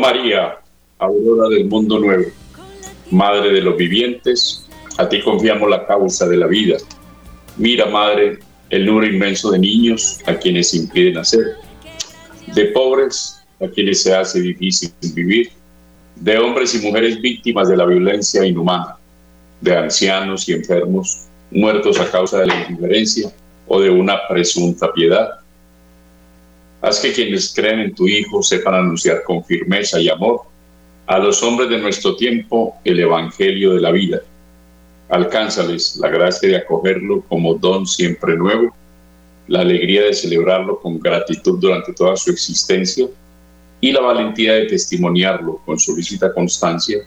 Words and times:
María, 0.00 0.58
aurora 0.98 1.48
del 1.48 1.66
mundo 1.66 1.98
nuevo, 1.98 2.24
Madre 3.10 3.52
de 3.52 3.60
los 3.60 3.76
vivientes, 3.76 4.68
a 4.96 5.08
ti 5.08 5.20
confiamos 5.20 5.68
la 5.68 5.86
causa 5.86 6.28
de 6.28 6.36
la 6.36 6.46
vida. 6.46 6.76
Mira, 7.56 7.86
Madre, 7.86 8.38
el 8.70 8.86
número 8.86 9.12
inmenso 9.12 9.50
de 9.50 9.58
niños 9.58 10.20
a 10.26 10.34
quienes 10.34 10.72
impiden 10.74 11.14
nacer, 11.14 11.56
de 12.54 12.66
pobres 12.66 13.42
a 13.60 13.68
quienes 13.68 14.02
se 14.02 14.14
hace 14.14 14.40
difícil 14.40 14.92
vivir, 15.14 15.50
de 16.16 16.38
hombres 16.38 16.74
y 16.74 16.86
mujeres 16.86 17.20
víctimas 17.20 17.68
de 17.68 17.76
la 17.76 17.84
violencia 17.84 18.46
inhumana, 18.46 18.96
de 19.60 19.76
ancianos 19.76 20.48
y 20.48 20.52
enfermos 20.52 21.26
muertos 21.50 21.98
a 21.98 22.10
causa 22.10 22.38
de 22.38 22.46
la 22.46 22.62
indiferencia 22.62 23.30
o 23.66 23.80
de 23.80 23.90
una 23.90 24.16
presunta 24.28 24.92
piedad. 24.92 25.39
Haz 26.82 27.00
que 27.00 27.12
quienes 27.12 27.52
creen 27.54 27.80
en 27.80 27.94
tu 27.94 28.08
Hijo 28.08 28.42
sepan 28.42 28.74
anunciar 28.74 29.22
con 29.22 29.44
firmeza 29.44 30.00
y 30.00 30.08
amor 30.08 30.42
a 31.06 31.18
los 31.18 31.42
hombres 31.42 31.68
de 31.68 31.78
nuestro 31.78 32.16
tiempo 32.16 32.76
el 32.84 33.00
Evangelio 33.00 33.74
de 33.74 33.80
la 33.80 33.90
vida. 33.90 34.20
Alcánzales 35.10 35.96
la 35.96 36.08
gracia 36.08 36.48
de 36.48 36.56
acogerlo 36.56 37.22
como 37.28 37.54
don 37.54 37.86
siempre 37.86 38.34
nuevo, 38.36 38.74
la 39.48 39.60
alegría 39.60 40.04
de 40.04 40.14
celebrarlo 40.14 40.80
con 40.80 40.98
gratitud 41.00 41.58
durante 41.60 41.92
toda 41.92 42.16
su 42.16 42.30
existencia 42.30 43.06
y 43.80 43.92
la 43.92 44.00
valentía 44.00 44.54
de 44.54 44.66
testimoniarlo 44.66 45.60
con 45.66 45.78
solícita 45.78 46.32
constancia 46.32 46.98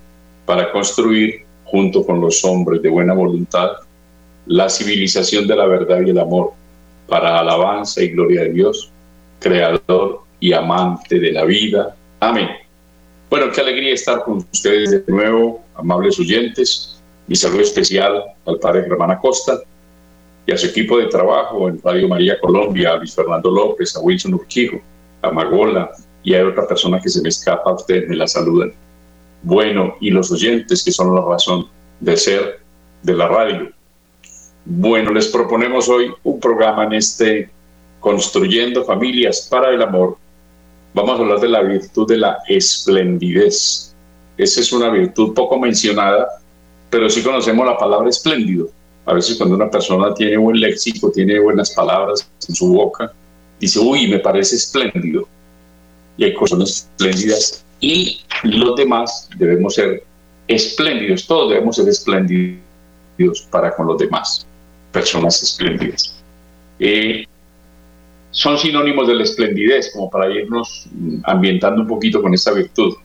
para 0.46 0.72
construir, 0.72 1.46
junto 1.64 2.06
con 2.06 2.22
los 2.22 2.44
hombres 2.46 2.82
de 2.82 2.90
buena 2.90 3.14
voluntad, 3.14 3.72
la 4.46 4.70
civilización 4.70 5.48
de 5.48 5.56
la 5.56 5.66
verdad 5.66 6.02
y 6.06 6.12
el 6.12 6.20
amor, 6.20 6.52
para 7.08 7.40
alabanza 7.40 8.04
y 8.04 8.10
gloria 8.10 8.42
de 8.42 8.50
Dios, 8.50 8.93
creador 9.44 10.22
y 10.40 10.54
amante 10.54 11.20
de 11.20 11.32
la 11.32 11.44
vida. 11.44 11.96
Amén. 12.20 12.50
Bueno, 13.30 13.52
qué 13.52 13.62
alegría 13.62 13.94
estar 13.94 14.24
con 14.24 14.38
ustedes 14.38 14.92
de 14.92 15.04
nuevo, 15.08 15.62
amables 15.76 16.20
oyentes. 16.20 17.02
Mi 17.28 17.36
saludo 17.36 17.62
especial 17.62 18.24
al 18.46 18.60
padre 18.60 18.84
Germán 18.84 19.12
Acosta 19.12 19.60
y 20.46 20.52
a 20.52 20.58
su 20.58 20.68
equipo 20.68 20.98
de 20.98 21.08
trabajo 21.08 21.68
en 21.68 21.82
Radio 21.82 22.08
María 22.08 22.40
Colombia, 22.40 22.94
a 22.94 22.98
Luis 22.98 23.14
Fernando 23.14 23.52
López, 23.52 23.96
a 23.96 24.00
Wilson 24.00 24.34
Urquijo, 24.34 24.78
a 25.22 25.32
Magola 25.32 25.92
y 26.24 26.36
a 26.36 26.46
otra 26.46 26.68
persona 26.68 27.02
que 27.02 27.10
se 27.10 27.22
me 27.22 27.30
escapa, 27.30 27.70
a 27.70 27.74
ustedes 27.74 28.08
me 28.08 28.16
la 28.16 28.28
saludan. 28.28 28.74
Bueno, 29.42 29.96
y 30.00 30.10
los 30.10 30.32
oyentes 30.32 30.84
que 30.84 30.92
son 30.92 31.14
la 31.16 31.22
razón 31.22 31.68
de 32.00 32.16
ser 32.16 32.60
de 33.02 33.14
la 33.14 33.28
radio. 33.28 33.72
Bueno, 34.66 35.12
les 35.12 35.28
proponemos 35.28 35.90
hoy 35.90 36.14
un 36.24 36.40
programa 36.40 36.86
en 36.86 36.94
este 36.94 37.50
Construyendo 38.04 38.84
Familias 38.84 39.48
para 39.50 39.70
el 39.70 39.82
Amor 39.82 40.18
vamos 40.94 41.18
a 41.18 41.22
hablar 41.22 41.40
de 41.40 41.48
la 41.48 41.62
virtud 41.62 42.06
de 42.06 42.18
la 42.18 42.38
esplendidez. 42.50 43.96
Esa 44.38 44.60
es 44.60 44.74
una 44.74 44.90
virtud 44.90 45.34
poco 45.34 45.58
mencionada, 45.58 46.28
pero 46.90 47.10
sí 47.10 47.24
conocemos 47.24 47.66
la 47.66 47.78
palabra 47.78 48.10
espléndido. 48.10 48.68
A 49.06 49.14
veces 49.14 49.38
cuando 49.38 49.56
una 49.56 49.72
persona 49.72 50.14
tiene 50.14 50.36
buen 50.36 50.60
léxico, 50.60 51.12
tiene 51.12 51.40
buenas 51.40 51.72
palabras 51.72 52.30
en 52.50 52.54
su 52.54 52.74
boca, 52.74 53.14
dice, 53.58 53.80
uy, 53.80 54.10
me 54.10 54.20
parece 54.20 54.58
espléndido. 54.58 55.26
Y 56.18 56.26
hay 56.26 56.34
cosas 56.34 56.60
espléndidas. 56.62 57.64
Y 57.80 58.20
los 58.44 58.76
demás 58.76 59.30
debemos 59.38 59.76
ser 59.76 60.04
espléndidos, 60.50 61.26
todos 61.26 61.52
debemos 61.52 61.78
ser 61.78 61.88
espléndidos 61.88 62.60
para 63.50 63.74
con 63.74 63.88
los 63.88 63.98
demás, 63.98 64.46
personas 64.92 65.42
espléndidas. 65.42 66.22
Eh, 66.80 67.26
son 68.34 68.58
sinónimos 68.58 69.08
de 69.08 69.14
la 69.14 69.24
esplendidez, 69.24 69.92
como 69.94 70.10
para 70.10 70.30
irnos 70.30 70.88
ambientando 71.26 71.84
un 71.84 71.88
poquito 71.88 72.20
con 72.20 72.34
esta 72.34 72.52
virtud. 72.52 72.96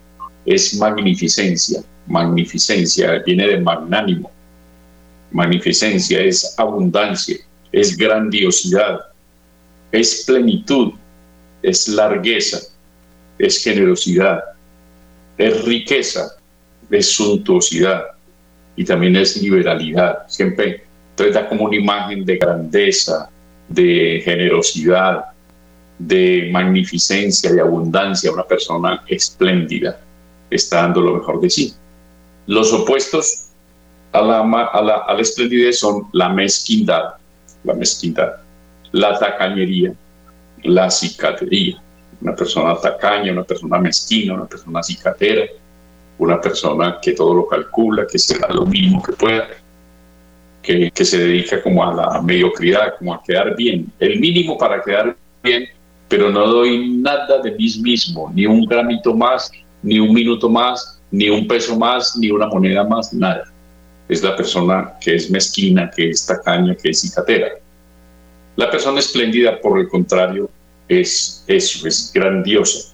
Es 0.43 0.73
magnificencia, 0.73 1.83
magnificencia, 2.07 3.21
viene 3.23 3.47
de 3.47 3.59
magnánimo. 3.59 4.31
Magnificencia 5.31 6.19
es 6.19 6.55
abundancia, 6.57 7.37
es 7.71 7.95
grandiosidad, 7.95 9.01
es 9.91 10.23
plenitud, 10.25 10.93
es 11.61 11.87
largueza, 11.87 12.61
es 13.37 13.63
generosidad, 13.63 14.43
es 15.37 15.63
riqueza, 15.63 16.37
es 16.89 17.05
suntuosidad 17.13 18.03
y 18.75 18.83
también 18.83 19.15
es 19.15 19.39
liberalidad. 19.39 20.27
Siempre 20.27 20.85
trata 21.13 21.47
como 21.47 21.65
una 21.65 21.75
imagen 21.75 22.25
de 22.25 22.37
grandeza, 22.37 23.29
de 23.69 24.21
generosidad, 24.23 25.25
de 25.97 26.49
magnificencia, 26.51 27.51
de 27.51 27.61
abundancia, 27.61 28.31
una 28.31 28.43
persona 28.43 29.03
espléndida, 29.07 29.99
está 30.49 30.83
dando 30.83 31.01
lo 31.01 31.15
mejor 31.15 31.39
de 31.41 31.49
sí. 31.49 31.73
Los 32.47 32.73
opuestos 32.73 33.49
a 34.11 34.21
la, 34.21 34.39
a 34.41 34.81
la, 34.81 34.95
a 34.95 35.13
la 35.13 35.21
esplendidez 35.21 35.79
son 35.79 36.07
la 36.13 36.29
mezquindad, 36.29 37.13
la 37.63 37.73
mezquindad, 37.73 38.37
la 38.91 39.19
tacañería, 39.19 39.93
la 40.63 40.89
cicatería. 40.89 41.81
Una 42.21 42.35
persona 42.35 42.75
tacaña, 42.75 43.31
una 43.31 43.43
persona 43.43 43.77
mezquina, 43.77 44.33
una 44.33 44.45
persona 44.45 44.83
cicatera, 44.83 45.45
una 46.17 46.41
persona 46.41 46.97
que 47.01 47.13
todo 47.13 47.33
lo 47.33 47.47
calcula, 47.47 48.05
que 48.05 48.19
se 48.19 48.37
da 48.37 48.49
lo 48.49 48.65
mínimo 48.65 49.01
que 49.01 49.13
pueda, 49.13 49.47
que, 50.93 51.05
se 51.05 51.17
dedica 51.17 51.63
como 51.63 51.83
a 51.83 51.93
la 51.93 52.21
mediocridad, 52.21 52.95
como 52.99 53.15
a 53.15 53.23
quedar 53.23 53.55
bien, 53.55 53.91
el 53.99 54.19
mínimo 54.19 54.55
para 54.55 54.81
quedar 54.83 55.17
bien, 55.41 55.67
pero 56.07 56.29
no 56.29 56.45
doy 56.47 56.89
nada 56.89 57.41
de 57.41 57.51
mí 57.51 57.67
mismo, 57.81 58.31
ni 58.35 58.45
un 58.45 58.65
gramito 58.65 59.15
más, 59.15 59.51
ni 59.81 59.99
un 59.99 60.13
minuto 60.13 60.47
más, 60.47 61.01
ni 61.09 61.27
un 61.29 61.47
peso 61.47 61.77
más, 61.77 62.15
ni 62.17 62.29
una 62.29 62.47
moneda 62.47 62.83
más, 62.83 63.11
nada. 63.13 63.45
Es 64.07 64.21
la 64.21 64.35
persona 64.35 64.93
que 65.01 65.15
es 65.15 65.31
mezquina, 65.31 65.89
que 65.89 66.11
es 66.11 66.25
tacaña, 66.25 66.75
que 66.75 66.89
es 66.89 67.01
cicatera. 67.01 67.49
La 68.55 68.69
persona 68.69 68.99
espléndida, 68.99 69.59
por 69.59 69.79
el 69.79 69.87
contrario, 69.87 70.51
es 70.87 71.43
eso, 71.47 71.87
es 71.87 72.11
grandiosa. 72.13 72.93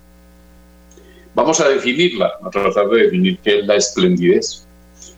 Vamos 1.34 1.60
a 1.60 1.68
definirla, 1.68 2.32
a 2.42 2.50
tratar 2.50 2.88
de 2.90 3.04
definir 3.04 3.38
qué 3.40 3.60
es 3.60 3.66
la 3.66 3.76
esplendidez. 3.76 4.66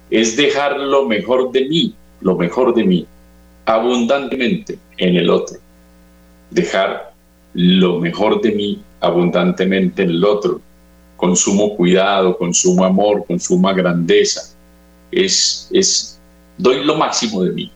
Es 0.09 0.35
dejar 0.35 0.79
lo 0.79 1.07
mejor 1.07 1.51
de 1.51 1.65
mí, 1.65 1.95
lo 2.27 2.35
mejor 2.35 2.75
de 2.75 2.83
mí 2.83 3.07
abundantemente 3.65 4.77
en 4.97 5.15
el 5.15 5.29
otro. 5.29 5.57
Dejar 6.51 7.13
lo 7.53 7.99
mejor 7.99 8.41
de 8.41 8.51
mí 8.51 8.83
abundantemente 8.99 10.03
en 10.03 10.09
el 10.09 10.25
otro. 10.25 10.59
Con 11.15 11.35
sumo 11.37 11.75
cuidado, 11.77 12.37
con 12.37 12.53
sumo 12.53 12.83
amor, 12.83 13.25
con 13.25 13.39
suma 13.39 13.71
grandeza. 13.73 14.41
Es, 15.09 15.69
es, 15.71 16.19
doy 16.57 16.83
lo 16.83 16.95
máximo 16.97 17.43
de 17.43 17.51
mí. 17.51 17.71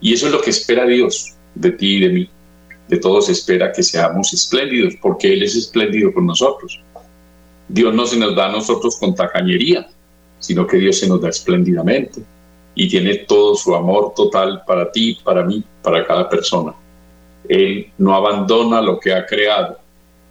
Y 0.00 0.14
eso 0.14 0.26
es 0.26 0.32
lo 0.32 0.40
que 0.40 0.50
espera 0.50 0.84
Dios 0.84 1.34
de 1.54 1.70
ti 1.70 1.96
y 1.96 2.00
de 2.00 2.08
mí. 2.08 2.30
De 2.88 2.96
todos 2.98 3.28
espera 3.28 3.72
que 3.72 3.84
seamos 3.84 4.32
espléndidos, 4.32 4.94
porque 5.00 5.32
Él 5.32 5.44
es 5.44 5.54
espléndido 5.54 6.12
con 6.12 6.26
nosotros. 6.26 6.80
Dios 7.68 7.94
no 7.94 8.04
se 8.06 8.18
nos 8.18 8.34
da 8.34 8.46
a 8.46 8.52
nosotros 8.52 8.96
con 8.98 9.14
tacañería, 9.14 9.88
sino 10.40 10.66
que 10.66 10.78
Dios 10.78 10.98
se 10.98 11.08
nos 11.08 11.20
da 11.20 11.28
espléndidamente 11.28 12.20
y 12.74 12.88
tiene 12.88 13.16
todo 13.16 13.54
su 13.54 13.74
amor 13.74 14.12
total 14.14 14.62
para 14.66 14.90
ti, 14.90 15.18
para 15.22 15.44
mí, 15.44 15.62
para 15.82 16.06
cada 16.06 16.28
persona. 16.28 16.72
Él 17.48 17.90
no 17.98 18.14
abandona 18.14 18.80
lo 18.80 18.98
que 18.98 19.12
ha 19.12 19.26
creado. 19.26 19.78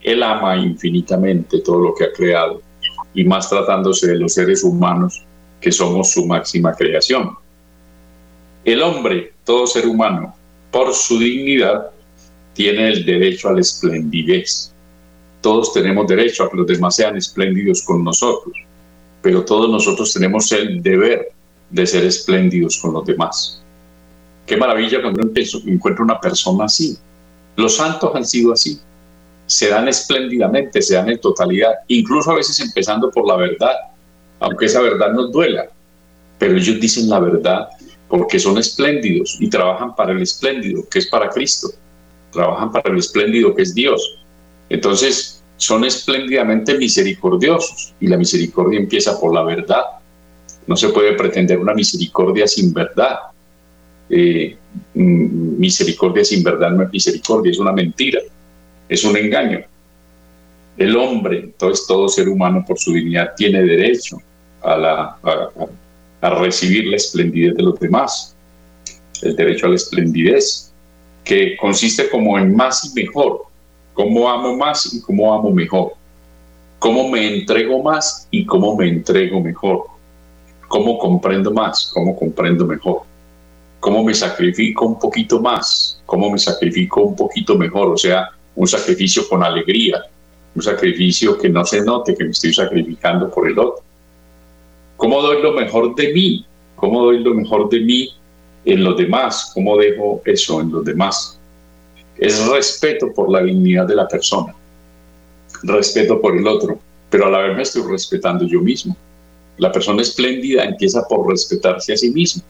Él 0.02 0.24
ama 0.24 0.58
infinitamente 0.58 1.60
todo 1.60 1.80
lo 1.80 1.94
que 1.94 2.06
ha 2.06 2.12
creado 2.12 2.62
y 3.14 3.24
más 3.24 3.50
tratándose 3.50 4.08
de 4.08 4.18
los 4.18 4.34
seres 4.34 4.64
humanos 4.64 5.24
que 5.60 5.72
somos 5.72 6.12
su 6.12 6.26
máxima 6.26 6.74
creación. 6.74 7.36
El 8.64 8.82
hombre, 8.82 9.34
todo 9.44 9.68
ser 9.68 9.86
humano, 9.86 10.36
por 10.72 10.94
su 10.94 11.20
dignidad, 11.20 11.92
tiene 12.54 12.88
el 12.90 13.06
derecho 13.06 13.50
a 13.50 13.54
la 13.54 13.62
esplendidez. 13.62 14.74
Todos 15.42 15.74
tenemos 15.74 16.08
derecho 16.08 16.44
a 16.44 16.50
que 16.50 16.58
los 16.58 16.68
demás 16.68 16.96
sean 16.96 17.18
espléndidos 17.18 17.82
con 17.84 18.04
nosotros, 18.04 18.54
pero 19.22 19.44
todos 19.44 19.70
nosotros 19.70 20.14
tenemos 20.14 20.52
el 20.52 20.82
deber 20.82 21.32
de 21.72 21.88
ser 21.88 22.06
espléndidos 22.06 22.80
con 22.80 22.94
los 22.94 23.06
demás. 23.06 23.62
Qué 24.46 24.58
maravilla 24.58 25.02
cuando 25.02 25.22
uno 25.22 25.32
encuentra 25.66 26.04
una 26.04 26.20
persona 26.20 26.66
así. 26.66 26.98
Los 27.56 27.78
santos 27.78 28.12
han 28.14 28.26
sido 28.26 28.54
así. 28.54 28.80
Se 29.46 29.70
dan 29.70 29.88
espléndidamente, 29.88 30.82
se 30.82 30.96
dan 30.96 31.10
en 31.10 31.20
totalidad, 31.20 31.72
incluso 31.88 32.32
a 32.32 32.36
veces 32.36 32.60
empezando 32.60 33.12
por 33.12 33.28
la 33.28 33.36
verdad, 33.36 33.76
aunque 34.40 34.66
esa 34.66 34.82
verdad 34.82 35.14
nos 35.14 35.32
duela. 35.32 35.68
Pero 36.38 36.58
ellos 36.58 36.80
dicen 36.80 37.10
la 37.10 37.20
verdad 37.20 37.70
porque 38.08 38.40
son 38.40 38.58
espléndidos 38.58 39.38
y 39.40 39.50
trabajan 39.50 39.96
para 39.96 40.12
el 40.12 40.22
espléndido, 40.22 40.84
que 40.90 41.00
es 41.00 41.08
para 41.08 41.30
Cristo. 41.30 41.70
Trabajan 42.32 42.72
para 42.72 42.90
el 42.90 42.98
espléndido, 42.98 43.56
que 43.56 43.62
es 43.62 43.74
Dios. 43.74 44.20
Entonces, 44.70 45.42
son 45.56 45.86
espléndidamente 45.86 46.78
misericordiosos 46.78 47.94
y 48.00 48.08
la 48.08 48.18
misericordia 48.18 48.80
empieza 48.80 49.20
por 49.20 49.34
la 49.34 49.44
verdad 49.44 49.84
no 50.68 50.76
se 50.76 50.90
puede 50.90 51.14
pretender 51.14 51.60
una 51.60 51.74
misericordia 51.74 52.48
sin 52.48 52.74
verdad. 52.74 53.20
eh, 54.10 54.58
mm, 54.94 55.60
misericordia 55.60 56.24
sin 56.26 56.44
verdad 56.44 56.72
no 56.72 56.84
es 56.84 56.92
misericordia, 56.92 57.52
es 57.52 57.60
una 57.60 57.72
mentira, 57.72 58.20
es 58.90 59.04
un 59.04 59.16
engaño. 59.16 59.62
El 60.78 60.96
hombre, 60.98 61.40
entonces 61.40 61.86
todo 61.88 62.08
ser 62.10 62.28
humano 62.28 62.64
por 62.68 62.78
su 62.80 62.94
dignidad 62.94 63.34
tiene 63.38 63.64
derecho 63.64 64.18
a, 64.62 64.78
la, 64.78 65.18
a 66.22 66.30
recibir 66.32 66.86
la 66.88 66.98
esplendidez 66.98 67.56
de 67.56 67.64
los 67.64 67.80
demás, 67.80 68.36
el 69.22 69.36
derecho 69.36 69.68
a 69.68 69.70
la 69.70 69.76
esplendidez, 69.76 70.72
que 71.24 71.56
consiste 71.58 72.10
como 72.10 72.38
en 72.38 72.56
más 72.56 72.86
y 72.86 73.02
mejor, 73.02 73.44
cómo 73.94 74.30
amo 74.30 74.58
más 74.58 74.94
y 74.94 75.02
cómo 75.02 75.34
amo 75.34 75.52
mejor, 75.52 75.94
cómo 76.80 77.10
me 77.10 77.36
entrego 77.36 77.82
más 77.84 78.28
y 78.32 78.46
cómo 78.46 78.76
me 78.76 78.88
entrego 78.88 79.40
mejor, 79.40 79.86
cómo 80.72 80.98
comprendo 80.98 81.52
más, 81.52 81.92
cómo 81.94 82.18
comprendo 82.18 82.66
mejor, 82.66 83.02
cómo 83.82 84.06
me 84.06 84.14
sacrifico 84.14 84.86
un 84.86 84.98
poquito 84.98 85.42
más, 85.42 86.02
cómo 86.06 86.32
me 86.32 86.40
sacrifico 86.40 87.02
un 87.02 87.14
poquito 87.14 87.58
mejor, 87.58 87.90
o 87.90 87.98
sea, 87.98 88.30
un 88.56 88.66
sacrificio 88.66 89.28
con 89.28 89.44
alegría, 89.44 90.02
un 90.56 90.62
sacrificio 90.62 91.38
que 91.38 91.50
no 91.50 91.66
se 91.66 91.82
note 91.82 92.16
que 92.16 92.24
me 92.24 92.30
estoy 92.32 92.54
sacrificando 92.54 93.30
por 93.30 93.50
el 93.50 93.60
otro. 93.60 93.84
¿Cómo 94.96 95.22
doy 95.22 95.42
lo 95.42 95.52
mejor 95.52 95.94
de 95.94 96.14
mí? 96.14 96.46
¿Cómo 96.78 97.04
doy 97.04 97.20
lo 97.20 97.34
mejor 97.34 97.68
de 97.68 97.82
mí 97.82 98.10
en 98.64 98.82
los 98.82 98.96
demás? 98.96 99.52
¿Cómo 99.54 99.76
dejo 99.76 100.22
eso 100.24 100.62
en 100.62 100.72
los 100.72 100.86
demás? 100.86 101.38
Es 102.18 102.48
respeto 102.48 103.12
por 103.14 103.30
la 103.30 103.44
dignidad 103.44 103.88
de 103.88 103.96
la 103.96 104.08
persona, 104.08 104.56
respeto 105.64 106.22
por 106.22 106.38
el 106.38 106.48
otro, 106.48 106.80
pero 107.10 107.26
a 107.26 107.30
la 107.30 107.40
vez 107.40 107.58
me 107.58 107.64
estoy 107.64 107.84
respetando 107.92 108.46
yo 108.46 108.62
mismo. 108.62 108.96
La 109.62 109.72
persona 109.72 110.02
espléndida 110.02 110.64
empieza 110.64 111.08
por 111.08 111.30
respetarse 111.30 111.94
a 111.94 111.98
sí 111.98 112.10
misma. 112.10 112.42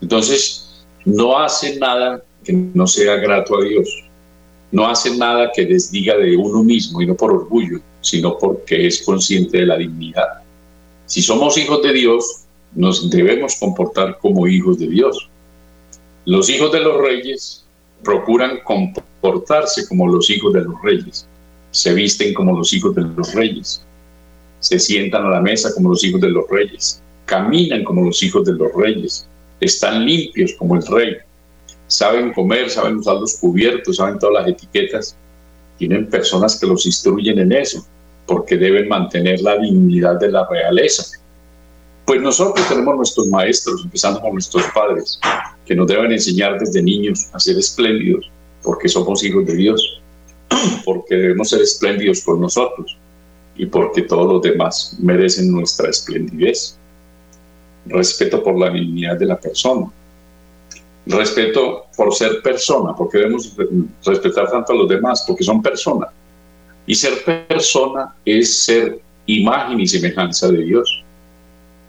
Entonces, 0.00 0.82
no 1.04 1.38
hace 1.38 1.78
nada 1.78 2.24
que 2.42 2.54
no 2.54 2.86
sea 2.86 3.16
grato 3.16 3.58
a 3.58 3.62
Dios. 3.62 3.86
No 4.72 4.88
hace 4.88 5.14
nada 5.18 5.50
que 5.54 5.66
desdiga 5.66 6.16
de 6.16 6.34
uno 6.38 6.62
mismo 6.62 7.02
y 7.02 7.06
no 7.06 7.14
por 7.14 7.30
orgullo, 7.30 7.80
sino 8.00 8.38
porque 8.38 8.86
es 8.86 9.02
consciente 9.02 9.58
de 9.58 9.66
la 9.66 9.76
dignidad. 9.76 10.40
Si 11.04 11.20
somos 11.20 11.58
hijos 11.58 11.82
de 11.82 11.92
Dios, 11.92 12.44
nos 12.74 13.10
debemos 13.10 13.56
comportar 13.56 14.18
como 14.18 14.48
hijos 14.48 14.78
de 14.78 14.86
Dios. 14.86 15.28
Los 16.24 16.48
hijos 16.48 16.72
de 16.72 16.80
los 16.80 17.02
reyes 17.02 17.66
procuran 18.02 18.60
comportarse 18.64 19.86
como 19.86 20.08
los 20.08 20.30
hijos 20.30 20.54
de 20.54 20.62
los 20.62 20.80
reyes, 20.80 21.26
se 21.70 21.92
visten 21.92 22.32
como 22.32 22.56
los 22.56 22.72
hijos 22.72 22.94
de 22.94 23.02
los 23.02 23.34
reyes, 23.34 23.84
se 24.60 24.78
sientan 24.78 25.24
a 25.24 25.30
la 25.30 25.40
mesa 25.40 25.72
como 25.74 25.90
los 25.90 26.04
hijos 26.04 26.20
de 26.20 26.28
los 26.28 26.48
reyes, 26.48 27.02
caminan 27.24 27.82
como 27.82 28.04
los 28.04 28.22
hijos 28.22 28.44
de 28.44 28.52
los 28.52 28.72
reyes, 28.74 29.26
están 29.60 30.04
limpios 30.04 30.52
como 30.58 30.76
el 30.76 30.86
rey, 30.86 31.16
saben 31.86 32.32
comer, 32.32 32.70
saben 32.70 32.96
usar 32.96 33.16
los 33.16 33.36
cubiertos, 33.36 33.96
saben 33.96 34.18
todas 34.18 34.42
las 34.42 34.52
etiquetas, 34.52 35.16
tienen 35.78 36.08
personas 36.08 36.60
que 36.60 36.66
los 36.66 36.84
instruyen 36.86 37.38
en 37.38 37.52
eso, 37.52 37.86
porque 38.26 38.56
deben 38.56 38.88
mantener 38.88 39.40
la 39.40 39.56
dignidad 39.56 40.20
de 40.20 40.30
la 40.30 40.46
realeza. 40.48 41.04
Pues 42.04 42.20
nosotros 42.20 42.68
tenemos 42.68 42.96
nuestros 42.96 43.26
maestros, 43.28 43.82
empezando 43.84 44.20
por 44.20 44.32
nuestros 44.32 44.64
padres, 44.74 45.18
que 45.64 45.74
nos 45.74 45.86
deben 45.86 46.12
enseñar 46.12 46.58
desde 46.58 46.82
niños 46.82 47.28
a 47.32 47.40
ser 47.40 47.56
espléndidos, 47.56 48.30
porque 48.62 48.88
somos 48.88 49.24
hijos 49.24 49.46
de 49.46 49.56
Dios, 49.56 50.02
porque 50.84 51.14
debemos 51.14 51.48
ser 51.48 51.62
espléndidos 51.62 52.22
con 52.22 52.40
nosotros 52.40 52.99
y 53.60 53.66
porque 53.66 54.02
todos 54.02 54.26
los 54.32 54.40
demás 54.40 54.96
merecen 54.98 55.52
nuestra 55.52 55.90
esplendidez. 55.90 56.78
Respeto 57.84 58.42
por 58.42 58.58
la 58.58 58.70
dignidad 58.70 59.18
de 59.18 59.26
la 59.26 59.38
persona. 59.38 59.86
Respeto 61.04 61.84
por 61.94 62.14
ser 62.14 62.40
persona, 62.40 62.96
porque 62.96 63.18
debemos 63.18 63.54
respetar 64.02 64.50
tanto 64.50 64.72
a 64.72 64.76
los 64.76 64.88
demás, 64.88 65.24
porque 65.28 65.44
son 65.44 65.60
personas. 65.60 66.08
Y 66.86 66.94
ser 66.94 67.22
persona 67.22 68.14
es 68.24 68.64
ser 68.64 68.98
imagen 69.26 69.78
y 69.78 69.86
semejanza 69.86 70.48
de 70.48 70.64
Dios. 70.64 71.04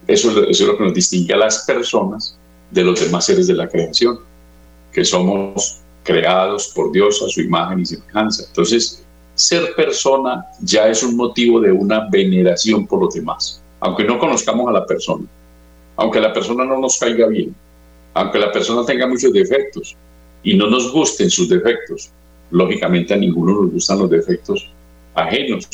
Eso, 0.07 0.43
eso 0.43 0.49
es 0.49 0.67
lo 0.67 0.77
que 0.77 0.83
nos 0.83 0.93
distingue 0.93 1.33
a 1.33 1.37
las 1.37 1.59
personas 1.59 2.37
de 2.69 2.83
los 2.83 2.99
demás 2.99 3.23
seres 3.23 3.47
de 3.47 3.53
la 3.53 3.69
creación, 3.69 4.19
que 4.91 5.05
somos 5.05 5.79
creados 6.03 6.73
por 6.75 6.91
Dios 6.91 7.23
a 7.25 7.29
su 7.29 7.39
imagen 7.39 7.79
y 7.79 7.85
semejanza. 7.85 8.43
Entonces, 8.45 9.05
ser 9.41 9.73
persona 9.75 10.45
ya 10.61 10.87
es 10.87 11.01
un 11.01 11.15
motivo 11.15 11.59
de 11.59 11.71
una 11.71 12.07
veneración 12.09 12.85
por 12.85 13.01
los 13.01 13.13
demás, 13.13 13.61
aunque 13.79 14.03
no 14.03 14.19
conozcamos 14.19 14.67
a 14.69 14.71
la 14.71 14.85
persona, 14.85 15.25
aunque 15.95 16.21
la 16.21 16.31
persona 16.31 16.63
no 16.63 16.79
nos 16.79 16.99
caiga 16.99 17.27
bien, 17.27 17.55
aunque 18.13 18.37
la 18.37 18.51
persona 18.51 18.85
tenga 18.85 19.07
muchos 19.07 19.33
defectos 19.33 19.95
y 20.43 20.55
no 20.55 20.69
nos 20.69 20.91
gusten 20.91 21.29
sus 21.29 21.49
defectos. 21.49 22.11
Lógicamente 22.51 23.13
a 23.13 23.17
ninguno 23.17 23.61
nos 23.61 23.71
gustan 23.71 23.99
los 23.99 24.09
defectos 24.09 24.69
ajenos, 25.15 25.67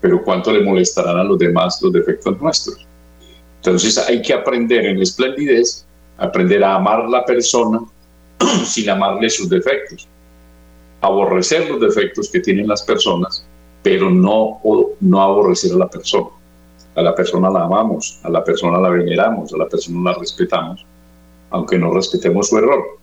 pero 0.00 0.22
cuánto 0.22 0.52
le 0.52 0.62
molestarán 0.62 1.16
a 1.16 1.24
los 1.24 1.38
demás 1.38 1.80
los 1.80 1.92
defectos 1.92 2.38
nuestros. 2.40 2.86
Entonces 3.56 3.96
hay 3.98 4.20
que 4.20 4.34
aprender 4.34 4.84
en 4.84 5.00
esplendidez, 5.00 5.86
aprender 6.18 6.62
a 6.62 6.74
amar 6.74 7.08
la 7.08 7.24
persona 7.24 7.80
sin 8.66 8.90
amarle 8.90 9.30
sus 9.30 9.48
defectos 9.48 10.06
aborrecer 11.00 11.68
los 11.70 11.80
defectos 11.80 12.28
que 12.30 12.40
tienen 12.40 12.68
las 12.68 12.82
personas, 12.82 13.44
pero 13.82 14.10
no, 14.10 14.60
no 15.00 15.22
aborrecer 15.22 15.72
a 15.72 15.78
la 15.78 15.88
persona. 15.88 16.28
A 16.94 17.02
la 17.02 17.14
persona 17.14 17.48
la 17.50 17.64
amamos, 17.64 18.18
a 18.24 18.28
la 18.28 18.42
persona 18.42 18.78
la 18.78 18.88
veneramos, 18.88 19.52
a 19.52 19.56
la 19.56 19.68
persona 19.68 20.10
la 20.10 20.18
respetamos, 20.18 20.84
aunque 21.50 21.78
no 21.78 21.92
respetemos 21.92 22.48
su 22.48 22.58
error. 22.58 22.98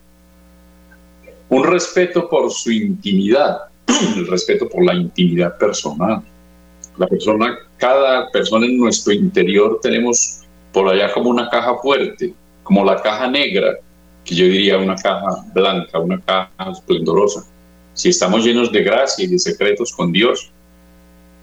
Un 1.48 1.64
respeto 1.64 2.28
por 2.28 2.50
su 2.50 2.70
intimidad, 2.70 3.58
el 4.16 4.26
respeto 4.26 4.68
por 4.68 4.84
la 4.84 4.94
intimidad 4.94 5.56
personal. 5.56 6.22
La 6.98 7.06
persona, 7.06 7.58
cada 7.78 8.30
persona 8.30 8.66
en 8.66 8.78
nuestro 8.78 9.12
interior 9.12 9.78
tenemos 9.80 10.42
por 10.72 10.88
allá 10.88 11.12
como 11.12 11.30
una 11.30 11.48
caja 11.48 11.74
fuerte, 11.76 12.34
como 12.62 12.84
la 12.84 13.00
caja 13.00 13.28
negra, 13.28 13.78
que 14.24 14.34
yo 14.34 14.44
diría 14.44 14.76
una 14.76 14.96
caja 14.96 15.44
blanca, 15.54 15.98
una 15.98 16.20
caja 16.20 16.70
esplendorosa 16.70 17.46
si 17.96 18.10
estamos 18.10 18.44
llenos 18.44 18.70
de 18.70 18.82
gracia 18.82 19.24
y 19.24 19.26
de 19.26 19.38
secretos 19.38 19.90
con 19.90 20.12
Dios 20.12 20.50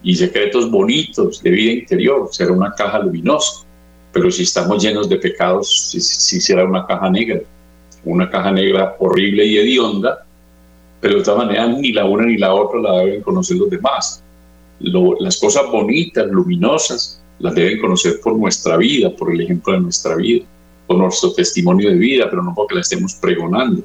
y 0.03 0.15
secretos 0.15 0.69
bonitos 0.69 1.41
de 1.41 1.49
vida 1.49 1.71
interior, 1.71 2.29
será 2.31 2.51
una 2.51 2.71
caja 2.75 2.99
luminosa. 2.99 3.65
Pero 4.11 4.29
si 4.29 4.43
estamos 4.43 4.83
llenos 4.83 5.09
de 5.09 5.17
pecados, 5.17 5.89
sí, 5.89 6.39
será 6.39 6.63
una 6.63 6.85
caja 6.85 7.09
negra, 7.09 7.41
una 8.05 8.29
caja 8.29 8.51
negra 8.51 8.95
horrible 8.99 9.47
y 9.47 9.57
hedionda, 9.57 10.23
pero 11.01 11.17
de 11.17 11.23
todas 11.23 11.47
maneras 11.47 11.75
ni 11.75 11.91
la 11.91 12.05
una 12.05 12.27
ni 12.27 12.37
la 12.37 12.53
otra 12.53 12.79
la 12.79 12.99
deben 12.99 13.23
conocer 13.23 13.57
los 13.57 13.71
demás. 13.71 14.23
las 14.79 15.37
cosas 15.37 15.63
bonitas, 15.71 16.27
luminosas, 16.27 17.19
las 17.39 17.55
deben 17.55 17.81
conocer 17.81 18.19
por 18.21 18.37
nuestra 18.37 18.77
vida, 18.77 19.09
por 19.09 19.33
el 19.33 19.41
ejemplo 19.41 19.73
de 19.73 19.79
nuestra 19.79 20.15
vida, 20.17 20.45
por 20.85 20.97
nuestro 20.97 21.33
testimonio 21.33 21.89
de 21.89 21.95
vida, 21.95 22.27
pero 22.29 22.43
no 22.43 22.53
porque 22.53 22.75
la 22.75 22.81
estemos 22.81 23.15
pregonando 23.15 23.83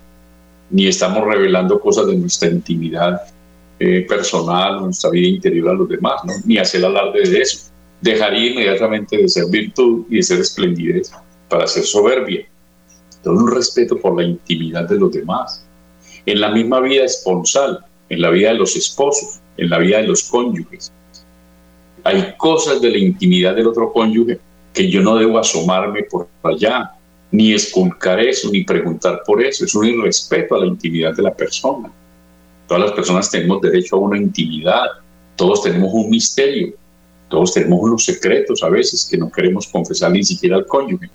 ni 0.70 0.86
estamos 0.86 1.24
revelando 1.24 1.80
cosas 1.80 2.06
de 2.06 2.16
nuestra 2.16 2.48
intimidad 2.48 3.22
eh, 3.78 4.04
personal, 4.08 4.80
nuestra 4.80 5.10
vida 5.10 5.28
interior 5.28 5.70
a 5.70 5.74
los 5.74 5.88
demás, 5.88 6.24
¿no? 6.24 6.32
ni 6.44 6.58
hacer 6.58 6.84
alarde 6.84 7.28
de 7.28 7.40
eso. 7.40 7.70
Dejaría 8.00 8.50
inmediatamente 8.52 9.16
de 9.16 9.28
ser 9.28 9.46
virtud 9.50 10.04
y 10.08 10.16
de 10.16 10.22
ser 10.22 10.40
esplendidez 10.40 11.12
para 11.48 11.66
ser 11.66 11.84
soberbia. 11.84 12.46
Todo 13.22 13.34
un 13.34 13.50
respeto 13.50 13.98
por 13.98 14.16
la 14.16 14.24
intimidad 14.24 14.88
de 14.88 14.96
los 14.96 15.12
demás. 15.12 15.64
En 16.26 16.40
la 16.40 16.50
misma 16.50 16.80
vida 16.80 17.04
esponsal, 17.04 17.84
en 18.08 18.20
la 18.20 18.30
vida 18.30 18.50
de 18.50 18.58
los 18.58 18.76
esposos, 18.76 19.40
en 19.56 19.70
la 19.70 19.78
vida 19.78 19.98
de 19.98 20.08
los 20.08 20.22
cónyuges. 20.24 20.92
Hay 22.04 22.34
cosas 22.36 22.80
de 22.80 22.90
la 22.90 22.98
intimidad 22.98 23.54
del 23.54 23.66
otro 23.66 23.92
cónyuge 23.92 24.38
que 24.72 24.88
yo 24.88 25.00
no 25.02 25.16
debo 25.16 25.38
asomarme 25.38 26.04
por 26.04 26.28
allá, 26.42 26.92
ni 27.30 27.52
esculcar 27.52 28.20
eso, 28.20 28.50
ni 28.50 28.64
preguntar 28.64 29.22
por 29.26 29.42
eso. 29.42 29.64
Es 29.64 29.74
un 29.74 29.86
irrespeto 29.86 30.54
a 30.54 30.60
la 30.60 30.66
intimidad 30.66 31.14
de 31.14 31.22
la 31.22 31.34
persona. 31.34 31.90
Todas 32.66 32.84
las 32.84 32.92
personas 32.92 33.30
tenemos 33.30 33.60
derecho 33.60 33.96
a 33.96 34.00
una 34.00 34.18
intimidad, 34.18 34.86
todos 35.36 35.62
tenemos 35.62 35.90
un 35.92 36.10
misterio, 36.10 36.74
todos 37.28 37.54
tenemos 37.54 37.80
unos 37.80 38.04
secretos 38.04 38.62
a 38.62 38.68
veces 38.68 39.06
que 39.10 39.16
no 39.16 39.30
queremos 39.30 39.66
confesar 39.68 40.12
ni 40.12 40.24
siquiera 40.24 40.56
al 40.56 40.66
cónyuge. 40.66 41.10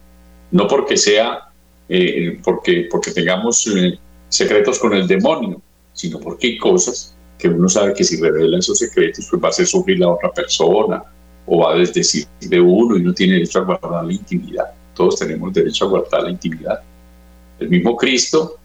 No 0.52 0.68
porque 0.68 0.98
sea, 0.98 1.50
eh, 1.90 2.40
porque, 2.44 2.88
porque 2.90 3.12
tengamos 3.12 3.68
eh, 3.68 3.98
secretos 4.30 4.80
con 4.80 4.94
el 4.94 5.08
demonio, 5.08 5.62
sino 5.94 6.20
porque 6.20 6.48
hay 6.48 6.58
cosas 6.58 7.16
que 7.38 7.50
uno 7.50 7.68
sabe 7.68 7.94
que 7.94 8.04
si 8.04 8.22
revela 8.22 8.60
esos 8.60 8.78
secretos, 8.78 9.28
pues 9.30 9.42
va 9.42 9.48
a 9.48 9.50
hacer 9.50 9.68
sufrir 9.68 10.00
la 10.00 10.10
otra 10.10 10.32
persona 10.32 11.04
o 11.46 11.60
va 11.60 11.74
a 11.74 11.78
desdecir 11.78 12.26
de 12.40 12.62
uno 12.62 12.96
y 12.98 13.04
no 13.04 13.14
tiene 13.14 13.34
derecho 13.34 13.60
a 13.60 13.64
guardar 13.64 14.06
la 14.06 14.14
intimidad 14.14 14.74
todos 14.94 15.18
tenemos 15.18 15.54
derecho 15.54 15.86
a 15.86 15.90
guardar 15.90 16.24
la 16.24 16.32
intimidad. 16.32 16.80
El 17.60 17.70
mismo 17.70 17.96
Cristo 17.96 18.58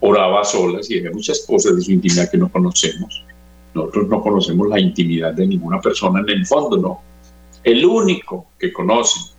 oraba 0.00 0.40
a 0.40 0.44
solas 0.44 0.90
y 0.90 0.98
había 0.98 1.10
muchas 1.10 1.44
cosas 1.46 1.76
de 1.76 1.82
su 1.82 1.92
intimidad 1.92 2.30
que 2.30 2.38
no 2.38 2.50
conocemos. 2.50 3.24
Nosotros 3.74 4.08
no 4.08 4.22
conocemos 4.22 4.68
la 4.68 4.80
intimidad 4.80 5.32
de 5.32 5.46
ninguna 5.46 5.80
persona 5.80 6.20
en 6.20 6.28
el 6.28 6.46
fondo, 6.46 6.76
no. 6.76 7.00
El 7.64 7.84
único 7.86 8.46
que 8.58 8.72
conoce 8.72 9.32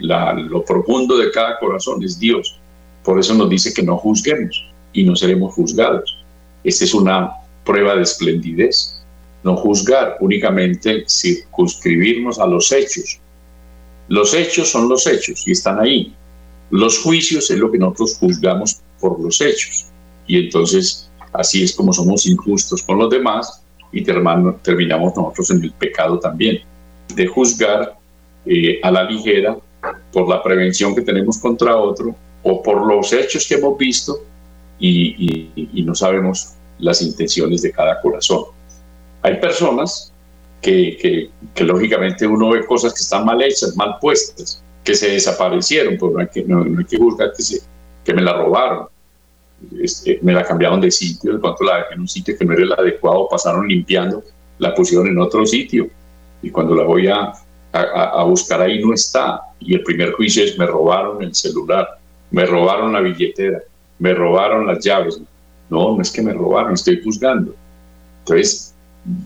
lo 0.00 0.64
profundo 0.64 1.16
de 1.16 1.30
cada 1.30 1.58
corazón 1.58 2.02
es 2.02 2.18
Dios. 2.18 2.58
Por 3.04 3.18
eso 3.18 3.34
nos 3.34 3.48
dice 3.48 3.72
que 3.72 3.82
no 3.82 3.96
juzguemos 3.96 4.64
y 4.92 5.04
no 5.04 5.14
seremos 5.14 5.54
juzgados. 5.54 6.18
Esta 6.64 6.84
es 6.84 6.94
una 6.94 7.30
prueba 7.64 7.94
de 7.94 8.02
esplendidez. 8.02 9.00
No 9.42 9.56
juzgar, 9.56 10.16
únicamente 10.20 11.04
circunscribirnos 11.08 12.38
a 12.38 12.46
los 12.46 12.70
hechos. 12.72 13.20
Los 14.10 14.34
hechos 14.34 14.68
son 14.68 14.88
los 14.88 15.06
hechos 15.06 15.46
y 15.46 15.52
están 15.52 15.78
ahí. 15.78 16.12
Los 16.70 16.98
juicios 16.98 17.48
es 17.48 17.58
lo 17.58 17.70
que 17.70 17.78
nosotros 17.78 18.16
juzgamos 18.18 18.80
por 18.98 19.20
los 19.20 19.40
hechos. 19.40 19.86
Y 20.26 20.36
entonces 20.36 21.08
así 21.32 21.62
es 21.62 21.76
como 21.76 21.92
somos 21.92 22.26
injustos 22.26 22.82
con 22.82 22.98
los 22.98 23.08
demás 23.08 23.62
y 23.92 24.02
terminamos 24.02 25.16
nosotros 25.16 25.52
en 25.52 25.62
el 25.62 25.70
pecado 25.70 26.18
también, 26.18 26.58
de 27.14 27.26
juzgar 27.28 27.96
eh, 28.46 28.80
a 28.82 28.90
la 28.90 29.04
ligera 29.04 29.56
por 30.12 30.28
la 30.28 30.42
prevención 30.42 30.92
que 30.92 31.02
tenemos 31.02 31.38
contra 31.38 31.76
otro 31.76 32.12
o 32.42 32.62
por 32.64 32.84
los 32.84 33.12
hechos 33.12 33.46
que 33.46 33.54
hemos 33.54 33.78
visto 33.78 34.24
y, 34.80 35.82
no 35.84 35.94
sabemos 35.94 36.54
las 36.80 37.00
intenciones 37.00 37.62
de 37.62 37.70
cada 37.70 38.00
corazón. 38.00 38.46
Hay 39.22 39.36
personas 39.36 40.09
que, 40.60 41.30
que, 41.54 41.64
lógicamente 41.64 42.26
uno 42.26 42.50
ve 42.50 42.66
cosas 42.66 42.92
que 42.92 43.00
están 43.00 43.24
mal 43.24 43.40
hechas, 43.42 43.76
mal 43.76 43.96
puestas, 44.00 44.62
que 44.84 44.94
se 44.94 45.10
desaparecieron, 45.10 45.96
pues 45.98 46.12
no 46.12 46.20
hay 46.20 46.28
que, 46.28 46.42
no, 46.44 46.62
hay 46.62 46.84
que 46.84 46.96
juzgar 46.96 47.32
que, 47.36 47.42
se, 47.42 47.60
que 48.04 48.14
me 48.14 48.22
la 48.22 48.34
robaron, 48.34 48.86
este, 49.80 50.18
me 50.22 50.32
la 50.32 50.44
cambiaron 50.44 50.80
de 50.80 50.90
sitio, 50.90 51.34
de 51.34 51.38
pronto 51.38 51.64
la 51.64 51.78
dejé 51.78 51.94
en 51.94 52.00
un 52.00 52.08
sitio 52.08 52.36
que 52.38 52.44
no 52.44 52.52
era 52.52 52.62
el 52.62 52.72
adecuado, 52.72 53.28
pasaron 53.30 53.68
limpiando, 53.68 54.22
la 54.58 54.74
pusieron 54.74 55.06
en 55.06 55.18
otro 55.18 55.44
sitio 55.46 55.88
y 56.42 56.50
cuando 56.50 56.74
la 56.74 56.84
voy 56.84 57.08
a, 57.08 57.32
a, 57.72 58.24
buscar 58.24 58.60
ahí 58.60 58.82
no 58.82 58.94
está. 58.94 59.42
Y 59.58 59.74
el 59.74 59.82
primer 59.82 60.12
juicio 60.12 60.44
es 60.44 60.58
me 60.58 60.66
robaron 60.66 61.22
el 61.22 61.34
celular, 61.34 61.98
me 62.30 62.46
robaron 62.46 62.92
la 62.92 63.00
billetera, 63.00 63.60
me 63.98 64.14
robaron 64.14 64.66
las 64.66 64.84
llaves. 64.84 65.20
No, 65.68 65.96
no 65.96 66.02
es 66.02 66.10
que 66.10 66.22
me 66.22 66.32
robaron, 66.32 66.74
estoy 66.74 67.00
juzgando. 67.02 67.54
Entonces, 68.20 68.74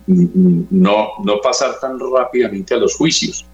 no, 0.07 1.09
no 1.25 1.40
pasar 1.40 1.78
tan 1.81 1.99
rápidamente 1.99 2.75
a 2.75 2.78
los 2.78 2.95
juicios, 2.97 3.45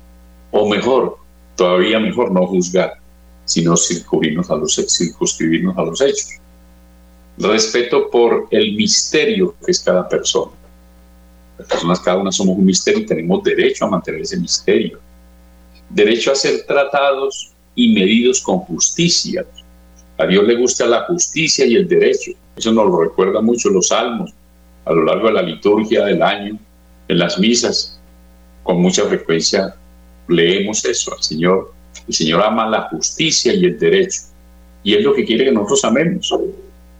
o 0.51 0.69
mejor, 0.69 1.17
todavía 1.57 1.99
mejor 1.99 2.31
no 2.31 2.47
juzgar, 2.47 2.95
sino 3.45 3.77
circunscribirnos 3.77 4.51
a 4.51 4.57
los, 4.57 4.75
circunscribirnos 4.75 5.77
a 5.77 5.83
los 5.83 6.01
hechos. 6.01 6.29
Respeto 7.39 8.11
por 8.11 8.49
el 8.51 8.75
misterio 8.75 9.55
que 9.65 9.71
es 9.71 9.81
cada 9.81 10.09
persona. 10.09 10.53
Las 11.59 11.69
personas, 11.69 12.01
cada 12.01 12.19
una 12.19 12.33
somos 12.33 12.57
un 12.57 12.65
misterio 12.65 13.01
y 13.01 13.07
tenemos 13.07 13.43
derecho 13.43 13.87
a 13.87 13.91
mantener 13.91 14.23
ese 14.23 14.37
misterio. 14.37 14.99
Derecho 15.89 16.33
a 16.33 16.35
ser 16.35 16.65
tratados 16.67 17.53
y 17.75 17.93
medidos 17.93 18.41
con 18.41 18.59
justicia. 18.61 19.45
A 20.19 20.27
Dios 20.27 20.45
le 20.45 20.57
gusta 20.57 20.87
la 20.87 21.05
justicia 21.05 21.65
y 21.65 21.77
el 21.77 21.89
derecho. 21.89 22.33
Eso 22.57 22.73
nos 22.73 22.87
lo 22.87 23.01
recuerda 23.01 23.41
mucho 23.41 23.71
los 23.71 23.89
salmos 23.89 24.35
a 24.85 24.93
lo 24.93 25.05
largo 25.05 25.29
de 25.29 25.35
la 25.35 25.43
liturgia 25.43 26.05
del 26.05 26.23
año, 26.23 26.59
en 27.09 27.19
las 27.19 27.39
misas. 27.39 28.01
Con 28.63 28.81
mucha 28.81 29.05
frecuencia 29.05 29.75
leemos 30.29 30.85
eso 30.85 31.13
al 31.15 31.23
Señor. 31.23 31.73
El 32.07 32.15
Señor 32.15 32.43
ama 32.43 32.69
la 32.69 32.83
justicia 32.83 33.53
y 33.53 33.65
el 33.65 33.79
derecho. 33.79 34.21
Y 34.83 34.95
es 34.95 35.05
lo 35.05 35.13
que 35.13 35.25
quiere 35.25 35.45
que 35.45 35.53
nosotros 35.53 35.85
amemos. 35.85 36.35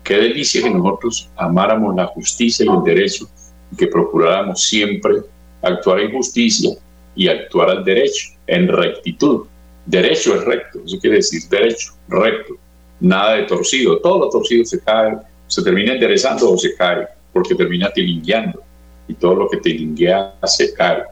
Qué 0.03 0.17
delicia 0.17 0.63
que 0.63 0.71
nosotros 0.71 1.29
amáramos 1.37 1.95
la 1.95 2.07
justicia 2.07 2.67
y 2.67 2.69
el 2.69 2.83
derecho 2.85 3.29
y 3.73 3.77
que 3.77 3.87
procuráramos 3.87 4.63
siempre 4.63 5.19
actuar 5.63 6.01
en 6.01 6.13
justicia 6.13 6.71
y 7.15 7.29
actuar 7.29 7.71
al 7.71 7.85
derecho, 7.85 8.31
en 8.47 8.69
rectitud. 8.69 9.47
Derecho 9.87 10.35
es 10.35 10.45
recto, 10.45 10.81
eso 10.85 10.99
quiere 10.99 11.17
decir 11.17 11.43
derecho, 11.49 11.93
recto, 12.09 12.55
nada 13.01 13.35
de 13.35 13.45
torcido. 13.45 13.99
Todo 14.01 14.21
lo 14.21 14.31
torcido 14.31 14.65
se 14.65 14.81
cae, 14.81 15.17
se 15.47 15.63
termina 15.63 15.95
enderezando 15.95 16.53
o 16.53 16.59
se 16.59 16.75
cae, 16.75 17.07
porque 17.33 17.55
termina 17.55 17.91
tilingueando 17.91 18.63
y 19.09 19.15
todo 19.15 19.35
lo 19.35 19.49
que 19.49 19.59
tilinguea 19.59 20.35
se 20.45 20.73
cae. 20.75 21.03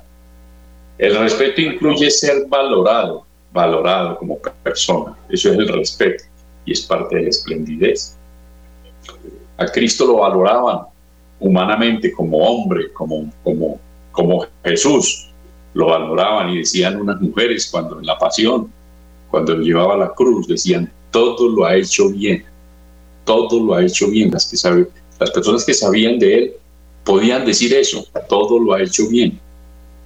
El 0.98 1.16
respeto 1.16 1.60
incluye 1.60 2.10
ser 2.10 2.46
valorado, 2.48 3.24
valorado 3.52 4.18
como 4.18 4.38
persona. 4.62 5.16
Eso 5.28 5.52
es 5.52 5.58
el 5.58 5.68
respeto 5.68 6.24
y 6.64 6.72
es 6.72 6.82
parte 6.82 7.16
de 7.16 7.22
la 7.22 7.28
esplendidez. 7.28 8.16
A 9.56 9.66
Cristo 9.66 10.06
lo 10.06 10.16
valoraban 10.16 10.80
humanamente 11.40 12.12
como 12.12 12.38
hombre, 12.38 12.92
como, 12.92 13.32
como, 13.42 13.78
como 14.12 14.46
Jesús. 14.64 15.30
Lo 15.74 15.86
valoraban 15.86 16.50
y 16.50 16.58
decían 16.58 17.00
unas 17.00 17.20
mujeres 17.20 17.68
cuando 17.70 17.98
en 17.98 18.06
la 18.06 18.18
pasión, 18.18 18.72
cuando 19.30 19.56
llevaba 19.56 19.96
la 19.96 20.10
cruz, 20.10 20.48
decían, 20.48 20.90
todo 21.10 21.48
lo 21.48 21.64
ha 21.64 21.76
hecho 21.76 22.10
bien, 22.10 22.44
todo 23.24 23.64
lo 23.64 23.74
ha 23.74 23.82
hecho 23.82 24.08
bien. 24.08 24.30
Las, 24.32 24.48
que 24.50 24.56
saben, 24.56 24.88
las 25.18 25.30
personas 25.30 25.64
que 25.64 25.74
sabían 25.74 26.18
de 26.18 26.34
él 26.34 26.52
podían 27.04 27.44
decir 27.44 27.74
eso, 27.74 28.06
todo 28.28 28.58
lo 28.58 28.74
ha 28.74 28.82
hecho 28.82 29.08
bien. 29.08 29.38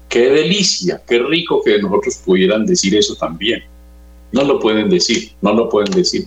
Qué 0.08 0.30
delicia, 0.30 1.02
qué 1.06 1.18
rico 1.18 1.62
que 1.64 1.78
nosotros 1.78 2.16
pudieran 2.24 2.66
decir 2.66 2.94
eso 2.94 3.14
también. 3.16 3.62
No 4.30 4.44
lo 4.44 4.60
pueden 4.60 4.88
decir, 4.88 5.32
no 5.40 5.52
lo 5.52 5.68
pueden 5.68 5.92
decir, 5.92 6.26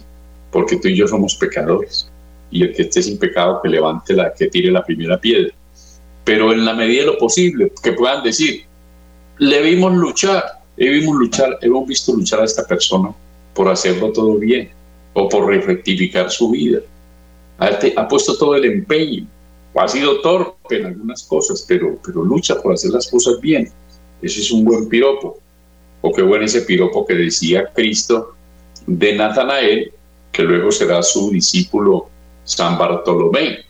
porque 0.52 0.78
tú 0.78 0.88
y 0.88 0.98
yo 0.98 1.08
somos 1.08 1.36
pecadores 1.36 2.10
y 2.52 2.64
el 2.64 2.74
que 2.74 2.84
esté 2.84 3.02
sin 3.02 3.18
pecado 3.18 3.60
que 3.62 3.70
levante 3.70 4.14
la, 4.14 4.34
que 4.34 4.48
tire 4.48 4.72
la 4.72 4.84
primera 4.84 5.20
piedra. 5.20 5.54
Pero 6.24 6.52
en 6.52 6.66
la 6.66 6.74
medida 6.74 7.02
de 7.02 7.08
lo 7.08 7.18
posible, 7.18 7.72
que 7.84 7.94
puedan 7.94 8.24
decir, 8.24 8.64
le 9.38 9.62
vimos 9.62 9.94
luchar, 9.94 10.44
le 10.78 10.90
vimos 10.90 11.16
luchar, 11.16 11.58
hemos 11.62 11.88
visto 11.88 12.14
luchar 12.14 12.42
a 12.42 12.46
esta 12.46 12.66
persona 12.66 13.14
por 13.54 13.68
hacerlo 13.68 14.12
todo 14.12 14.38
bien 14.38 14.70
o 15.14 15.30
por 15.30 15.46
rectificar 15.48 16.30
su 16.32 16.52
vida. 16.52 16.80
Ha, 17.58 18.08
puesto 18.08 18.38
todo 18.38 18.56
el 18.56 18.66
empeño, 18.66 19.28
o 19.74 19.82
ha 19.82 19.88
sido 19.88 20.22
torpe 20.22 20.78
en 20.78 20.88
algunas 20.88 21.24
cosas, 21.24 21.66
pero, 21.68 21.98
pero 22.06 22.24
lucha 22.24 22.62
por 22.62 22.74
hacer 22.74 22.92
las 22.92 23.08
cosas 23.08 23.40
bien. 23.40 23.72
Eso 24.22 24.40
es 24.40 24.52
un 24.52 24.66
buen 24.66 24.90
piropo. 24.90 25.40
O 26.02 26.12
qué 26.12 26.22
bueno 26.22 26.46
ese 26.46 26.62
piropo 26.62 27.06
que 27.06 27.16
decía 27.16 27.72
Cristo 27.74 28.36
de 28.86 29.16
Natanael, 29.16 29.92
que 30.32 30.44
luego 30.44 30.72
será 30.72 31.02
su 31.02 31.32
discípulo 31.32 32.10
San 32.44 32.78
Bartolomé. 32.78 33.66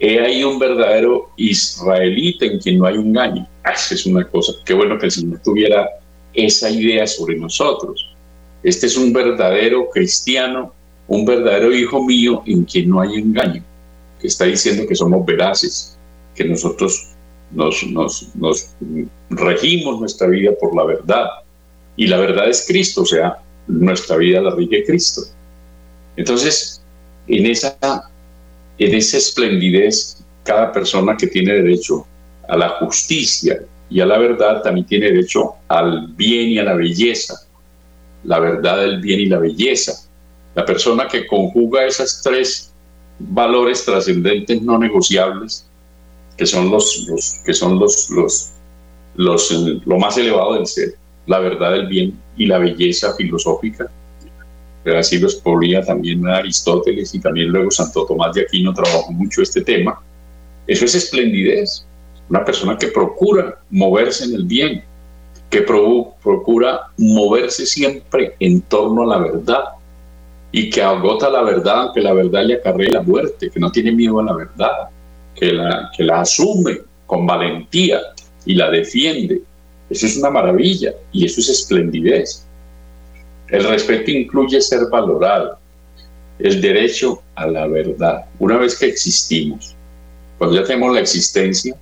He 0.00 0.20
ahí 0.20 0.44
un 0.44 0.58
verdadero 0.58 1.30
israelita 1.36 2.44
en 2.44 2.58
quien 2.58 2.78
no 2.78 2.86
hay 2.86 2.96
engaño. 2.96 3.48
Ah, 3.64 3.72
esa 3.72 3.94
es 3.94 4.06
una 4.06 4.24
cosa. 4.28 4.52
Qué 4.64 4.74
bueno 4.74 4.98
que 4.98 5.06
el 5.06 5.12
Señor 5.12 5.40
tuviera 5.42 5.88
esa 6.34 6.70
idea 6.70 7.06
sobre 7.06 7.36
nosotros. 7.36 8.14
Este 8.62 8.86
es 8.86 8.96
un 8.96 9.12
verdadero 9.12 9.88
cristiano, 9.90 10.72
un 11.08 11.24
verdadero 11.24 11.74
hijo 11.74 12.02
mío 12.04 12.42
en 12.46 12.64
quien 12.64 12.90
no 12.90 13.00
hay 13.00 13.16
engaño, 13.16 13.62
que 14.20 14.28
está 14.28 14.44
diciendo 14.44 14.86
que 14.86 14.94
somos 14.94 15.24
veraces, 15.26 15.98
que 16.34 16.44
nosotros 16.44 17.08
nos, 17.50 17.82
nos, 17.86 18.28
nos 18.34 18.74
regimos 19.30 20.00
nuestra 20.00 20.28
vida 20.28 20.52
por 20.60 20.76
la 20.76 20.84
verdad. 20.84 21.26
Y 21.96 22.06
la 22.06 22.18
verdad 22.18 22.48
es 22.48 22.64
Cristo, 22.66 23.02
o 23.02 23.06
sea, 23.06 23.38
nuestra 23.66 24.16
vida 24.16 24.40
la 24.40 24.54
rige 24.54 24.84
Cristo. 24.84 25.22
Entonces, 26.16 26.80
en 27.26 27.46
esa, 27.46 27.76
en 28.78 28.94
esa 28.94 29.16
esplendidez, 29.16 30.22
cada 30.44 30.72
persona 30.72 31.16
que 31.16 31.26
tiene 31.26 31.54
derecho 31.54 32.06
a 32.48 32.56
la 32.56 32.68
justicia 32.80 33.60
y 33.90 34.00
a 34.00 34.06
la 34.06 34.18
verdad 34.18 34.62
también 34.62 34.86
tiene 34.86 35.06
derecho 35.06 35.54
al 35.68 36.08
bien 36.08 36.50
y 36.50 36.58
a 36.58 36.64
la 36.64 36.74
belleza. 36.74 37.34
La 38.24 38.40
verdad, 38.40 38.84
el 38.84 39.00
bien 39.00 39.20
y 39.20 39.26
la 39.26 39.38
belleza. 39.38 40.07
La 40.58 40.64
persona 40.64 41.06
que 41.06 41.24
conjuga 41.24 41.86
esos 41.86 42.20
tres 42.20 42.72
valores 43.20 43.84
trascendentes 43.84 44.60
no 44.60 44.76
negociables, 44.76 45.64
que 46.36 46.46
son 46.46 46.68
los, 46.68 47.06
que 47.44 47.54
son 47.54 47.78
los, 47.78 48.10
los, 48.10 48.50
los, 49.14 49.52
lo 49.86 49.98
más 49.98 50.18
elevado 50.18 50.54
del 50.54 50.66
ser, 50.66 50.96
la 51.26 51.38
verdad, 51.38 51.76
el 51.76 51.86
bien 51.86 52.18
y 52.36 52.46
la 52.46 52.58
belleza 52.58 53.14
filosófica, 53.14 53.88
pero 54.82 54.98
así 54.98 55.20
lo 55.20 55.28
exponía 55.28 55.80
también 55.84 56.26
Aristóteles 56.26 57.14
y 57.14 57.20
también 57.20 57.50
luego 57.50 57.70
Santo 57.70 58.04
Tomás 58.04 58.34
de 58.34 58.40
Aquino 58.40 58.74
trabajó 58.74 59.12
mucho 59.12 59.42
este 59.42 59.60
tema. 59.60 60.02
Eso 60.66 60.86
es 60.86 60.94
esplendidez, 60.96 61.86
una 62.28 62.44
persona 62.44 62.76
que 62.76 62.88
procura 62.88 63.60
moverse 63.70 64.24
en 64.24 64.34
el 64.34 64.44
bien, 64.44 64.82
que 65.50 65.62
procura 65.62 66.90
moverse 66.96 67.64
siempre 67.64 68.34
en 68.40 68.60
torno 68.62 69.04
a 69.04 69.06
la 69.06 69.18
verdad 69.18 69.77
y 70.50 70.70
que 70.70 70.82
agota 70.82 71.28
la 71.28 71.42
verdad 71.42 71.82
aunque 71.82 72.00
la 72.00 72.12
verdad 72.12 72.44
le 72.44 72.54
acarree 72.54 72.90
la 72.90 73.02
muerte, 73.02 73.50
que 73.50 73.60
no 73.60 73.70
tiene 73.70 73.92
miedo 73.92 74.20
a 74.20 74.24
la 74.24 74.34
verdad, 74.34 74.88
que 75.34 75.52
la, 75.52 75.90
que 75.96 76.04
la 76.04 76.20
asume 76.22 76.78
con 77.06 77.26
valentía 77.26 78.00
y 78.44 78.54
la 78.54 78.70
defiende. 78.70 79.42
Eso 79.90 80.06
es 80.06 80.16
una 80.16 80.30
maravilla 80.30 80.94
y 81.12 81.24
eso 81.24 81.40
es 81.40 81.48
esplendidez. 81.48 82.46
El 83.48 83.64
respeto 83.64 84.10
incluye 84.10 84.60
ser 84.60 84.80
valorado, 84.90 85.58
el 86.38 86.60
derecho 86.60 87.22
a 87.34 87.46
la 87.46 87.66
verdad. 87.66 88.26
Una 88.38 88.58
vez 88.58 88.78
que 88.78 88.86
existimos, 88.86 89.74
cuando 90.36 90.56
ya 90.56 90.64
tenemos 90.64 90.94
la 90.94 91.00
existencia, 91.00 91.74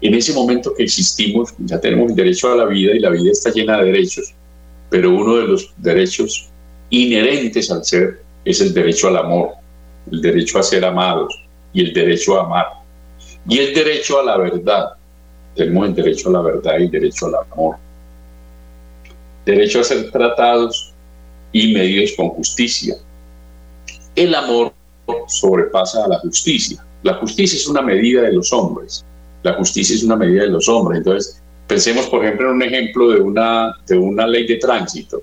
en 0.00 0.14
ese 0.14 0.32
momento 0.32 0.72
que 0.74 0.84
existimos, 0.84 1.54
ya 1.58 1.78
tenemos 1.78 2.10
el 2.10 2.16
derecho 2.16 2.50
a 2.50 2.56
la 2.56 2.64
vida 2.64 2.94
y 2.94 3.00
la 3.00 3.10
vida 3.10 3.32
está 3.32 3.50
llena 3.50 3.78
de 3.78 3.86
derechos, 3.86 4.34
pero 4.88 5.10
uno 5.10 5.36
de 5.36 5.46
los 5.46 5.74
derechos 5.76 6.48
inherentes 6.90 7.70
al 7.70 7.84
ser 7.84 8.22
es 8.44 8.60
el 8.60 8.74
derecho 8.74 9.08
al 9.08 9.16
amor, 9.16 9.50
el 10.10 10.20
derecho 10.20 10.58
a 10.58 10.62
ser 10.62 10.84
amados 10.84 11.32
y 11.72 11.82
el 11.82 11.92
derecho 11.92 12.38
a 12.38 12.44
amar. 12.44 12.66
Y 13.48 13.58
el 13.58 13.74
derecho 13.74 14.20
a 14.20 14.24
la 14.24 14.36
verdad. 14.36 14.90
Tenemos 15.54 15.88
el 15.88 15.94
derecho 15.94 16.28
a 16.28 16.32
la 16.32 16.42
verdad 16.42 16.78
y 16.78 16.84
el 16.84 16.90
derecho 16.90 17.26
al 17.26 17.34
amor. 17.50 17.76
Derecho 19.44 19.80
a 19.80 19.84
ser 19.84 20.10
tratados 20.10 20.92
y 21.52 21.72
medios 21.72 22.12
con 22.16 22.28
justicia. 22.30 22.96
El 24.14 24.34
amor 24.34 24.72
sobrepasa 25.26 26.04
a 26.04 26.08
la 26.08 26.18
justicia. 26.18 26.84
La 27.02 27.14
justicia 27.14 27.56
es 27.56 27.66
una 27.66 27.82
medida 27.82 28.22
de 28.22 28.32
los 28.32 28.52
hombres. 28.52 29.04
La 29.42 29.54
justicia 29.54 29.94
es 29.96 30.02
una 30.02 30.16
medida 30.16 30.42
de 30.42 30.50
los 30.50 30.68
hombres. 30.68 30.98
Entonces, 30.98 31.42
pensemos, 31.66 32.06
por 32.06 32.24
ejemplo, 32.24 32.48
en 32.48 32.56
un 32.56 32.62
ejemplo 32.62 33.10
de 33.10 33.20
una, 33.20 33.74
de 33.86 33.98
una 33.98 34.26
ley 34.26 34.46
de 34.46 34.56
tránsito. 34.56 35.22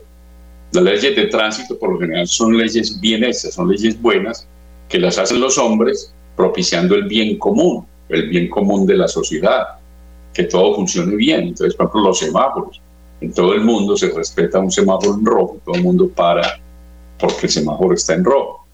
Las 0.72 0.84
leyes 0.84 1.16
de 1.16 1.26
tránsito, 1.28 1.78
por 1.78 1.94
lo 1.94 2.00
general, 2.00 2.28
son 2.28 2.58
leyes 2.58 3.00
bien 3.00 3.24
hechas, 3.24 3.54
son 3.54 3.70
leyes 3.70 4.00
buenas 4.02 4.48
que 4.90 5.00
las 5.00 5.18
hacen 5.18 5.40
los 5.40 5.58
hombres 5.58 6.14
propiciando 6.36 6.96
el 6.96 7.04
bien 7.04 7.38
común, 7.38 7.86
el 8.10 8.30
bien 8.30 8.50
común 8.50 8.86
de 8.86 8.98
la 8.98 9.08
sociedad, 9.08 9.66
que 10.34 10.44
todo 10.44 10.76
funcione 10.76 11.16
bien. 11.16 11.42
Entonces, 11.42 11.76
por 11.76 11.86
ejemplo, 11.86 12.10
los 12.10 12.20
semáforos. 12.20 12.82
En 13.20 13.34
todo 13.34 13.54
el 13.54 13.62
mundo 13.62 13.98
se 13.98 14.10
respeta 14.10 14.60
un 14.60 14.72
semáforo 14.72 15.16
en 15.16 15.26
rojo, 15.26 15.60
todo 15.66 15.76
el 15.76 15.84
mundo 15.84 16.08
para 16.10 16.60
porque 17.20 17.48
el 17.48 17.52
semáforo 17.52 17.96
está 17.96 18.14
en 18.14 18.24
rojo. 18.24 18.66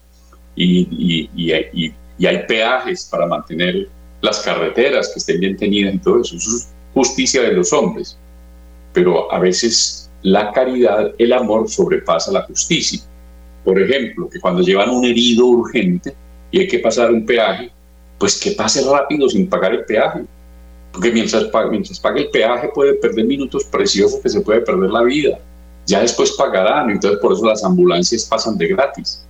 Y, 0.54 0.88
y, 0.90 1.30
y, 1.34 1.94
y 2.18 2.26
hay 2.26 2.46
peajes 2.46 3.08
para 3.10 3.26
mantener 3.26 3.88
las 4.20 4.40
carreteras 4.40 5.10
que 5.12 5.18
estén 5.18 5.40
bien 5.40 5.56
tenidas 5.56 5.94
y 5.94 5.98
todo 5.98 6.20
eso. 6.20 6.36
Eso 6.36 6.50
es 6.56 6.68
justicia 6.92 7.42
de 7.42 7.52
los 7.52 7.72
hombres. 7.72 8.16
Pero 8.92 9.32
a 9.32 9.38
veces 9.38 10.03
la 10.24 10.52
caridad, 10.52 11.12
el 11.18 11.32
amor 11.32 11.68
sobrepasa 11.68 12.32
la 12.32 12.42
justicia. 12.42 13.00
Por 13.62 13.80
ejemplo, 13.80 14.28
que 14.28 14.40
cuando 14.40 14.62
llevan 14.62 14.90
un 14.90 15.04
herido 15.04 15.44
urgente 15.44 16.14
y 16.50 16.60
hay 16.60 16.66
que 16.66 16.78
pasar 16.78 17.12
un 17.12 17.26
peaje, 17.26 17.70
pues 18.18 18.40
que 18.40 18.52
pase 18.52 18.82
rápido 18.90 19.28
sin 19.28 19.48
pagar 19.48 19.74
el 19.74 19.84
peaje. 19.84 20.24
Porque 20.92 21.12
mientras, 21.12 21.46
mientras 21.70 22.00
pague 22.00 22.22
el 22.22 22.30
peaje 22.30 22.70
puede 22.74 22.94
perder 22.94 23.26
minutos 23.26 23.64
preciosos 23.64 24.20
que 24.20 24.30
se 24.30 24.40
puede 24.40 24.62
perder 24.62 24.90
la 24.90 25.02
vida. 25.02 25.38
Ya 25.86 26.00
después 26.00 26.32
pagarán, 26.32 26.88
entonces 26.88 27.20
por 27.20 27.34
eso 27.34 27.44
las 27.44 27.62
ambulancias 27.62 28.24
pasan 28.24 28.56
de 28.56 28.68
gratis. 28.68 29.26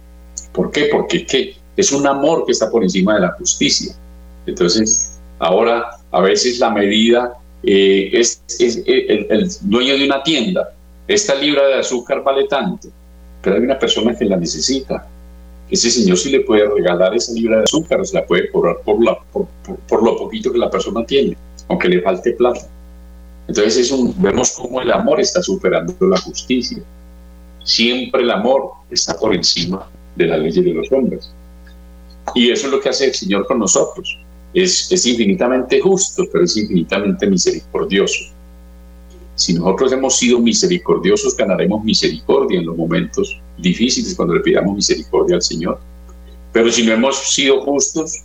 ¿Por 0.52 0.70
qué? 0.70 0.88
Porque 0.92 1.26
¿qué? 1.26 1.56
es 1.76 1.90
un 1.90 2.06
amor 2.06 2.46
que 2.46 2.52
está 2.52 2.70
por 2.70 2.84
encima 2.84 3.14
de 3.14 3.22
la 3.22 3.32
justicia. 3.32 3.94
Entonces, 4.46 5.18
ahora 5.40 5.98
a 6.12 6.20
veces 6.20 6.60
la 6.60 6.70
medida 6.70 7.36
eh, 7.64 8.10
es, 8.12 8.42
el, 8.86 9.48
dueño 9.62 9.96
de 9.96 10.04
una 10.04 10.22
tienda, 10.22 10.73
esta 11.06 11.34
libra 11.34 11.66
de 11.66 11.74
azúcar 11.74 12.22
vale 12.22 12.44
tanto, 12.44 12.88
pero 13.42 13.56
hay 13.56 13.62
una 13.62 13.78
persona 13.78 14.16
que 14.16 14.24
la 14.24 14.36
necesita. 14.36 15.06
Ese 15.70 15.90
señor 15.90 16.16
sí 16.16 16.30
le 16.30 16.40
puede 16.40 16.66
regalar 16.68 17.14
esa 17.14 17.32
libra 17.32 17.58
de 17.58 17.64
azúcar 17.64 18.00
o 18.00 18.04
se 18.04 18.14
la 18.14 18.26
puede 18.26 18.50
cobrar 18.50 18.76
por, 18.84 20.02
lo 20.02 20.16
poquito 20.16 20.52
que 20.52 20.58
la 20.58 20.70
persona 20.70 21.04
tiene, 21.04 21.36
aunque 21.68 21.88
le 21.88 22.00
falte 22.00 22.32
plata. 22.32 22.66
Entonces 23.46 23.76
es 23.76 23.90
un, 23.90 24.14
vemos 24.22 24.52
cómo 24.52 24.80
el 24.80 24.90
amor 24.90 25.20
está 25.20 25.42
superando 25.42 25.94
la 26.00 26.18
justicia. 26.18 26.82
Siempre 27.62 28.22
el 28.22 28.30
amor 28.30 28.72
está 28.90 29.18
por 29.18 29.34
encima 29.34 29.86
de 30.16 30.26
la 30.26 30.38
ley 30.38 30.52
de 30.52 30.72
los 30.72 30.90
hombres. 30.92 31.30
Y 32.34 32.50
eso 32.50 32.66
es 32.66 32.72
lo 32.72 32.80
que 32.80 32.88
hace 32.88 33.06
el 33.06 33.14
Señor 33.14 33.46
con 33.46 33.58
nosotros. 33.58 34.18
Es 34.54 34.90
infinitamente 35.06 35.80
justo, 35.80 36.24
pero 36.32 36.44
es 36.44 36.56
infinitamente 36.56 37.26
misericordioso. 37.26 38.33
Si 39.36 39.52
nosotros 39.54 39.92
hemos 39.92 40.16
sido 40.16 40.38
misericordiosos, 40.38 41.36
ganaremos 41.36 41.82
misericordia 41.82 42.60
en 42.60 42.66
los 42.66 42.76
momentos 42.76 43.40
difíciles 43.58 44.14
cuando 44.14 44.34
le 44.34 44.40
pidamos 44.40 44.76
misericordia 44.76 45.36
al 45.36 45.42
Señor. 45.42 45.78
Pero 46.52 46.70
si 46.70 46.86
no 46.86 46.92
hemos 46.92 47.16
sido 47.34 47.60
justos, 47.62 48.22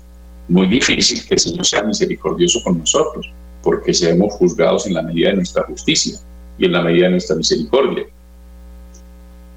muy 0.48 0.68
difícil 0.68 1.26
que 1.26 1.36
el 1.36 1.40
Señor 1.40 1.66
sea 1.66 1.84
misericordioso 1.84 2.62
con 2.64 2.78
nosotros, 2.78 3.32
porque 3.64 3.94
seremos 3.94 4.34
juzgados 4.34 4.86
en 4.88 4.94
la 4.94 5.02
medida 5.02 5.30
de 5.30 5.38
nuestra 5.38 5.64
justicia 5.64 6.20
y 6.58 6.66
en 6.66 6.74
la 6.74 6.82
medida 6.82 7.06
de 7.06 7.12
nuestra 7.12 7.36
misericordia. 7.36 8.06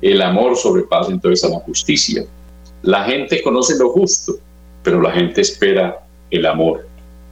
El 0.01 0.21
amor 0.23 0.57
sobrepasa 0.57 1.13
entonces 1.13 1.45
a 1.45 1.51
la 1.51 1.61
justicia. 1.61 2.25
La 2.83 3.05
gente 3.05 3.43
conoce 3.43 3.79
lo 3.79 3.91
justo, 3.91 4.35
pero 4.83 5.01
la 5.01 5.13
gente 5.13 5.43
espera 5.43 6.05
el 6.31 6.47
amor. 6.47 6.87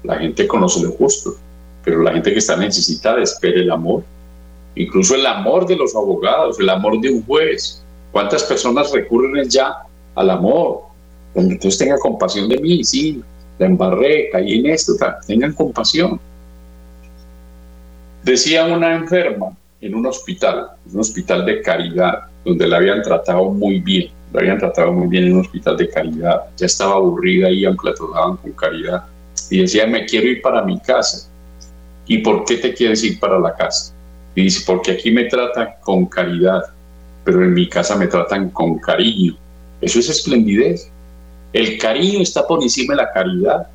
La 0.05 0.19
gente 0.19 0.47
conoce 0.47 0.83
lo 0.83 0.93
justo, 0.93 1.37
pero 1.85 2.03
la 2.03 2.13
gente 2.13 2.33
que 2.33 2.39
está 2.39 2.57
necesitada 2.57 3.23
espera 3.23 3.61
el 3.61 3.71
amor. 3.71 4.03
Incluso 4.75 5.15
el 5.15 5.27
amor 5.27 5.67
de 5.67 5.77
los 5.77 5.95
abogados, 5.95 6.59
el 6.61 6.69
amor 6.69 7.01
de 7.01 7.11
un 7.11 7.25
juez. 7.25 7.83
¿Cuántas 8.13 8.45
personas 8.45 8.93
recurren 8.93 9.49
ya 9.49 9.77
al 10.15 10.31
amor? 10.31 10.83
Entonces 11.35 11.79
tenga 11.79 11.99
compasión 11.99 12.49
de 12.49 12.59
mí, 12.59 12.83
sí, 12.83 13.23
la 13.59 13.67
embarré, 13.67 14.31
caí 14.31 14.59
en 14.59 14.67
esto, 14.67 14.95
tengan 15.27 15.53
compasión. 15.53 16.21
Decía 18.23 18.65
una 18.65 18.95
enferma 18.95 19.57
en 19.81 19.95
un 19.95 20.07
hospital, 20.07 20.71
un 20.93 21.01
hospital 21.01 21.47
de 21.47 21.63
caridad, 21.63 22.25
donde 22.45 22.67
la 22.67 22.79
habían 22.79 23.03
tratado 23.03 23.51
muy 23.51 23.79
bien 23.81 24.11
la 24.33 24.41
habían 24.41 24.59
tratado 24.59 24.93
muy 24.93 25.09
bien 25.09 25.25
en 25.25 25.33
un 25.35 25.41
hospital 25.41 25.77
de 25.77 25.89
caridad, 25.89 26.43
ya 26.57 26.67
estaba 26.67 26.95
aburrida 26.95 27.51
y 27.51 27.65
trataban 27.77 28.37
con 28.37 28.53
caridad. 28.53 29.05
Y 29.51 29.61
decía, 29.61 29.87
me 29.87 30.07
quiero 30.07 30.29
ir 30.29 30.43
para 30.43 30.63
mi 30.63 30.79
casa. 30.81 31.29
¿Y 32.11 32.19
por 32.19 32.45
qué 32.45 32.57
te 32.57 32.75
quieres 32.75 33.05
ir 33.05 33.21
para 33.21 33.39
la 33.39 33.55
casa? 33.55 33.95
Y 34.35 34.43
dice, 34.43 34.65
porque 34.67 34.91
aquí 34.91 35.13
me 35.13 35.27
tratan 35.27 35.69
con 35.81 36.07
caridad, 36.07 36.61
pero 37.23 37.45
en 37.45 37.55
mi 37.55 37.69
casa 37.69 37.95
me 37.95 38.09
tratan 38.09 38.51
con 38.51 38.81
cariño. 38.81 39.37
Eso 39.81 40.01
es 40.01 40.09
esplendidez. 40.09 40.91
El 41.53 41.79
cariño 41.79 42.21
está 42.21 42.49
por 42.49 42.65
encima 42.65 42.95
de 42.95 43.03
la 43.03 43.13
caridad. 43.13 43.69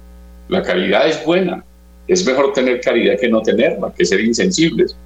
La 0.50 0.62
caridad 0.62 1.08
es 1.08 1.24
buena. 1.26 1.64
Es 2.10 2.26
mejor 2.26 2.52
tener 2.52 2.82
caridad 2.82 3.18
que 3.18 3.30
no 3.30 3.42
tenerla, 3.42 3.94
que 3.98 4.04
ser 4.04 4.20
insensibles. 4.20 4.98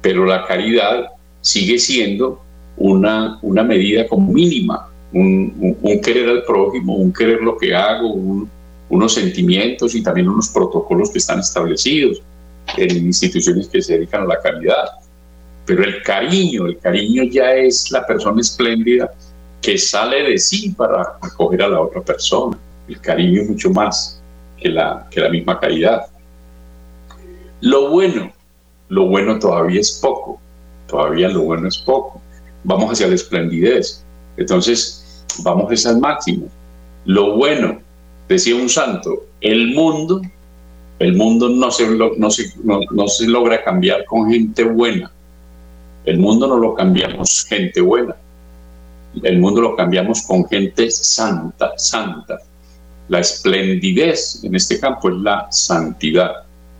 Pero 0.00 0.24
la 0.24 0.46
caridad 0.46 1.10
sigue 1.40 1.76
siendo 1.76 2.40
una, 2.76 3.40
una 3.42 3.64
medida 3.64 4.06
como 4.06 4.32
mínima, 4.32 4.88
un, 5.12 5.74
querer 6.04 6.28
al 6.28 6.44
prójimo, 6.44 6.94
un 6.94 7.12
querer 7.12 7.40
lo 7.40 7.58
que 7.58 7.74
hago, 7.74 8.14
unos 8.88 9.12
sentimientos 9.12 9.96
y 9.96 10.04
también 10.04 10.28
unos 10.28 10.50
protocolos 10.50 11.10
que 11.10 11.18
están 11.18 11.40
establecidos 11.40 12.22
en 12.76 13.06
instituciones 13.06 13.68
que 13.68 13.82
se 13.82 13.94
dedican 13.94 14.22
a 14.22 14.26
la 14.26 14.40
caridad. 14.40 14.90
Pero 15.66 15.84
el 15.84 16.02
cariño, 16.02 16.66
el 16.66 16.78
cariño 16.78 17.24
ya 17.24 17.52
es 17.54 17.90
la 17.90 18.06
persona 18.06 18.40
espléndida 18.40 19.12
que 19.62 19.76
sale 19.76 20.22
de 20.22 20.38
sí 20.38 20.70
para 20.70 21.02
acoger 21.20 21.62
a 21.62 21.68
la 21.68 21.80
otra 21.80 22.00
persona. 22.00 22.58
El 22.88 23.00
cariño 23.00 23.42
es 23.42 23.48
mucho 23.50 23.70
más 23.70 24.20
que 24.58 24.68
la, 24.68 25.06
que 25.10 25.20
la 25.20 25.28
misma 25.28 25.60
caridad. 25.60 26.06
Lo 27.60 27.90
bueno, 27.90 28.32
lo 28.88 29.06
bueno 29.06 29.38
todavía 29.38 29.80
es 29.80 29.98
poco, 30.02 30.40
todavía 30.86 31.28
lo 31.28 31.42
bueno 31.42 31.68
es 31.68 31.78
poco 31.78 32.20
vamos 32.64 32.92
hacia 32.92 33.08
la 33.08 33.14
esplendidez. 33.14 34.04
Entonces, 34.36 35.24
vamos 35.42 35.70
a 35.70 35.74
ese 35.74 35.94
máximo. 35.96 36.48
Lo 37.04 37.36
bueno, 37.36 37.80
decía 38.28 38.54
un 38.54 38.68
santo, 38.68 39.24
el 39.40 39.74
mundo, 39.74 40.20
el 41.00 41.16
mundo 41.16 41.48
no 41.48 41.70
se, 41.70 41.88
no, 41.88 42.30
se, 42.30 42.52
no, 42.62 43.08
se 43.08 43.26
logra 43.26 43.64
cambiar 43.64 44.04
con 44.04 44.30
gente 44.30 44.64
buena. 44.64 45.10
El 46.04 46.18
mundo 46.18 46.46
no 46.46 46.58
lo 46.58 46.74
cambiamos 46.74 47.46
gente 47.48 47.80
buena. 47.80 48.14
El 49.22 49.38
mundo 49.38 49.62
lo 49.62 49.74
cambiamos 49.74 50.22
con 50.22 50.46
gente 50.46 50.90
santa, 50.90 51.72
santa. 51.78 52.38
La 53.08 53.20
esplendidez 53.20 54.44
en 54.44 54.54
este 54.54 54.78
campo 54.78 55.08
es 55.08 55.16
la 55.16 55.50
santidad, 55.50 56.32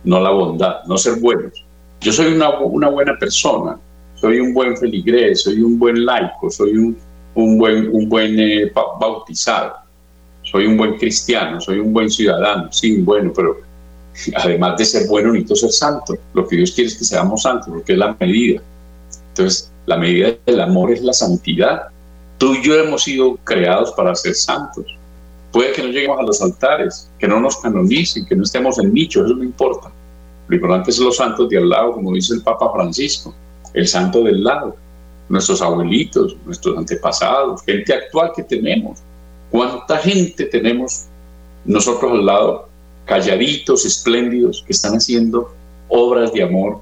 no 0.03 0.19
la 0.19 0.29
bondad, 0.29 0.83
no 0.85 0.97
ser 0.99 1.19
buenos. 1.19 1.65
Yo 1.99 2.13
soy 2.13 2.33
una, 2.33 2.59
una 2.59 2.89
buena 2.89 3.17
persona, 3.17 3.79
soy 4.13 4.39
un 4.39 4.53
buen 4.53 4.77
feligrés, 4.77 5.41
soy 5.41 5.61
un 5.61 5.79
buen 5.79 6.05
laico, 6.05 6.51
soy 6.51 6.77
un, 6.77 6.95
un 7.33 7.57
buen, 7.57 7.89
un 7.91 8.07
buen 8.07 8.39
eh, 8.39 8.71
bautizado, 8.99 9.77
soy 10.43 10.67
un 10.67 10.77
buen 10.77 10.97
cristiano, 10.97 11.59
soy 11.59 11.79
un 11.79 11.91
buen 11.91 12.09
ciudadano, 12.09 12.71
sí, 12.71 13.01
bueno, 13.01 13.33
pero 13.35 13.70
además 14.35 14.77
de 14.77 14.85
ser 14.85 15.07
bueno, 15.07 15.31
necesito 15.31 15.55
ser 15.55 15.71
santo. 15.71 16.15
Lo 16.33 16.47
que 16.47 16.57
Dios 16.57 16.71
quiere 16.71 16.89
es 16.89 16.97
que 16.97 17.05
seamos 17.05 17.43
santos, 17.43 17.67
porque 17.69 17.93
es 17.93 17.99
la 17.99 18.15
medida. 18.19 18.61
Entonces, 19.29 19.71
la 19.85 19.97
medida 19.97 20.35
del 20.45 20.61
amor 20.61 20.91
es 20.91 21.01
la 21.01 21.13
santidad. 21.13 21.87
Tú 22.37 22.55
y 22.55 22.63
yo 22.63 22.75
hemos 22.75 23.03
sido 23.03 23.37
creados 23.43 23.91
para 23.91 24.15
ser 24.15 24.35
santos. 24.35 24.85
Puede 25.51 25.73
que 25.73 25.83
no 25.83 25.89
lleguemos 25.89 26.19
a 26.19 26.23
los 26.23 26.41
altares, 26.41 27.09
que 27.19 27.27
no 27.27 27.39
nos 27.39 27.57
canonicen, 27.57 28.25
que 28.25 28.35
no 28.35 28.43
estemos 28.43 28.79
en 28.79 28.93
nicho, 28.93 29.25
eso 29.25 29.33
no 29.33 29.43
importa. 29.43 29.91
Lo 30.47 30.55
importante 30.55 30.91
es 30.91 30.99
los 30.99 31.17
santos 31.17 31.49
de 31.49 31.57
al 31.57 31.69
lado, 31.69 31.91
como 31.93 32.13
dice 32.13 32.33
el 32.33 32.41
Papa 32.41 32.71
Francisco 32.73 33.33
el 33.73 33.87
santo 33.87 34.23
del 34.23 34.43
lado, 34.43 34.75
nuestros 35.29 35.61
abuelitos, 35.61 36.35
nuestros 36.45 36.77
antepasados, 36.77 37.63
gente 37.63 37.93
actual 37.93 38.31
que 38.35 38.43
tenemos. 38.43 38.99
¿Cuánta 39.49 39.97
gente 39.97 40.45
tenemos 40.45 41.05
nosotros 41.65 42.11
al 42.11 42.25
lado, 42.25 42.69
calladitos, 43.11 43.85
espléndidos, 43.85 44.63
que 44.65 44.71
están 44.71 44.93
haciendo 44.93 45.53
obras 45.89 46.31
de 46.31 46.43
amor, 46.43 46.79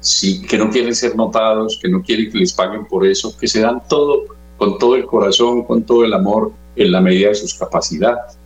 sí, 0.00 0.42
que 0.42 0.58
no 0.58 0.68
quieren 0.68 0.96
ser 0.96 1.14
notados, 1.14 1.78
que 1.80 1.88
no 1.88 2.02
quieren 2.02 2.28
que 2.28 2.38
les 2.38 2.52
paguen 2.52 2.86
por 2.86 3.06
eso, 3.06 3.36
que 3.38 3.46
se 3.46 3.60
dan 3.60 3.80
todo 3.88 4.24
con 4.56 4.78
todo 4.78 4.96
el 4.96 5.06
corazón, 5.06 5.62
con 5.62 5.84
todo 5.84 6.04
el 6.04 6.12
amor, 6.12 6.50
en 6.74 6.90
la 6.90 7.00
medida 7.00 7.28
de 7.28 7.36
sus 7.36 7.54
capacidades, 7.54 8.36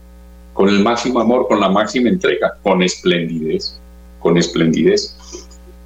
con 0.53 0.69
el 0.69 0.81
máximo 0.81 1.19
amor, 1.19 1.49
con 1.49 1.61
la 1.61 1.71
máxima 1.71 2.11
entrega, 2.11 2.59
con 2.63 2.83
esplendidez, 2.83 3.81
con 4.21 4.37
esplendidez. 4.37 5.17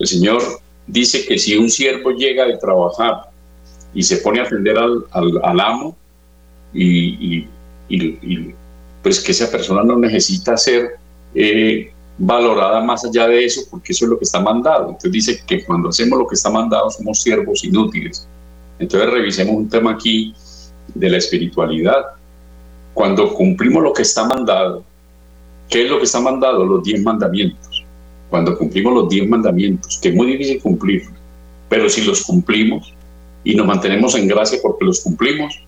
El 0.00 0.08
Señor 0.08 0.42
dice 0.88 1.24
que 1.24 1.38
si 1.38 1.56
un 1.56 1.70
siervo 1.70 2.10
llega 2.10 2.46
de 2.46 2.56
trabajar 2.56 3.30
y 3.94 4.02
se 4.02 4.16
pone 4.16 4.40
a 4.40 4.42
atender 4.42 4.76
al, 4.76 5.04
al, 5.12 5.60
amo, 5.60 5.96
y, 6.74 7.46
y, 7.88 8.54
pues 9.04 9.20
que 9.20 9.30
esa 9.30 9.48
persona 9.52 9.84
no 9.84 9.96
necesita 9.96 10.56
ser 10.56 10.98
eh, 11.34 11.92
valorada 12.18 12.80
más 12.80 13.04
allá 13.04 13.28
de 13.28 13.44
eso, 13.44 13.62
porque 13.70 13.92
eso 13.92 14.04
es 14.04 14.10
lo 14.10 14.18
que 14.18 14.24
está 14.24 14.40
mandado. 14.40 14.88
Entonces 14.88 15.12
dice 15.12 15.42
que 15.46 15.64
cuando 15.64 15.88
hacemos 15.88 16.18
lo 16.18 16.26
que 16.26 16.34
está 16.34 16.50
mandado 16.50 16.90
somos 16.90 17.22
siervos 17.22 17.64
inútiles. 17.64 18.26
Entonces 18.78 19.10
revisemos 19.10 19.54
un 19.54 19.68
tema 19.68 19.92
aquí 19.92 20.34
de 20.94 21.10
la 21.10 21.18
espiritualidad. 21.18 22.06
Cuando 22.94 23.32
cumplimos 23.32 23.82
lo 23.82 23.92
que 23.92 24.02
está 24.02 24.24
mandado, 24.24 24.82
¿qué 25.68 25.84
es 25.84 25.90
lo 25.90 25.98
que 25.98 26.04
está 26.04 26.20
mandado? 26.20 26.64
Los 26.64 26.82
diez 26.82 27.00
mandamientos. 27.02 27.84
Cuando 28.30 28.58
cumplimos 28.58 28.94
los 28.94 29.08
diez 29.08 29.28
mandamientos, 29.28 29.98
que 30.02 30.08
es 30.08 30.14
muy 30.14 30.26
difícil 30.26 30.60
cumplir, 30.60 31.04
pero 31.68 31.88
si 31.88 32.02
los 32.02 32.24
cumplimos 32.24 32.92
y 33.44 33.54
nos 33.54 33.66
mantenemos 33.66 34.14
en 34.14 34.26
gracia 34.26 34.58
porque 34.62 34.84
los 34.84 35.00
cumplimos, 35.00 35.62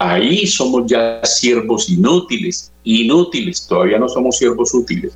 ahí 0.00 0.46
somos 0.48 0.90
ya 0.90 1.20
siervos 1.22 1.88
inútiles, 1.88 2.72
inútiles, 2.82 3.64
todavía 3.68 4.00
no 4.00 4.08
somos 4.08 4.36
siervos 4.36 4.74
útiles. 4.74 5.12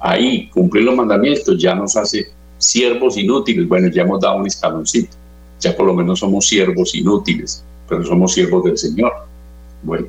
Ahí 0.00 0.48
cumplir 0.48 0.84
los 0.84 0.96
mandamientos 0.96 1.56
ya 1.62 1.76
nos 1.76 1.96
hace 1.96 2.32
siervos 2.58 3.16
inútiles. 3.16 3.68
Bueno, 3.68 3.88
ya 3.88 4.02
hemos 4.02 4.20
dado 4.20 4.38
un 4.38 4.46
escaloncito 4.48 5.16
ya 5.64 5.76
por 5.76 5.86
lo 5.86 5.94
menos 5.94 6.20
somos 6.20 6.46
siervos 6.46 6.94
inútiles, 6.94 7.64
pero 7.88 8.04
somos 8.04 8.34
siervos 8.34 8.64
del 8.64 8.78
Señor. 8.78 9.12
Bueno, 9.82 10.06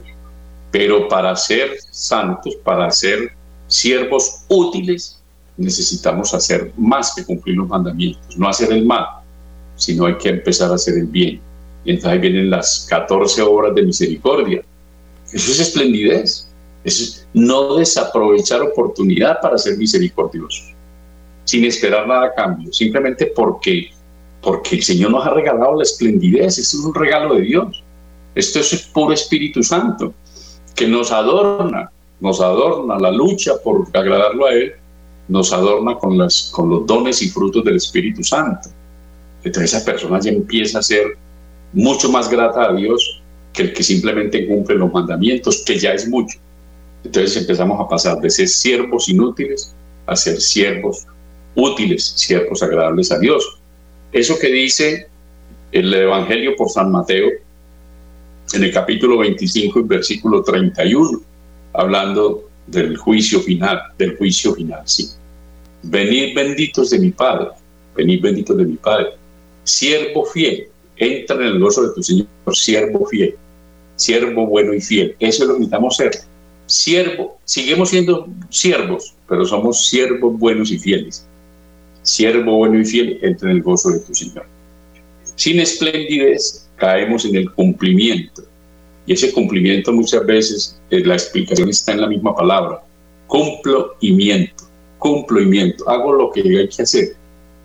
pero 0.72 1.08
para 1.08 1.36
ser 1.36 1.78
santos, 1.92 2.56
para 2.64 2.92
ser 2.92 3.32
siervos 3.68 4.44
útiles, 4.50 5.20
necesitamos 5.58 6.34
hacer 6.34 6.74
más 6.78 7.14
que 7.16 7.24
cumplir 7.24 7.56
los 7.56 7.70
mandamientos, 7.70 8.38
no 8.38 8.50
hacer 8.50 8.72
el 8.74 8.86
mal, 8.86 9.06
sino 9.78 10.06
hay 10.06 10.18
que 10.18 10.30
empezar 10.30 10.72
a 10.72 10.76
hacer 10.76 10.98
el 10.98 11.08
bien. 11.08 11.40
Y 11.86 11.92
entonces 11.92 12.12
ahí 12.12 12.20
vienen 12.20 12.50
las 12.50 12.88
14 12.90 13.42
obras 13.44 13.76
de 13.76 13.84
misericordia. 13.84 14.62
Eso 15.32 15.52
es 15.52 15.60
esplendidez. 15.60 16.50
Eso 16.84 17.04
es 17.04 17.28
no 17.34 17.76
desaprovechar 17.76 18.62
oportunidad 18.62 19.40
para 19.42 19.58
ser 19.58 19.78
misericordiosos, 19.78 20.74
sin 21.44 21.66
esperar 21.66 22.08
nada 22.08 22.28
a 22.28 22.34
cambio, 22.34 22.72
simplemente 22.72 23.28
porque 23.28 23.90
porque 24.46 24.76
el 24.76 24.84
Señor 24.84 25.10
nos 25.10 25.26
ha 25.26 25.32
regalado 25.32 25.76
la 25.76 25.82
esplendidez, 25.82 26.60
es 26.60 26.74
un 26.76 26.94
regalo 26.94 27.34
de 27.34 27.42
Dios. 27.42 27.84
Esto 28.36 28.60
es 28.60 28.90
puro 28.94 29.12
Espíritu 29.12 29.64
Santo, 29.64 30.14
que 30.76 30.88
nos 30.88 31.12
adorna, 31.12 31.90
nos 32.20 32.40
adorna 32.40 33.00
la 33.00 33.12
lucha 33.12 33.54
por 33.64 33.88
agradarlo 33.92 34.46
a 34.46 34.54
Él, 34.54 34.74
nos 35.28 35.52
adorna 35.52 35.98
con, 35.98 36.16
las, 36.16 36.52
con 36.54 36.70
los 36.70 36.86
dones 36.86 37.24
y 37.24 37.30
frutos 37.30 37.64
del 37.64 37.78
Espíritu 37.78 38.24
Santo. 38.24 38.70
Entonces 39.44 39.74
esa 39.74 39.84
persona 39.84 40.20
ya 40.20 40.30
empieza 40.30 40.78
a 40.78 40.84
ser 40.84 41.18
mucho 41.76 42.10
más 42.10 42.30
grata 42.30 42.70
a 42.70 42.74
Dios 42.74 43.22
que 43.54 43.64
el 43.64 43.74
que 43.74 43.84
simplemente 43.84 44.48
cumple 44.48 44.76
los 44.76 44.92
mandamientos, 44.92 45.64
que 45.66 45.78
ya 45.78 45.94
es 45.94 46.08
mucho. 46.08 46.40
Entonces 47.04 47.38
empezamos 47.38 47.80
a 47.80 47.88
pasar 47.88 48.20
de 48.20 48.30
ser 48.30 48.48
siervos 48.48 49.08
inútiles 49.08 49.76
a 50.08 50.16
ser 50.16 50.40
siervos 50.40 51.06
útiles, 51.56 52.14
siervos 52.16 52.62
agradables 52.62 53.12
a 53.12 53.20
Dios. 53.20 53.60
Eso 54.12 54.38
que 54.40 54.52
dice 54.52 55.08
el 55.72 55.94
Evangelio 55.94 56.56
por 56.56 56.70
San 56.70 56.92
Mateo 56.92 57.30
en 58.54 58.64
el 58.64 58.72
capítulo 58.72 59.18
25 59.20 59.80
y 59.80 59.84
versículo 59.84 60.44
31, 60.44 61.22
hablando 61.74 62.50
del 62.68 62.98
juicio 62.98 63.40
final, 63.40 63.82
del 63.98 64.18
juicio 64.18 64.54
final, 64.54 64.82
sí. 64.86 65.10
Venid 65.84 66.36
benditos 66.36 66.92
de 66.92 67.00
mi 67.00 67.12
Padre, 67.12 67.50
venid 67.96 68.22
benditos 68.22 68.58
de 68.58 68.66
mi 68.66 68.76
Padre. 68.76 69.10
Siervo 69.64 70.26
fiel, 70.26 70.68
entra 70.98 71.36
en 71.38 71.44
el 71.44 71.60
gozo 71.60 71.88
de 71.88 71.94
tu 71.94 72.04
Señor, 72.04 72.28
siervo 72.54 73.06
fiel, 73.06 73.36
siervo 73.96 74.46
bueno 74.48 74.74
y 74.74 74.82
fiel. 74.82 75.16
Eso 75.20 75.44
es 75.44 75.48
lo 75.48 75.56
que 75.56 75.60
necesitamos 75.62 75.96
ser. 75.98 76.12
Siervo, 76.68 77.38
seguimos 77.46 77.90
siendo 77.90 78.28
siervos, 78.50 79.14
pero 79.30 79.46
somos 79.46 79.88
siervos 79.88 80.38
buenos 80.40 80.72
y 80.72 80.80
fieles 80.80 81.28
siervo 82.06 82.58
bueno 82.58 82.80
y 82.80 82.86
fiel, 82.86 83.20
entra 83.22 83.50
en 83.50 83.58
el 83.58 83.64
gozo 83.64 83.90
de 83.90 84.00
tu 84.00 84.14
Señor. 84.14 84.46
Sin 85.36 85.60
esplendidez 85.60 86.70
caemos 86.78 87.26
en 87.26 87.36
el 87.36 87.52
cumplimiento. 87.52 88.44
Y 89.06 89.14
ese 89.14 89.34
cumplimiento 89.34 89.92
muchas 89.92 90.26
veces, 90.26 90.80
eh, 90.90 91.04
la 91.04 91.16
explicación 91.16 91.70
está 91.70 91.92
en 91.92 92.02
la 92.02 92.08
misma 92.08 92.36
palabra. 92.36 92.82
Cumplo 93.28 93.96
y 94.00 94.14
miento. 94.14 94.64
Cumplo 95.00 95.42
y 95.42 95.46
miento. 95.46 95.88
Hago 95.90 96.14
lo 96.14 96.32
que 96.32 96.42
hay 96.42 96.70
que 96.70 96.84
hacer 96.84 97.16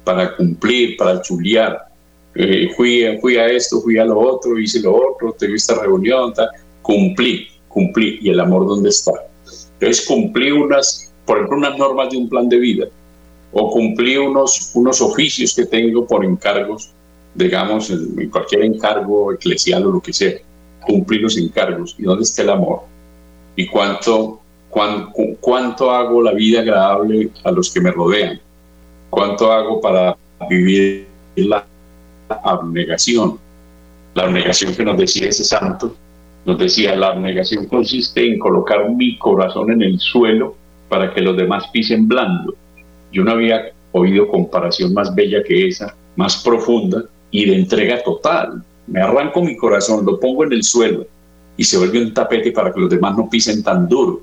para 0.05 0.37
cumplir, 0.37 0.97
para 0.97 1.21
chulear. 1.23 1.87
Eh, 2.35 2.71
fui, 2.77 3.19
fui 3.21 3.37
a 3.37 3.47
esto, 3.49 3.81
fui 3.81 3.99
a 3.99 4.05
lo 4.05 4.19
otro, 4.19 4.59
hice 4.59 4.81
lo 4.81 4.95
otro, 4.95 5.35
tuve 5.39 5.55
esta 5.55 5.81
reunión, 5.81 6.33
cumplí, 6.83 7.49
cumplí. 7.69 8.19
¿Y 8.23 8.31
el 8.31 8.41
amor 8.41 8.67
dónde 8.67 8.91
está? 8.91 9.13
Entonces 9.81 10.07
cumplí 10.07 10.51
unas, 10.51 11.13
por 11.25 11.39
ejemplo, 11.39 11.59
unas 11.59 11.79
normas 11.79 12.11
de 12.11 12.19
un 12.19 12.29
plan 12.29 12.49
de 12.49 12.59
vida 12.59 12.87
o 13.53 13.71
cumplí 13.71 14.17
unos, 14.17 14.71
unos 14.75 15.01
oficios 15.01 15.55
que 15.55 15.67
tengo 15.67 16.07
por 16.07 16.25
encargos, 16.25 16.91
digamos, 17.35 17.91
en, 17.91 18.31
cualquier 18.31 18.65
encargo 18.65 19.33
eclesial 19.33 19.87
o 19.87 19.93
lo 19.93 20.01
que 20.01 20.13
sea, 20.13 20.39
cumplir 20.87 21.23
los 21.23 21.37
encargos. 21.37 21.97
¿Y 21.99 22.05
dónde 22.05 22.23
está 22.23 22.43
el 22.43 22.51
amor? 22.51 22.83
¿Y 23.57 23.67
cuánto, 23.67 24.41
cuánto, 24.69 25.13
cuánto 25.41 25.91
hago 25.91 26.23
la 26.23 26.33
vida 26.33 26.61
agradable 26.61 27.31
a 27.43 27.51
los 27.51 27.73
que 27.73 27.81
me 27.81 27.91
rodean? 27.91 28.41
¿Cuánto 29.09 29.51
hago 29.51 29.81
para 29.81 30.17
vivir 30.49 31.07
la 31.35 31.67
abnegación? 32.45 33.39
La 34.15 34.25
abnegación 34.25 34.75
que 34.75 34.85
nos 34.85 34.99
decía 34.99 35.29
ese 35.29 35.45
santo, 35.45 35.95
nos 36.45 36.59
decía, 36.59 36.97
la 36.97 37.09
abnegación 37.09 37.67
consiste 37.67 38.27
en 38.27 38.39
colocar 38.39 38.91
mi 38.91 39.19
corazón 39.19 39.71
en 39.73 39.83
el 39.83 39.99
suelo 39.99 40.57
para 40.89 41.13
que 41.13 41.21
los 41.21 41.37
demás 41.37 41.65
pisen 41.73 42.09
blando. 42.09 42.55
Yo 43.13 43.25
no 43.25 43.33
había 43.33 43.73
oído 43.93 44.29
comparación 44.29 44.95
más 44.95 45.15
bella 45.15 45.43
que 45.43 45.69
esa, 45.69 45.95
más 46.17 46.43
profunda 46.43 47.05
y 47.31 47.47
de 47.47 47.57
entrega 47.57 48.03
total. 48.03 48.63
Me 48.87 49.01
arranco 49.01 49.43
mi 49.43 49.57
corazón, 49.57 50.05
lo 50.05 50.19
pongo 50.19 50.45
en 50.45 50.53
el 50.53 50.63
suelo 50.63 51.07
y 51.57 51.65
se 51.65 51.79
vuelve 51.79 52.03
un 52.03 52.15
tapete 52.15 52.53
para 52.53 52.73
que 52.73 52.81
los 52.81 52.91
demás 52.91 53.17
no 53.17 53.29
pisen 53.29 53.63
tan 53.63 53.89
duro. 53.89 54.23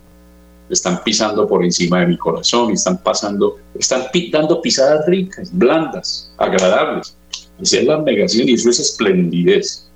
Están 0.70 1.02
pisando 1.04 1.48
por 1.48 1.64
encima 1.64 2.02
de 2.02 2.08
mi 2.08 2.18
corazón, 2.18 2.72
están 2.72 2.98
pasando, 3.02 3.58
están 3.76 4.04
dando 4.32 4.62
pisadas 4.62 5.06
ricas, 5.08 5.50
blandas, 5.58 6.34
agradables. 6.38 7.17
Esa 7.62 7.80
es 7.80 7.86
la 7.86 8.02
negación 8.02 8.50
y 8.50 8.54
eso 8.54 8.70
es 8.70 8.80
esplendidez. 8.80 9.90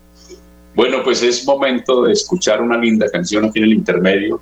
Bueno, 0.75 1.03
pues 1.03 1.21
es 1.21 1.45
momento 1.45 2.03
de 2.03 2.13
escuchar 2.13 2.61
una 2.61 2.77
linda 2.77 3.09
canción 3.09 3.45
aquí 3.45 3.59
en 3.59 3.65
el 3.65 3.73
intermedio 3.73 4.41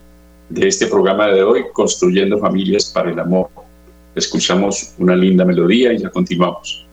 de 0.50 0.68
este 0.68 0.88
programa 0.88 1.28
de 1.28 1.44
hoy, 1.44 1.64
Construyendo 1.74 2.38
Familias 2.38 2.86
para 2.86 3.12
el 3.12 3.20
Amor 3.20 3.50
escuchamos 4.16 4.94
una 4.98 5.16
linda 5.16 5.46
melodía 5.46 5.94
y 5.94 6.00
ya 6.00 6.10
continuamos. 6.10 6.86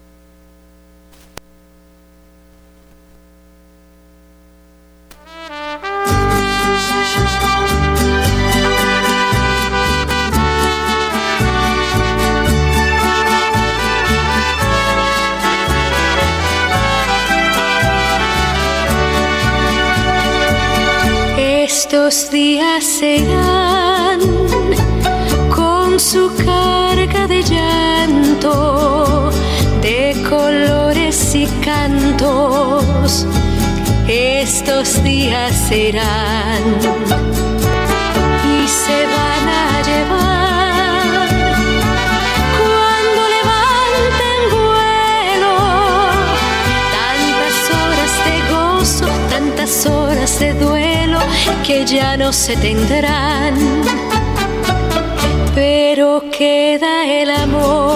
Estos 21.97 22.31
días 22.31 22.85
serán 22.85 24.21
con 25.49 25.99
su 25.99 26.31
de 27.27 27.43
llanto, 27.43 29.31
de 29.81 30.15
colores 30.29 31.35
y 31.35 31.47
cantos, 31.65 33.27
estos 34.07 35.03
días 35.03 35.51
serán 35.71 37.26
que 51.67 51.85
ya 51.85 52.17
no 52.17 52.33
se 52.33 52.57
tendrán 52.57 53.55
pero 55.53 56.23
queda 56.31 57.05
el 57.07 57.31
amor, 57.31 57.96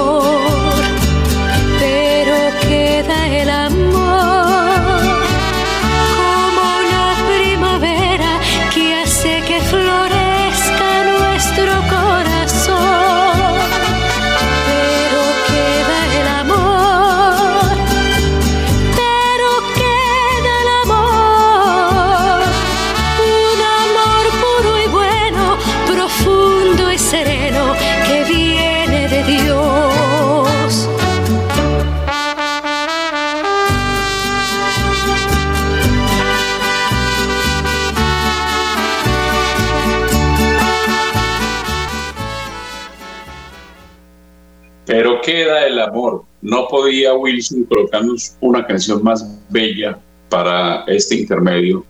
No 46.43 46.69
podía 46.69 47.15
Wilson 47.15 47.65
colocarnos 47.65 48.37
una 48.41 48.67
canción 48.67 49.03
más 49.03 49.27
bella 49.49 49.99
para 50.29 50.85
este 50.87 51.17
intermedio 51.17 51.85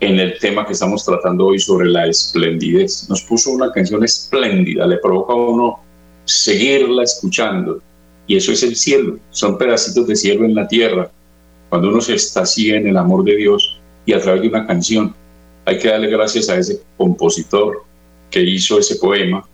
en 0.00 0.20
el 0.20 0.38
tema 0.38 0.66
que 0.66 0.74
estamos 0.74 1.04
tratando 1.04 1.46
hoy 1.46 1.58
sobre 1.58 1.88
la 1.88 2.06
esplendidez. 2.06 3.08
Nos 3.08 3.22
puso 3.22 3.50
una 3.50 3.72
canción 3.72 4.04
espléndida, 4.04 4.86
le 4.86 4.98
provoca 4.98 5.32
a 5.32 5.36
uno 5.36 5.80
seguirla 6.24 7.02
escuchando. 7.02 7.80
Y 8.26 8.36
eso 8.36 8.52
es 8.52 8.62
el 8.62 8.76
cielo, 8.76 9.18
son 9.30 9.56
pedacitos 9.56 10.06
de 10.06 10.14
cielo 10.14 10.44
en 10.44 10.54
la 10.54 10.68
tierra. 10.68 11.10
Cuando 11.70 11.88
uno 11.88 12.00
se 12.00 12.14
está 12.14 12.42
así 12.42 12.70
en 12.70 12.86
el 12.86 12.96
amor 12.96 13.24
de 13.24 13.36
Dios 13.36 13.80
y 14.04 14.12
a 14.12 14.20
través 14.20 14.42
de 14.42 14.48
una 14.48 14.66
canción, 14.66 15.14
hay 15.64 15.78
que 15.78 15.88
darle 15.88 16.08
gracias 16.08 16.48
a 16.48 16.56
ese 16.56 16.82
compositor 16.96 17.84
que 18.30 18.42
hizo 18.42 18.78
ese 18.78 18.96
poema 18.96 19.46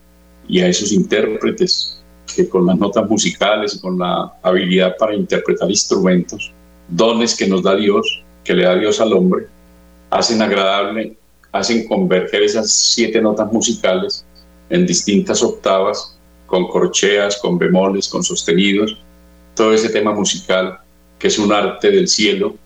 y 0.48 0.60
a 0.60 0.68
esos 0.68 0.92
intérpretes 0.92 2.03
que 2.34 2.48
con 2.48 2.66
las 2.66 2.76
notas 2.78 3.08
musicales 3.08 3.74
y 3.74 3.80
con 3.80 3.98
la 3.98 4.32
habilidad 4.42 4.96
para 4.98 5.14
interpretar 5.14 5.70
instrumentos, 5.70 6.52
dones 6.88 7.36
que 7.36 7.46
nos 7.46 7.62
da 7.62 7.74
Dios, 7.74 8.22
que 8.42 8.54
le 8.54 8.64
da 8.64 8.74
Dios 8.76 9.00
al 9.00 9.12
hombre, 9.12 9.46
hacen 10.10 10.42
agradable, 10.42 11.16
hacen 11.52 11.86
converger 11.86 12.42
esas 12.42 12.70
siete 12.70 13.20
notas 13.20 13.52
musicales 13.52 14.24
en 14.70 14.86
distintas 14.86 15.42
octavas, 15.42 16.18
con 16.46 16.68
corcheas, 16.68 17.38
con 17.40 17.58
bemoles, 17.58 18.08
con 18.08 18.22
sostenidos, 18.22 18.98
todo 19.54 19.72
ese 19.72 19.88
tema 19.88 20.12
musical 20.12 20.78
que 21.18 21.28
es 21.28 21.38
un 21.38 21.52
arte 21.52 21.90
del 21.90 22.08
cielo, 22.08 22.56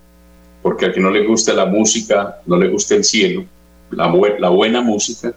porque 0.62 0.86
a 0.86 0.92
quien 0.92 1.04
no 1.04 1.10
le 1.10 1.26
gusta 1.26 1.52
la 1.52 1.66
música, 1.66 2.40
no 2.46 2.56
le 2.56 2.68
gusta 2.68 2.96
el 2.96 3.04
cielo, 3.04 3.44
la 3.90 4.48
buena 4.48 4.80
música, 4.80 5.34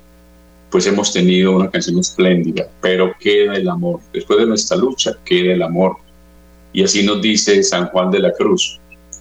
pues 0.72 0.88
hemos 0.88 1.12
tenido 1.12 1.52
una 1.52 1.70
canción 1.70 2.00
espléndida, 2.00 2.70
pero 2.82 3.14
queda 3.20 3.56
el 3.56 3.68
amor. 3.68 4.00
Después 4.14 4.40
de 4.40 4.46
nuestra 4.46 4.78
lucha, 4.78 5.18
queda 5.26 5.54
el 5.54 5.62
amor. 5.62 5.98
Y 6.72 6.82
así 6.82 7.04
nos 7.04 7.22
dice 7.22 7.62
San 7.62 7.88
Juan 7.88 8.10
de 8.10 8.20
la 8.20 8.32
Cruz, 8.32 8.80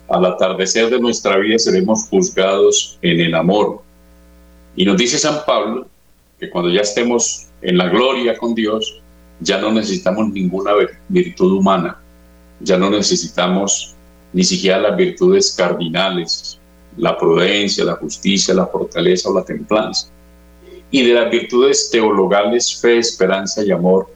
al 0.09 0.25
atardecer 0.25 0.91
de 0.91 1.01
nuestra 1.01 1.37
vida 1.39 1.59
seremos 1.59 2.07
juzgados 2.09 2.99
en 3.03 3.21
el 3.21 3.35
amor. 3.35 3.83
Y 4.77 4.85
nos 4.85 4.97
dice 4.97 5.19
San 5.19 5.41
Pablo 5.45 5.89
que 6.39 6.49
cuando 6.49 6.71
ya 6.71 6.83
estemos 6.83 7.49
en 7.63 7.77
la 7.77 7.89
gloria 7.89 8.39
con 8.39 8.55
Dios, 8.55 9.03
ya 9.41 9.61
no 9.61 9.73
necesitamos 9.73 10.31
ninguna 10.31 10.71
virtud 11.09 11.53
humana, 11.53 12.01
ya 12.61 12.79
no 12.79 12.91
necesitamos 12.91 13.97
ni 14.33 14.45
siquiera 14.45 14.79
las 14.79 14.97
virtudes 14.97 15.51
cardinales, 15.51 16.61
la 16.97 17.19
prudencia, 17.19 17.85
la 17.85 17.97
justicia, 17.97 18.55
la 18.55 18.67
fortaleza 18.67 19.29
o 19.29 19.35
la 19.35 19.45
templanza 19.45 20.09
y 20.90 21.07
de 21.07 21.14
las 21.14 21.31
virtudes 21.31 21.88
teologales, 21.90 22.81
fe, 22.81 22.98
esperanza 22.98 23.64
y 23.64 23.70
amor, 23.70 24.09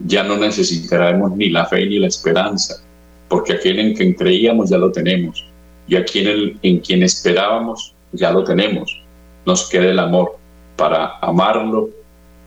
ya 0.00 0.22
no 0.22 0.36
necesitaremos 0.36 1.36
ni 1.36 1.50
la 1.50 1.66
fe 1.66 1.86
ni 1.86 1.98
la 1.98 2.08
esperanza, 2.08 2.82
porque 3.28 3.54
aquel 3.54 3.78
en 3.78 3.94
quien 3.94 4.14
creíamos 4.14 4.70
ya 4.70 4.78
lo 4.78 4.90
tenemos, 4.90 5.44
y 5.86 5.96
aquel 5.96 6.58
en 6.62 6.80
quien 6.80 7.02
esperábamos 7.02 7.94
ya 8.12 8.30
lo 8.30 8.44
tenemos. 8.44 9.00
Nos 9.46 9.68
queda 9.68 9.90
el 9.90 9.98
amor 9.98 10.36
para 10.76 11.18
amarlo 11.20 11.90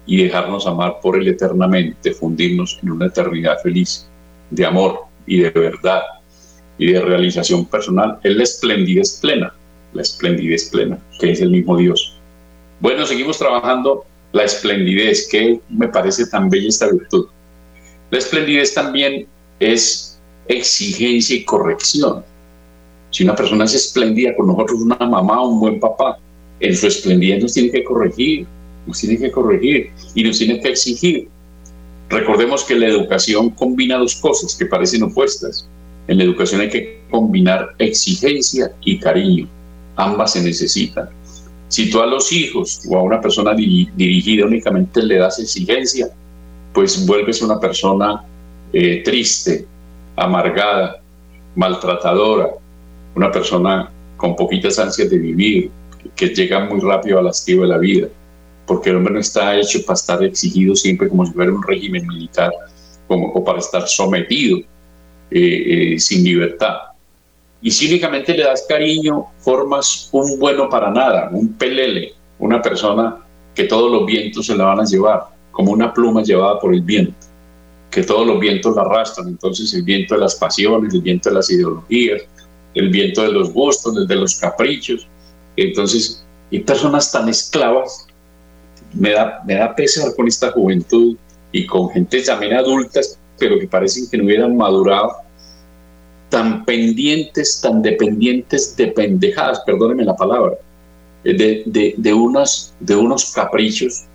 y 0.06 0.24
dejarnos 0.24 0.68
amar 0.68 1.00
por 1.02 1.18
él 1.18 1.28
eternamente, 1.28 2.14
fundirnos 2.14 2.80
en 2.82 2.92
una 2.92 3.08
eternidad 3.08 3.58
feliz 3.62 4.08
de 4.50 4.66
amor 4.66 5.02
y 5.26 5.40
de 5.40 5.50
verdad 5.50 6.02
y 6.78 6.92
de 6.92 7.02
realización 7.02 7.66
personal. 7.66 8.20
Es 8.24 8.36
la 8.36 8.44
esplendidez 8.44 9.20
plena, 9.22 9.54
la 9.94 10.02
esplendidez 10.02 10.70
plena, 10.70 11.00
que 11.20 11.32
es 11.32 11.42
el 11.42 11.52
mismo 11.52 11.78
Dios. 11.78 12.21
Bueno, 12.82 13.06
seguimos 13.06 13.38
trabajando 13.38 14.06
la 14.34 14.44
esplendidez, 14.44 15.28
que 15.30 15.62
me 15.70 15.88
parece 15.88 16.26
tan 16.26 16.50
bella 16.50 16.68
esta 16.68 16.90
virtud. 16.90 17.28
La 18.10 18.18
esplendidez 18.18 18.74
también 18.74 19.28
es 19.60 20.20
exigencia 20.48 21.36
y 21.36 21.46
corrección. 21.46 22.24
Si 23.12 23.24
una 23.24 23.36
persona 23.36 23.66
es 23.66 23.76
espléndida 23.76 24.36
con 24.36 24.48
nosotros, 24.48 24.82
una 24.82 24.96
mamá, 24.96 25.46
un 25.46 25.60
buen 25.60 25.80
papá, 25.80 26.18
en 26.60 26.76
su 26.76 26.88
esplendidez 26.88 27.44
nos 27.44 27.54
tiene 27.54 27.70
que 27.70 27.84
corregir, 27.84 28.48
nos 28.88 29.00
tiene 29.00 29.18
que 29.18 29.32
corregir 29.32 29.92
y 30.16 30.24
nos 30.24 30.40
tiene 30.40 30.60
que 30.60 30.70
exigir. 30.70 31.28
Recordemos 32.10 32.64
que 32.64 32.76
la 32.76 32.88
educación 32.88 33.52
combina 33.52 33.98
dos 33.98 34.16
cosas 34.16 34.56
que 34.56 34.66
parecen 34.66 35.04
opuestas. 35.04 35.68
En 36.08 36.18
la 36.18 36.24
educación 36.24 36.62
hay 36.62 36.70
que 36.70 37.02
combinar 37.12 37.76
exigencia 37.78 38.72
y 38.84 39.00
cariño. 39.00 39.48
Ambas 39.96 40.34
se 40.34 40.42
necesitan. 40.42 41.10
Si 41.72 41.90
tú 41.90 42.02
a 42.02 42.06
los 42.06 42.34
hijos 42.34 42.82
o 42.90 42.98
a 42.98 43.02
una 43.02 43.22
persona 43.22 43.54
dirigida 43.54 44.46
únicamente 44.46 45.02
le 45.02 45.20
das 45.20 45.40
exigencia, 45.40 46.10
pues 46.74 47.06
vuelves 47.06 47.42
una 47.42 47.62
persona 47.62 48.26
eh, 48.74 49.02
triste, 49.06 49.66
amargada, 50.18 51.02
maltratadora, 51.56 52.50
una 53.16 53.32
persona 53.32 53.90
con 54.18 54.36
poquitas 54.36 54.80
ansias 54.80 55.10
de 55.10 55.18
vivir, 55.18 55.72
que 56.14 56.28
llega 56.28 56.66
muy 56.66 56.82
rápido 56.82 57.20
al 57.20 57.28
hastío 57.30 57.62
de 57.62 57.68
la 57.68 57.78
vida, 57.78 58.10
porque 58.68 58.90
el 58.90 58.98
hombre 58.98 59.14
no 59.14 59.22
está 59.22 59.58
hecho 59.58 59.80
para 59.86 59.96
estar 59.96 60.22
exigido 60.26 60.76
siempre 60.76 61.08
como 61.08 61.26
si 61.26 61.32
fuera 61.32 61.54
un 61.54 61.64
régimen 61.64 62.06
militar 62.06 62.52
como, 63.08 63.28
o 63.28 63.46
para 63.46 63.60
estar 63.60 63.88
sometido 63.88 64.58
eh, 65.32 65.94
eh, 65.94 66.00
sin 66.02 66.26
libertad. 66.26 66.91
Y 67.62 67.70
si 67.72 67.88
únicamente 67.88 68.34
le 68.34 68.44
das 68.44 68.66
cariño, 68.68 69.28
formas 69.40 70.10
un 70.12 70.40
bueno 70.40 70.68
para 70.68 70.90
nada, 70.90 71.30
un 71.32 71.54
pelele, 71.54 72.14
una 72.40 72.62
persona 72.62 73.18
que 73.54 73.66
todos 73.66 73.92
los 73.92 74.06
vientos 74.06 74.48
se 74.48 74.56
la 74.56 74.66
van 74.66 74.80
a 74.80 74.86
llevar, 74.86 75.28
como 75.52 75.72
una 75.72 75.94
pluma 75.94 76.24
llevada 76.24 76.60
por 76.60 76.74
el 76.74 76.82
viento, 76.82 77.28
que 77.92 78.04
todos 78.04 78.26
los 78.26 78.40
vientos 78.40 78.76
la 78.76 78.82
arrastran. 78.82 79.28
Entonces 79.28 79.74
el 79.74 79.84
viento 79.84 80.16
de 80.16 80.22
las 80.22 80.36
pasiones, 80.36 80.94
el 80.94 81.02
viento 81.02 81.30
de 81.30 81.36
las 81.36 81.52
ideologías, 81.52 82.24
el 82.74 82.90
viento 82.90 83.22
de 83.22 83.32
los 83.32 83.52
gustos, 83.52 83.96
el 83.96 84.08
de 84.08 84.16
los 84.16 84.36
caprichos. 84.36 85.08
Entonces, 85.56 86.26
hay 86.52 86.62
personas 86.62 87.12
tan 87.12 87.30
esclavas. 87.30 88.08
Me 88.94 89.12
da, 89.12 89.42
me 89.46 89.56
da 89.56 89.76
pesar 89.76 90.16
con 90.16 90.28
esta 90.28 90.52
juventud 90.52 91.16
y 91.52 91.66
con 91.66 91.90
gente 91.90 92.22
también 92.24 92.54
adultas, 92.54 93.20
pero 93.38 93.60
que 93.60 93.68
parecen 93.68 94.10
que 94.10 94.18
no 94.18 94.26
hubieran 94.26 94.56
madurado 94.56 95.12
tan 96.32 96.66
pendientes, 96.66 97.60
tan 97.62 97.82
dependientes 97.84 98.76
de 98.78 98.88
pendejadas, 98.88 99.60
perdóneme 99.66 100.06
la 100.06 100.16
palabra, 100.16 100.56
eh, 101.26 101.34
de, 101.34 101.64
de, 101.66 101.94
de, 101.98 102.14
de 102.80 102.96
unos 102.96 103.32
caprichos 103.36 104.06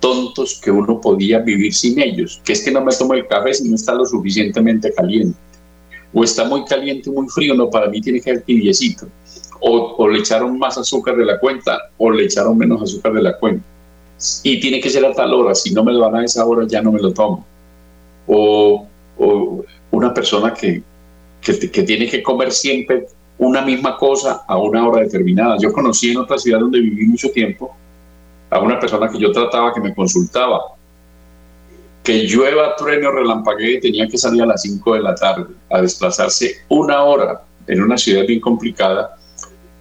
tontos 0.00 0.60
que 0.62 0.70
uno 0.70 1.00
podía 1.00 1.38
vivir 1.38 1.72
sin 1.72 2.00
ellos, 2.00 2.40
que 2.44 2.54
es 2.54 2.64
que 2.64 2.72
no 2.72 2.84
me 2.84 2.92
tomo 2.92 3.14
el 3.14 3.26
café 3.28 3.54
si 3.54 3.68
no 3.68 3.76
está 3.76 3.94
lo 3.94 4.04
suficientemente 4.04 4.92
caliente, 4.92 5.38
o 6.12 6.24
está 6.24 6.44
muy 6.44 6.64
caliente, 6.64 7.08
muy 7.08 7.28
frío, 7.28 7.54
no, 7.54 7.70
para 7.70 7.88
mí 7.88 8.00
tiene 8.00 8.18
que 8.18 8.32
ser 8.34 8.42
tibiecito, 8.42 9.06
o, 9.60 9.94
o 9.96 10.08
le 10.08 10.18
echaron 10.18 10.58
más 10.58 10.76
azúcar 10.76 11.16
de 11.16 11.24
la 11.24 11.38
cuenta, 11.38 11.78
o 11.98 12.10
le 12.10 12.24
echaron 12.24 12.58
menos 12.58 12.82
azúcar 12.82 13.12
de 13.12 13.22
la 13.22 13.38
cuenta, 13.38 13.64
y 14.42 14.58
tiene 14.58 14.80
que 14.80 14.90
ser 14.90 15.04
a 15.04 15.12
tal 15.12 15.32
hora, 15.34 15.54
si 15.54 15.72
no 15.72 15.84
me 15.84 15.92
lo 15.92 16.00
dan 16.00 16.16
a 16.16 16.24
esa 16.24 16.44
hora 16.44 16.66
ya 16.66 16.82
no 16.82 16.90
me 16.90 17.00
lo 17.00 17.12
tomo, 17.12 17.46
o, 18.26 18.86
o 19.18 19.64
una 19.92 20.12
persona 20.12 20.52
que, 20.52 20.82
que, 21.40 21.82
tiene 21.82 22.08
que 22.08 22.22
comer 22.22 22.52
siempre 22.52 23.06
una 23.38 23.62
misma 23.62 23.96
cosa 23.96 24.44
a 24.46 24.58
una 24.58 24.86
hora 24.86 25.02
determinada. 25.02 25.56
Yo 25.58 25.72
conocí 25.72 26.10
en 26.10 26.18
otra 26.18 26.38
ciudad 26.38 26.60
donde 26.60 26.80
viví 26.80 27.06
mucho 27.06 27.30
tiempo 27.30 27.74
a 28.50 28.60
una 28.60 28.78
persona 28.78 29.08
que 29.08 29.18
yo 29.18 29.32
trataba, 29.32 29.72
que 29.72 29.80
me 29.80 29.94
consultaba, 29.94 30.60
que 32.02 32.24
llueva, 32.24 32.76
trueno, 32.76 33.10
y 33.58 33.80
tenía 33.80 34.08
que 34.08 34.18
salir 34.18 34.42
a 34.42 34.46
las 34.46 34.62
5 34.62 34.94
de 34.94 35.00
la 35.00 35.14
tarde 35.14 35.54
a 35.70 35.80
desplazarse 35.80 36.56
una 36.68 37.02
hora 37.04 37.42
en 37.66 37.82
una 37.82 37.96
ciudad 37.96 38.26
bien 38.26 38.40
complicada 38.40 39.16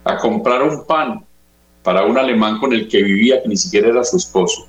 a 0.04 0.18
comprar 0.18 0.64
un 0.64 0.86
pan 0.86 1.26
para 1.84 2.06
un 2.06 2.18
alemán 2.18 2.60
con 2.60 2.74
el 2.74 2.88
que 2.88 3.04
vivía, 3.04 3.42
que 3.42 3.50
ni 3.50 3.58
siquiera 3.58 3.90
era 3.90 4.04
su 4.04 4.18
esposo, 4.18 4.68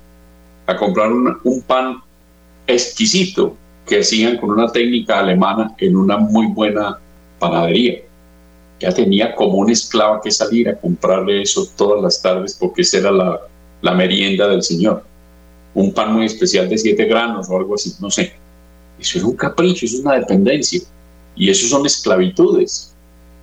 a 0.65 0.75
comprar 0.75 1.11
un 1.11 1.63
pan 1.67 2.01
exquisito 2.67 3.55
que 3.85 3.99
hacían 3.99 4.37
con 4.37 4.51
una 4.51 4.71
técnica 4.71 5.19
alemana 5.19 5.73
en 5.77 5.95
una 5.95 6.17
muy 6.17 6.47
buena 6.47 6.99
panadería. 7.39 7.99
Ya 8.79 8.93
tenía 8.93 9.35
como 9.35 9.57
una 9.59 9.73
esclava 9.73 10.21
que 10.21 10.31
salir 10.31 10.69
a 10.69 10.77
comprarle 10.77 11.41
eso 11.41 11.67
todas 11.75 12.01
las 12.01 12.21
tardes 12.21 12.55
porque 12.59 12.81
esa 12.81 12.99
era 12.99 13.11
la, 13.11 13.39
la 13.81 13.93
merienda 13.93 14.47
del 14.47 14.63
Señor. 14.63 15.03
Un 15.73 15.93
pan 15.93 16.13
muy 16.13 16.25
especial 16.25 16.67
de 16.69 16.77
siete 16.77 17.05
granos 17.05 17.49
o 17.49 17.57
algo 17.57 17.75
así, 17.75 17.93
no 17.99 18.09
sé. 18.09 18.33
Eso 18.99 19.17
es 19.17 19.23
un 19.23 19.35
capricho, 19.35 19.85
eso 19.85 19.95
es 19.95 20.01
una 20.01 20.15
dependencia. 20.15 20.81
Y 21.35 21.49
eso 21.49 21.67
son 21.67 21.85
esclavitudes. 21.85 22.93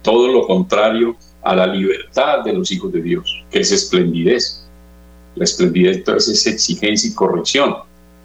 Todo 0.02 0.28
lo 0.28 0.46
contrario 0.46 1.16
a 1.42 1.54
la 1.54 1.66
libertad 1.66 2.44
de 2.44 2.52
los 2.52 2.70
hijos 2.70 2.92
de 2.92 3.02
Dios, 3.02 3.44
que 3.50 3.60
es 3.60 3.72
esplendidez. 3.72 4.64
La 5.34 5.44
esplendidez 5.44 5.98
entonces 5.98 6.46
es 6.46 6.46
exigencia 6.46 7.10
y 7.10 7.14
corrección. 7.14 7.76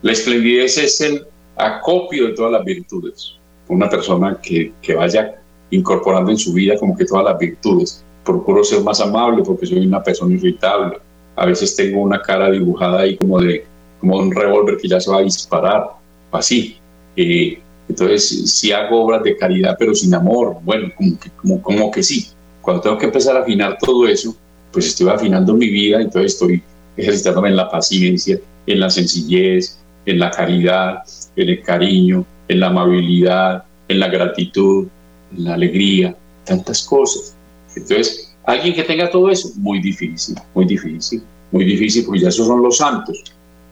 La 0.01 0.11
esplendidez 0.11 0.77
es 0.77 0.99
el 1.01 1.25
acopio 1.55 2.27
de 2.27 2.33
todas 2.33 2.51
las 2.51 2.65
virtudes. 2.65 3.35
Una 3.67 3.89
persona 3.89 4.39
que, 4.41 4.73
que 4.81 4.95
vaya 4.95 5.35
incorporando 5.71 6.31
en 6.31 6.37
su 6.37 6.53
vida 6.53 6.77
como 6.77 6.95
que 6.95 7.05
todas 7.05 7.25
las 7.25 7.37
virtudes. 7.37 8.03
Procuro 8.23 8.63
ser 8.63 8.81
más 8.83 9.01
amable 9.01 9.43
porque 9.43 9.65
soy 9.65 9.85
una 9.85 10.03
persona 10.03 10.35
irritable. 10.35 10.97
A 11.35 11.45
veces 11.45 11.75
tengo 11.75 12.01
una 12.01 12.21
cara 12.21 12.51
dibujada 12.51 13.01
ahí 13.01 13.17
como 13.17 13.39
de 13.41 13.65
como 13.99 14.17
un 14.17 14.31
revólver 14.35 14.77
que 14.77 14.87
ya 14.87 14.99
se 14.99 15.09
va 15.09 15.19
a 15.19 15.21
disparar, 15.21 15.91
así. 16.31 16.77
Eh, 17.15 17.57
Entonces, 17.87 18.51
si 18.53 18.71
hago 18.71 19.03
obras 19.05 19.23
de 19.23 19.37
caridad 19.37 19.75
pero 19.79 19.93
sin 19.95 20.13
amor, 20.13 20.57
bueno, 20.63 20.89
como 20.95 21.19
que, 21.19 21.29
como, 21.31 21.61
como 21.61 21.91
que 21.91 22.03
sí. 22.03 22.27
Cuando 22.61 22.81
tengo 22.81 22.97
que 22.97 23.05
empezar 23.05 23.37
a 23.37 23.41
afinar 23.41 23.77
todo 23.79 24.07
eso, 24.07 24.35
pues 24.71 24.87
estoy 24.87 25.09
afinando 25.09 25.53
mi 25.53 25.69
vida, 25.69 26.01
entonces 26.01 26.33
estoy 26.33 26.61
ejercitándome 26.97 27.49
en 27.49 27.55
la 27.55 27.69
paciencia, 27.69 28.39
en 28.65 28.79
la 28.79 28.89
sencillez, 28.89 29.79
en 30.05 30.19
la 30.19 30.31
caridad, 30.31 31.03
en 31.35 31.49
el 31.49 31.61
cariño, 31.61 32.25
en 32.47 32.59
la 32.59 32.67
amabilidad, 32.67 33.63
en 33.87 33.99
la 33.99 34.07
gratitud, 34.07 34.87
en 35.35 35.43
la 35.43 35.53
alegría, 35.55 36.15
tantas 36.45 36.83
cosas. 36.83 37.35
Entonces, 37.75 38.35
alguien 38.45 38.73
que 38.75 38.83
tenga 38.83 39.09
todo 39.09 39.29
eso, 39.29 39.49
muy 39.55 39.81
difícil, 39.81 40.35
muy 40.53 40.65
difícil, 40.65 41.23
muy 41.51 41.65
difícil, 41.65 42.05
porque 42.05 42.21
ya 42.21 42.29
esos 42.29 42.47
son 42.47 42.61
los 42.61 42.77
santos 42.77 43.23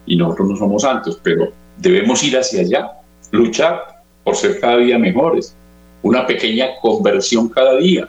y 0.06 0.16
nosotros 0.16 0.50
no 0.50 0.56
somos 0.56 0.82
santos, 0.82 1.18
pero 1.22 1.52
debemos 1.78 2.22
ir 2.22 2.36
hacia 2.36 2.60
allá, 2.62 2.92
luchar 3.30 4.02
por 4.24 4.36
ser 4.36 4.60
cada 4.60 4.78
día 4.78 4.98
mejores, 4.98 5.54
una 6.02 6.26
pequeña 6.26 6.68
conversión 6.80 7.48
cada 7.48 7.76
día. 7.76 8.08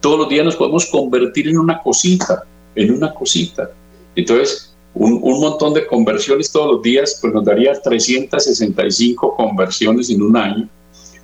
Todos 0.00 0.20
los 0.20 0.28
días 0.28 0.44
nos 0.44 0.56
podemos 0.56 0.86
convertir 0.86 1.48
en 1.48 1.58
una 1.58 1.80
cosita, 1.82 2.44
en 2.74 2.92
una 2.92 3.12
cosita. 3.12 3.70
Entonces, 4.16 4.69
un, 4.94 5.40
montón 5.40 5.74
de 5.74 5.86
conversiones 5.86 6.50
todos 6.50 6.74
los 6.74 6.82
días, 6.82 7.18
pues 7.20 7.32
nos 7.32 7.44
daría 7.44 7.72
365 7.80 9.36
conversiones 9.36 10.10
en 10.10 10.22
un 10.22 10.36
año 10.36 10.68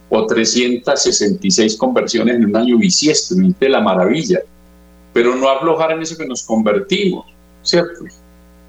o 0.08 0.24
366 0.26 1.76
conversiones 1.76 2.36
en 2.36 2.44
un 2.44 2.56
año 2.56 2.78
bisiesto, 2.78 3.34
de 3.34 3.68
la 3.68 3.80
maravilla. 3.80 4.40
Pero 5.12 5.34
no 5.34 5.48
aflojar 5.48 5.92
en 5.92 6.02
eso 6.02 6.16
que 6.16 6.26
nos 6.26 6.42
convertimos, 6.42 7.26
¿cierto? 7.62 8.04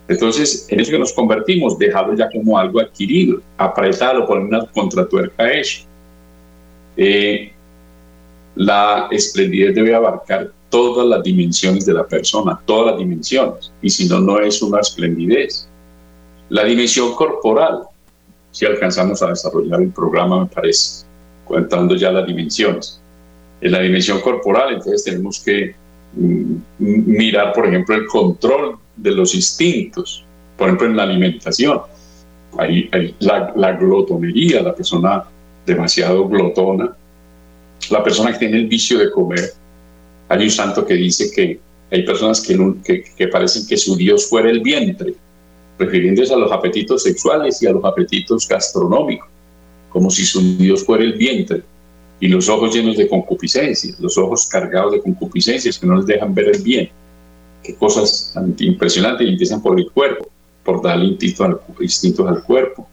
Entonces, 0.08 0.66
en 0.70 0.80
eso 0.80 0.92
que 0.92 1.00
nos 1.00 1.14
convertimos, 1.14 1.78
dejarlo 1.78 2.16
ya 2.16 2.30
como 2.32 2.58
algo 2.58 2.80
adquirido, 2.80 3.42
apretarlo, 3.58 4.26
poner 4.26 4.46
una 4.46 4.66
contratuerca 4.68 5.52
hecho. 5.52 5.82
Eh, 6.96 7.52
la 8.56 9.08
esplendidez 9.12 9.76
debe 9.76 9.94
abarcar 9.94 10.52
todas 10.78 11.08
las 11.08 11.24
dimensiones 11.24 11.88
de 11.88 11.94
la 11.94 12.06
persona, 12.06 12.60
todas 12.66 12.92
las 12.92 13.00
dimensiones, 13.00 13.72
y 13.82 13.90
si 13.90 14.08
no, 14.08 14.20
no 14.20 14.40
es 14.40 14.62
una 14.62 14.80
esplendidez. 14.80 15.68
La 16.50 16.64
dimensión 16.66 17.16
corporal, 17.16 17.80
si 18.52 18.68
alcanzamos 18.68 19.24
a 19.24 19.30
desarrollar 19.30 19.82
el 19.82 19.90
programa, 19.90 20.42
me 20.42 20.46
parece, 20.46 21.08
contando 21.46 21.96
ya 21.96 22.12
las 22.12 22.28
dimensiones. 22.28 23.02
En 23.60 23.72
la 23.72 23.80
dimensión 23.80 24.22
corporal, 24.22 24.76
entonces 24.76 25.04
tenemos 25.04 25.40
que 25.44 25.74
mm, 26.14 26.56
mirar, 26.78 27.54
por 27.54 27.66
ejemplo, 27.66 27.96
el 27.96 28.06
control 28.06 28.78
de 28.96 29.12
los 29.14 29.34
instintos, 29.34 30.24
por 30.60 30.68
ejemplo, 30.68 30.86
en 30.86 30.96
la 30.96 31.04
alimentación. 31.04 31.82
Hay, 32.60 32.88
la, 33.18 33.52
la, 33.56 33.72
glotonería, 33.72 34.62
la 34.62 34.76
persona 34.76 35.24
demasiado 35.66 36.28
glotona, 36.28 36.96
la 37.90 38.04
persona 38.04 38.32
que 38.32 38.38
tiene 38.38 38.58
el 38.58 38.68
vicio 38.68 39.00
de 39.00 39.10
comer. 39.10 39.54
Hay 40.30 40.44
un 40.44 40.52
santo 40.52 40.86
que 40.86 40.96
dice 40.96 41.32
que 41.32 41.60
hay 41.92 42.04
personas 42.04 42.42
que, 42.42 43.28
parecen 43.28 43.66
que 43.68 43.78
su 43.78 43.96
Dios 43.96 44.28
fuera 44.28 44.50
el 44.50 44.60
vientre, 44.60 45.16
refiriéndose 45.80 46.34
a 46.34 46.38
los 46.38 46.52
apetitos 46.52 47.04
sexuales 47.04 47.62
y 47.62 47.68
a 47.68 47.72
los 47.72 47.86
apetitos 47.86 48.48
gastronómicos, 48.48 49.28
como 49.90 50.10
si 50.10 50.26
su 50.26 50.58
Dios 50.58 50.84
fuera 50.84 51.04
el 51.04 51.14
vientre 51.14 51.64
y 52.20 52.28
los 52.28 52.50
ojos 52.50 52.76
llenos 52.76 52.98
de 52.98 53.08
concupiscencia, 53.08 53.96
los 54.00 54.18
ojos 54.18 54.48
cargados 54.48 54.94
de 54.94 55.02
concupiscencias 55.02 55.78
que 55.78 55.86
no 55.86 55.98
les 55.98 56.08
dejan 56.08 56.34
ver 56.34 56.50
el 56.50 56.62
bien 56.62 56.90
qué 57.68 57.76
cosas 57.76 58.34
impresionantes 58.60 59.28
empiezan 59.28 59.62
por 59.62 59.80
el 59.80 59.92
cuerpo, 59.92 60.30
por 60.64 60.82
darle 60.82 61.06
instintos 61.06 62.28
al, 62.28 62.36
al 62.36 62.44
cuerpo. 62.44 62.88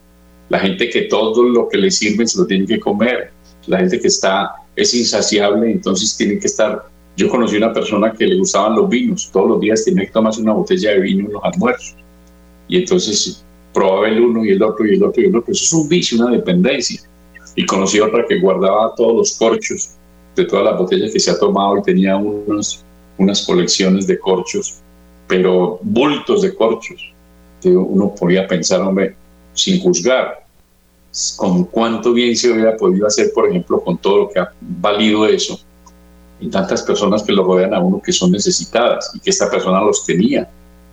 La 0.48 0.58
gente 0.58 0.90
que 0.90 1.02
todo 1.02 1.44
lo 1.44 1.68
que 1.68 1.78
le 1.78 1.90
sirve 1.90 2.26
se 2.26 2.38
lo 2.38 2.46
tiene 2.46 2.66
que 2.66 2.80
comer. 2.80 3.30
La 3.66 3.78
gente 3.78 4.00
que 4.00 4.08
está, 4.08 4.50
es 4.76 4.92
insaciable, 4.94 5.70
entonces 5.70 6.16
tiene 6.16 6.38
que 6.38 6.46
estar. 6.46 6.86
Yo 7.16 7.28
conocí 7.28 7.56
una 7.56 7.72
persona 7.72 8.12
que 8.12 8.26
le 8.26 8.36
gustaban 8.36 8.74
los 8.74 8.88
vinos, 8.88 9.30
todos 9.32 9.48
los 9.48 9.60
días 9.60 9.84
tenía 9.84 10.06
que 10.06 10.12
tomarse 10.12 10.40
una 10.40 10.52
botella 10.52 10.90
de 10.90 11.00
vino 11.00 11.26
en 11.26 11.32
los 11.32 11.44
almuerzos. 11.44 11.96
Y 12.66 12.78
entonces 12.78 13.44
probaba 13.72 14.08
el 14.08 14.20
uno 14.20 14.44
y 14.44 14.50
el 14.50 14.62
otro 14.62 14.86
y 14.86 14.94
el 14.94 15.02
otro 15.02 15.22
y 15.22 15.26
el 15.26 15.36
otro. 15.36 15.52
Eso 15.52 15.64
es 15.64 15.72
un 15.72 15.88
vicio, 15.88 16.18
una 16.18 16.36
dependencia. 16.36 17.00
Y 17.54 17.64
conocí 17.66 18.00
otra 18.00 18.24
que 18.26 18.40
guardaba 18.40 18.94
todos 18.96 19.14
los 19.16 19.38
corchos 19.38 19.90
de 20.34 20.44
todas 20.44 20.64
las 20.64 20.78
botellas 20.78 21.12
que 21.12 21.20
se 21.20 21.30
ha 21.30 21.38
tomado 21.38 21.78
y 21.78 21.82
tenía 21.82 22.16
unos 22.16 22.84
unas 23.18 23.42
colecciones 23.46 24.06
de 24.06 24.18
corchos, 24.18 24.80
pero 25.26 25.78
bultos 25.82 26.42
de 26.42 26.54
corchos. 26.54 27.12
Uno 27.64 28.14
podía 28.14 28.46
pensar, 28.46 28.82
hombre, 28.82 29.16
sin 29.54 29.80
juzgar, 29.80 30.44
con 31.36 31.64
cuánto 31.64 32.12
bien 32.12 32.36
se 32.36 32.50
hubiera 32.50 32.76
podido 32.76 33.06
hacer, 33.06 33.32
por 33.32 33.48
ejemplo, 33.48 33.80
con 33.80 33.96
todo 33.96 34.18
lo 34.18 34.28
que 34.28 34.40
ha 34.40 34.52
valido 34.60 35.26
eso, 35.26 35.58
tantas 36.50 36.82
personas 36.82 37.22
que 37.22 37.32
lo 37.32 37.44
rodean 37.44 37.74
a 37.74 37.80
uno 37.80 38.00
que 38.00 38.12
son 38.12 38.32
necesitadas, 38.32 39.12
y 39.14 39.20
que 39.20 39.30
esta 39.30 39.50
persona 39.50 39.80
los 39.80 40.04
tenía, 40.04 40.48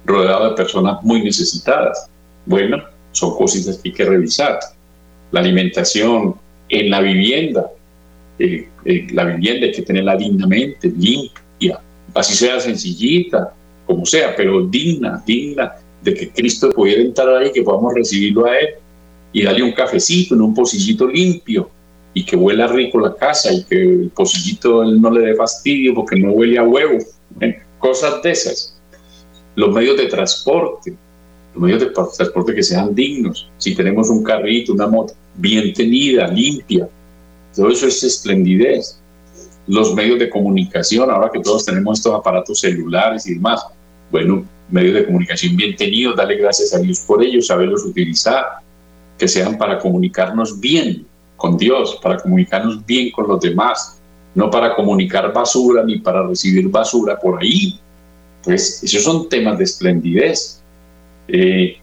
rodeado 0.06 0.50
de 0.50 0.56
personas 0.56 1.02
muy 1.04 1.22
necesitadas. 1.24 2.08
Bueno, 2.46 2.84
son 3.12 3.36
cositas 3.36 3.78
que 3.78 3.90
hay 3.90 3.96
que 3.96 4.06
revisar. 4.06 4.60
La 5.32 5.42
alimentación, 5.42 6.36
en 6.70 6.90
la 6.90 7.02
vivienda, 7.02 7.70
eh, 8.40 8.68
eh, 8.86 9.08
la 9.12 9.26
vivienda 9.26 9.68
hay 9.68 9.72
que 9.72 9.82
tenerla 9.82 10.16
dignamente, 10.16 10.92
limpia, 10.98 11.80
así 12.14 12.34
sea 12.34 12.60
sencillita, 12.60 13.54
como 13.86 14.06
sea, 14.06 14.36
pero 14.36 14.66
digna, 14.66 15.22
digna 15.26 15.74
de 16.02 16.14
que 16.14 16.30
Cristo 16.30 16.72
pudiera 16.72 17.02
entrar 17.02 17.30
ahí, 17.36 17.52
que 17.52 17.62
podamos 17.62 17.94
recibirlo 17.94 18.46
a 18.46 18.58
Él 18.58 18.70
y 19.34 19.44
darle 19.44 19.64
un 19.64 19.72
cafecito 19.74 20.36
en 20.36 20.42
un 20.42 20.54
pocillito 20.54 21.08
limpio 21.08 21.70
y 22.14 22.26
que 22.26 22.36
huela 22.36 22.68
rico 22.68 23.00
la 23.00 23.16
casa 23.16 23.54
y 23.54 23.64
que 23.64 23.82
el 23.82 24.12
pocillito 24.14 24.84
él 24.84 25.02
no 25.02 25.12
le 25.12 25.22
dé 25.22 25.36
fastidio 25.36 25.94
porque 25.94 26.20
no 26.20 26.32
huele 26.32 26.58
a 26.58 26.64
huevo, 26.64 26.98
¿eh? 27.40 27.62
cosas 27.80 28.22
de 28.22 28.32
esas. 28.32 28.78
Los 29.56 29.74
medios 29.74 29.98
de 29.98 30.08
transporte, 30.08 30.94
los 31.54 31.64
medios 31.64 31.80
de 31.82 31.88
transporte 31.88 32.56
que 32.56 32.64
sean 32.64 32.94
dignos, 32.94 33.50
si 33.58 33.76
tenemos 33.76 34.10
un 34.10 34.24
carrito, 34.24 34.74
una 34.74 34.88
moto 34.88 35.14
bien 35.36 35.74
tenida, 35.74 36.28
limpia, 36.28 36.88
todo 37.56 37.70
eso 37.70 37.88
es 37.88 38.04
esplendidez 38.04 39.02
los 39.68 39.94
medios 39.94 40.20
de 40.20 40.30
comunicación, 40.30 41.10
ahora 41.10 41.30
que 41.32 41.40
todos 41.40 41.66
tenemos 41.66 42.00
estos 42.00 42.14
aparatos 42.14 42.60
celulares 42.60 43.26
y 43.28 43.36
demás, 43.36 43.66
bueno, 44.12 44.46
medios 44.70 44.96
de 44.96 45.06
comunicación 45.06 45.56
bien 45.56 45.76
tenidos, 45.76 46.16
dale 46.16 46.36
gracias 46.36 46.74
a 46.74 46.80
Dios 46.80 47.00
por 47.02 47.24
ellos, 47.24 47.48
saberlos 47.48 47.86
utilizar, 47.86 48.46
que 49.18 49.28
sean 49.28 49.58
para 49.58 49.80
comunicarnos 49.80 50.60
bien 50.60 51.06
con 51.42 51.58
Dios, 51.58 52.00
para 52.02 52.18
comunicarnos 52.18 52.86
bien 52.86 53.12
con 53.12 53.28
los 53.28 53.42
demás, 53.42 54.00
no 54.36 54.50
para 54.50 54.76
comunicar 54.76 55.34
basura 55.34 55.84
ni 55.84 56.00
para 56.00 56.26
recibir 56.26 56.70
basura 56.70 57.20
por 57.20 57.42
ahí. 57.42 57.80
Pues 58.44 58.84
esos 58.84 59.04
son 59.04 59.28
temas 59.28 59.58
de 59.58 59.64
esplendidez. 59.64 60.62
Eh, 61.28 61.78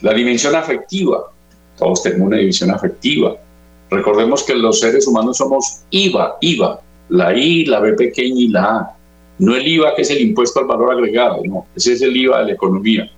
la 0.00 0.14
dimensión 0.14 0.54
afectiva, 0.54 1.30
todos 1.76 2.02
tenemos 2.02 2.28
una 2.28 2.36
dimensión 2.38 2.70
afectiva, 2.70 3.36
Recordemos 3.90 4.44
que 4.44 4.54
los 4.54 4.78
seres 4.78 5.06
humanos 5.08 5.38
somos 5.38 5.82
IVA, 5.90 6.36
IVA, 6.40 6.80
la 7.08 7.36
I, 7.36 7.64
la 7.64 7.80
B 7.80 7.94
pequeña 7.94 8.40
y 8.40 8.48
la 8.48 8.62
A. 8.62 8.96
No 9.38 9.56
el 9.56 9.66
IVA 9.66 9.94
que 9.96 10.02
es 10.02 10.10
el 10.10 10.20
impuesto 10.20 10.60
al 10.60 10.66
valor 10.66 10.92
agregado, 10.92 11.42
no, 11.44 11.66
ese 11.74 11.94
es 11.94 12.02
el 12.02 12.16
IVA 12.16 12.40
de 12.40 12.46
la 12.46 12.52
economía. 12.52 13.10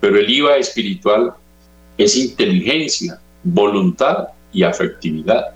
Pero 0.00 0.18
el 0.18 0.30
IVA 0.30 0.56
espiritual 0.56 1.34
es 1.98 2.16
inteligencia, 2.16 3.20
voluntad 3.42 4.28
y 4.54 4.62
afectividad. 4.62 5.54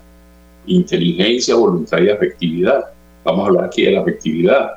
Inteligencia, 0.67 1.55
voluntad 1.55 1.99
y 2.01 2.09
afectividad. 2.09 2.85
Vamos 3.23 3.45
a 3.45 3.47
hablar 3.47 3.65
aquí 3.65 3.83
de 3.83 3.91
la 3.93 4.01
afectividad. 4.01 4.71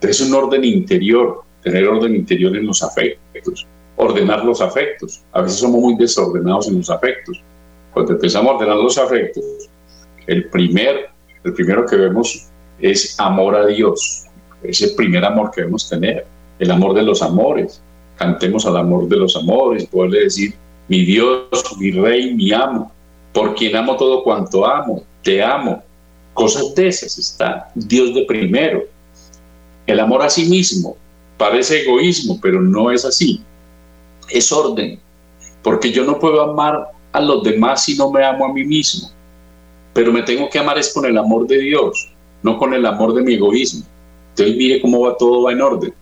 Es 0.00 0.20
un 0.20 0.32
orden 0.34 0.64
interior, 0.64 1.42
tener 1.62 1.88
orden 1.88 2.14
interior 2.14 2.56
en 2.56 2.66
los 2.66 2.82
afectos, 2.82 3.66
ordenar 3.96 4.44
los 4.44 4.60
afectos. 4.60 5.22
A 5.32 5.42
veces 5.42 5.58
somos 5.58 5.80
muy 5.80 5.96
desordenados 5.96 6.68
en 6.68 6.78
los 6.78 6.90
afectos 6.90 7.42
cuando 7.92 8.12
empezamos 8.12 8.52
a 8.52 8.54
ordenar 8.56 8.76
los 8.76 8.96
afectos, 8.96 9.44
el, 10.26 10.48
primer, 10.48 11.10
el 11.44 11.52
primero 11.52 11.84
que 11.86 11.96
vemos 11.96 12.48
es 12.78 13.18
amor 13.20 13.54
a 13.54 13.66
Dios. 13.66 14.24
Es 14.62 14.80
el 14.82 14.94
primer 14.94 15.24
amor 15.24 15.50
que 15.50 15.60
debemos 15.60 15.88
tener, 15.88 16.24
el 16.58 16.70
amor 16.70 16.94
de 16.94 17.02
los 17.02 17.20
amores. 17.20 17.82
Cantemos 18.16 18.64
al 18.64 18.76
amor 18.76 19.08
de 19.08 19.16
los 19.16 19.36
amores, 19.36 19.86
poderle 19.86 20.20
decir, 20.20 20.54
mi 20.88 21.04
Dios, 21.04 21.48
mi 21.78 21.90
Rey, 21.90 22.34
mi 22.34 22.52
amo, 22.52 22.92
por 23.32 23.54
quien 23.54 23.76
amo 23.76 23.96
todo 23.96 24.22
cuanto 24.22 24.66
amo, 24.66 25.02
te 25.22 25.42
amo. 25.42 25.82
Cosas 26.34 26.74
de 26.74 26.88
esas 26.88 27.18
está 27.18 27.70
Dios 27.74 28.14
de 28.14 28.24
primero. 28.24 28.84
El 29.86 30.00
amor 30.00 30.22
a 30.22 30.30
sí 30.30 30.46
mismo 30.46 30.96
parece 31.36 31.82
egoísmo, 31.82 32.38
pero 32.40 32.60
no 32.60 32.90
es 32.90 33.04
así. 33.04 33.42
Es 34.28 34.50
orden, 34.52 34.98
porque 35.62 35.90
yo 35.90 36.04
no 36.04 36.18
puedo 36.18 36.40
amar 36.42 36.90
a 37.12 37.20
los 37.20 37.42
demás 37.42 37.84
si 37.84 37.96
no 37.96 38.10
me 38.10 38.24
amo 38.24 38.46
a 38.46 38.52
mí 38.52 38.64
mismo. 38.64 39.10
Pero 39.92 40.12
me 40.12 40.22
tengo 40.22 40.48
que 40.48 40.58
amar 40.58 40.78
es 40.78 40.92
con 40.92 41.04
el 41.04 41.18
amor 41.18 41.46
de 41.46 41.58
Dios, 41.58 42.12
no 42.42 42.58
con 42.58 42.72
el 42.72 42.86
amor 42.86 43.12
de 43.14 43.22
mi 43.22 43.34
egoísmo. 43.34 43.84
Entonces 44.30 44.56
mire 44.56 44.80
cómo 44.80 45.00
va 45.00 45.16
todo 45.16 45.42
va 45.42 45.52
en 45.52 45.60
orden. 45.60 45.94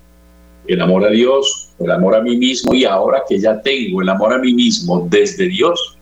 El 0.66 0.81
amor 0.81 1.05
a 1.05 1.11
Dios, 1.11 1.70
el 1.81 1.91
amor 1.91 2.14
a 2.14 2.20
mí 2.20 2.37
mismo 2.37 2.74
y 2.74 2.85
ahora 2.85 3.24
que 3.28 3.41
ya 3.41 3.61
tengo 3.61 4.03
el 4.03 4.09
amor 4.09 4.33
a 4.33 4.39
mí 4.39 4.55
mismo 4.55 5.09
desde 5.11 5.49
Dios, 5.49 5.99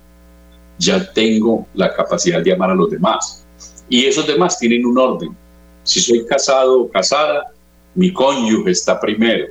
ya 0.79 1.13
tengo 1.13 1.67
la 1.75 1.93
capacidad 1.95 2.43
de 2.43 2.53
amar 2.53 2.71
a 2.71 2.75
los 2.75 2.91
demás. 2.91 3.45
Y 3.89 4.05
esos 4.07 4.27
demás 4.27 4.59
tienen 4.59 4.87
un 4.87 4.99
orden. 4.99 5.37
Si 5.83 6.01
soy 6.01 6.25
casado 6.27 6.83
o 6.83 6.89
casada, 6.89 7.53
mi 7.95 8.13
cónyuge 8.13 8.71
está 8.71 9.01
primero. 9.01 9.47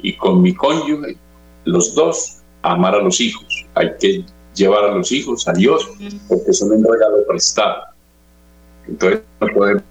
Y 0.00 0.16
con 0.16 0.42
mi 0.42 0.54
cónyuge, 0.54 1.16
los 1.64 1.94
dos, 1.94 2.38
amar 2.62 2.94
a 2.94 2.98
los 2.98 3.20
hijos. 3.20 3.66
Hay 3.74 3.90
que 3.98 4.24
llevar 4.54 4.84
a 4.84 4.94
los 4.94 5.10
hijos 5.12 5.46
a 5.48 5.52
Dios 5.52 5.88
porque 6.28 6.52
son 6.52 6.72
un 6.72 6.84
regalo 6.84 7.26
prestado. 7.26 7.82
Entonces 8.86 9.22
no 9.40 9.48
podemos 9.48 9.82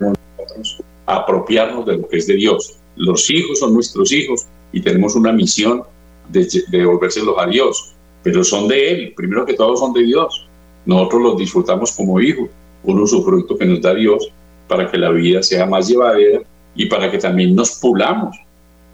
apropiarnos 1.06 1.86
de 1.86 1.98
lo 1.98 2.08
que 2.08 2.18
es 2.18 2.28
de 2.28 2.36
Dios. 2.36 2.78
Los 2.96 3.30
hijos 3.30 3.60
son 3.60 3.74
nuestros 3.74 4.12
hijos 4.12 4.46
y 4.72 4.82
tenemos 4.82 5.16
una 5.16 5.32
misión 5.32 5.84
de, 6.30 6.48
devolvérselos 6.70 7.36
a 7.38 7.48
Dios, 7.48 7.96
pero 8.24 8.44
son 8.44 8.68
de 8.68 8.92
Él, 8.92 9.14
primero 9.16 9.46
que 9.46 9.54
todo 9.54 9.76
son 9.76 9.94
de 9.94 10.04
Dios. 10.04 10.48
Nosotros 10.86 11.22
los 11.22 11.38
disfrutamos 11.38 11.92
como 11.94 12.20
hijos, 12.20 12.50
un 12.84 13.00
usufructo 13.00 13.58
que 13.58 13.66
nos 13.66 13.82
da 13.82 13.94
Dios 13.94 14.32
para 14.68 14.90
que 14.90 14.98
la 14.98 15.10
vida 15.10 15.42
sea 15.42 15.66
más 15.66 15.88
llevadera 15.88 16.42
y 16.76 16.86
para 16.88 17.10
que 17.10 17.18
también 17.18 17.56
nos 17.56 17.80
pulamos. 17.80 18.36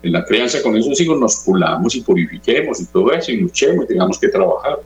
En 0.02 0.14
la 0.14 0.24
crianza 0.24 0.62
con 0.62 0.78
esos 0.78 1.00
hijos 1.02 1.20
nos 1.20 1.38
pulamos 1.38 1.96
y 1.96 2.02
purifiquemos 2.02 2.80
y 2.80 2.86
todo 2.86 3.12
eso 3.12 3.32
y 3.32 3.38
luchemos 3.38 3.86
y 3.86 3.88
tengamos 3.88 4.20
que 4.20 4.30
trabajar. 4.30 4.80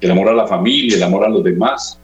El 0.00 0.10
amor 0.10 0.28
a 0.28 0.34
la 0.34 0.46
familia, 0.46 0.96
el 0.96 1.02
amor 1.02 1.24
a 1.24 1.28
los 1.28 1.42
demás, 1.42 1.98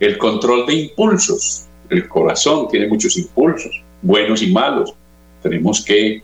el 0.00 0.18
control 0.18 0.66
de 0.66 0.74
impulsos. 0.74 1.66
El 1.88 2.08
corazón 2.08 2.68
tiene 2.68 2.88
muchos 2.88 3.16
impulsos, 3.16 3.82
buenos 4.02 4.42
y 4.42 4.50
malos. 4.50 4.94
Tenemos 5.42 5.84
que 5.84 6.22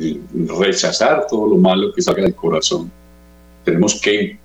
eh, 0.00 0.20
rechazar 0.58 1.26
todo 1.28 1.48
lo 1.48 1.56
malo 1.56 1.92
que 1.92 2.02
salga 2.02 2.22
del 2.22 2.34
corazón. 2.34 2.90
Tenemos 3.64 4.00
que 4.00 4.38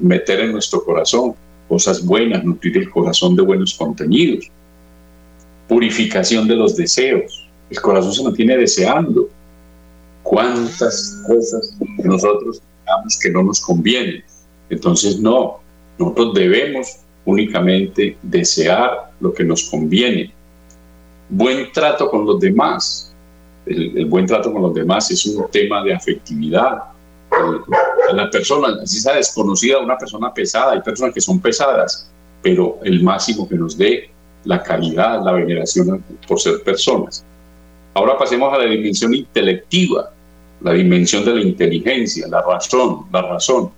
meter 0.00 0.40
en 0.40 0.52
nuestro 0.52 0.84
corazón 0.84 1.34
cosas 1.68 2.04
buenas, 2.04 2.44
nutrir 2.44 2.78
el 2.78 2.90
corazón 2.90 3.36
de 3.36 3.42
buenos 3.42 3.74
contenidos. 3.74 4.50
Purificación 5.68 6.48
de 6.48 6.56
los 6.56 6.76
deseos. 6.76 7.46
El 7.70 7.80
corazón 7.80 8.14
se 8.14 8.24
mantiene 8.24 8.56
deseando. 8.56 9.28
¿Cuántas 10.22 11.22
cosas 11.26 11.76
nosotros 11.98 12.62
digamos 12.84 13.18
que 13.22 13.30
no 13.30 13.42
nos 13.42 13.60
convienen? 13.60 14.24
Entonces, 14.70 15.20
no, 15.20 15.58
nosotros 15.98 16.34
debemos 16.34 16.98
únicamente 17.24 18.16
desear 18.22 19.10
lo 19.20 19.32
que 19.32 19.44
nos 19.44 19.64
conviene. 19.64 20.32
Buen 21.28 21.70
trato 21.72 22.10
con 22.10 22.24
los 22.24 22.40
demás. 22.40 23.12
El, 23.66 24.06
buen 24.06 24.26
trato 24.26 24.50
con 24.50 24.62
los 24.62 24.74
demás 24.74 25.10
es 25.10 25.26
un 25.26 25.50
tema 25.50 25.84
de 25.84 25.92
afectividad. 25.94 26.84
La 28.12 28.30
persona, 28.30 28.86
si 28.86 29.00
sea 29.00 29.14
desconocida, 29.14 29.78
una 29.78 29.98
persona 29.98 30.32
pesada, 30.32 30.72
hay 30.72 30.80
personas 30.80 31.14
que 31.14 31.20
son 31.20 31.40
pesadas, 31.40 32.10
pero 32.42 32.78
el 32.84 33.02
máximo 33.02 33.48
que 33.48 33.56
nos 33.56 33.76
dé 33.76 34.10
la 34.44 34.62
calidad, 34.62 35.22
la 35.24 35.32
veneración 35.32 36.02
por 36.26 36.40
ser 36.40 36.62
personas. 36.62 37.24
Ahora 37.94 38.16
pasemos 38.16 38.52
a 38.52 38.58
la 38.58 38.64
dimensión 38.64 39.14
intelectiva, 39.14 40.10
la 40.60 40.72
dimensión 40.72 41.24
de 41.24 41.34
la 41.34 41.40
inteligencia, 41.40 42.26
la 42.28 42.42
razón, 42.42 43.06
la 43.12 43.22
razón 43.22 43.70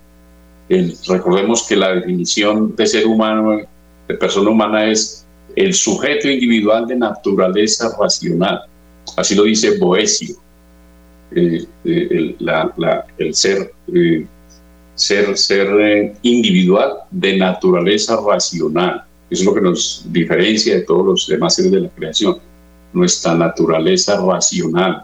recordemos 1.07 1.63
que 1.67 1.75
la 1.75 1.93
definición 1.93 2.75
de 2.75 2.87
ser 2.87 3.05
humano, 3.05 3.61
de 4.07 4.15
persona 4.15 4.49
humana, 4.49 4.89
es 4.89 5.25
el 5.55 5.73
sujeto 5.73 6.29
individual 6.29 6.87
de 6.87 6.95
naturaleza 6.95 7.95
racional. 7.99 8.61
Así 9.17 9.35
lo 9.35 9.43
dice 9.43 9.77
Boesio. 9.77 10.35
Eh, 11.33 11.65
eh, 11.85 12.35
el, 13.17 13.33
ser, 13.33 13.71
eh, 13.93 14.25
ser, 14.95 15.37
ser 15.37 16.13
individual 16.21 16.93
de 17.09 17.37
naturaleza 17.37 18.19
racional. 18.25 19.03
Eso 19.29 19.43
es 19.43 19.45
lo 19.45 19.53
que 19.53 19.61
nos 19.61 20.05
diferencia 20.11 20.75
de 20.75 20.81
todos 20.81 21.05
los 21.05 21.27
demás 21.27 21.55
seres 21.55 21.71
de 21.71 21.81
la 21.81 21.89
creación. 21.89 22.37
Nuestra 22.93 23.33
naturaleza 23.35 24.19
racional. 24.25 25.03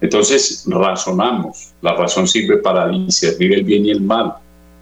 Entonces 0.00 0.64
razonamos. 0.66 1.72
La 1.82 1.94
razón 1.94 2.26
sirve 2.26 2.56
para 2.56 2.88
discernir 2.88 3.52
el 3.52 3.64
bien 3.64 3.86
y 3.86 3.90
el 3.90 4.00
mal 4.00 4.34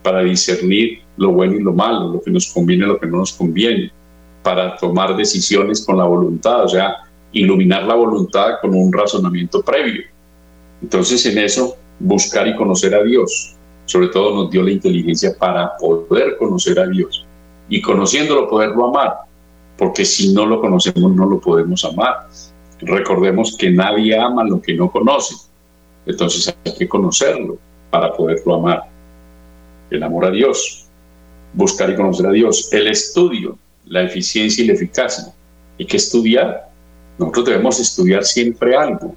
para 0.03 0.23
discernir 0.23 1.01
lo 1.17 1.33
bueno 1.33 1.57
y 1.57 1.63
lo 1.63 1.73
malo, 1.73 2.13
lo 2.13 2.23
que 2.23 2.31
nos 2.31 2.51
conviene 2.53 2.85
y 2.85 2.89
lo 2.89 2.99
que 2.99 3.07
no 3.07 3.19
nos 3.19 3.33
conviene, 3.33 3.91
para 4.43 4.77
tomar 4.77 5.17
decisiones 5.17 5.85
con 5.85 5.99
la 5.99 6.05
voluntad, 6.05 6.65
o 6.65 6.69
sea, 6.69 6.97
iluminar 7.33 7.85
la 7.85 7.95
voluntad 7.95 8.55
con 8.61 8.75
un 8.75 8.93
razonamiento 8.93 9.63
previo. 9.63 10.03
Entonces 10.83 11.25
en 11.27 11.39
eso, 11.39 11.77
buscar 11.99 12.49
y 12.49 12.57
conocer 12.57 12.95
a 12.95 13.03
Dios, 13.03 13.55
sobre 13.85 14.09
todo 14.09 14.35
nos 14.35 14.51
dio 14.51 14.63
la 14.63 14.71
inteligencia 14.71 15.37
para 15.37 15.77
poder 15.77 16.37
conocer 16.37 16.79
a 16.79 16.87
Dios. 16.87 17.27
Y 17.69 17.81
conociéndolo 17.81 18.49
poderlo 18.49 18.87
amar, 18.87 19.19
porque 19.77 20.05
si 20.05 20.33
no 20.33 20.47
lo 20.47 20.61
conocemos 20.61 21.15
no 21.15 21.27
lo 21.27 21.41
podemos 21.41 21.85
amar. 21.85 22.29
Recordemos 22.81 23.57
que 23.57 23.71
nadie 23.71 24.19
ama 24.19 24.45
lo 24.45 24.61
que 24.61 24.75
no 24.75 24.91
conoce, 24.91 25.35
entonces 26.07 26.55
hay 26.65 26.75
que 26.75 26.89
conocerlo 26.89 27.59
para 27.91 28.13
poderlo 28.13 28.55
amar. 28.55 28.85
El 29.91 30.03
amor 30.03 30.27
a 30.27 30.31
Dios, 30.31 30.87
buscar 31.53 31.91
y 31.91 31.97
conocer 31.97 32.27
a 32.27 32.33
Dios, 32.33 32.73
el 32.73 32.87
estudio, 32.87 33.59
la 33.87 34.03
eficiencia 34.03 34.65
y 34.65 34.69
la 34.69 34.75
eficacia. 34.75 35.33
Hay 35.79 35.87
que 35.87 35.97
estudiar. 35.97 36.71
Nosotros 37.19 37.47
debemos 37.47 37.81
estudiar 37.81 38.25
siempre 38.25 38.77
algo, 38.77 39.15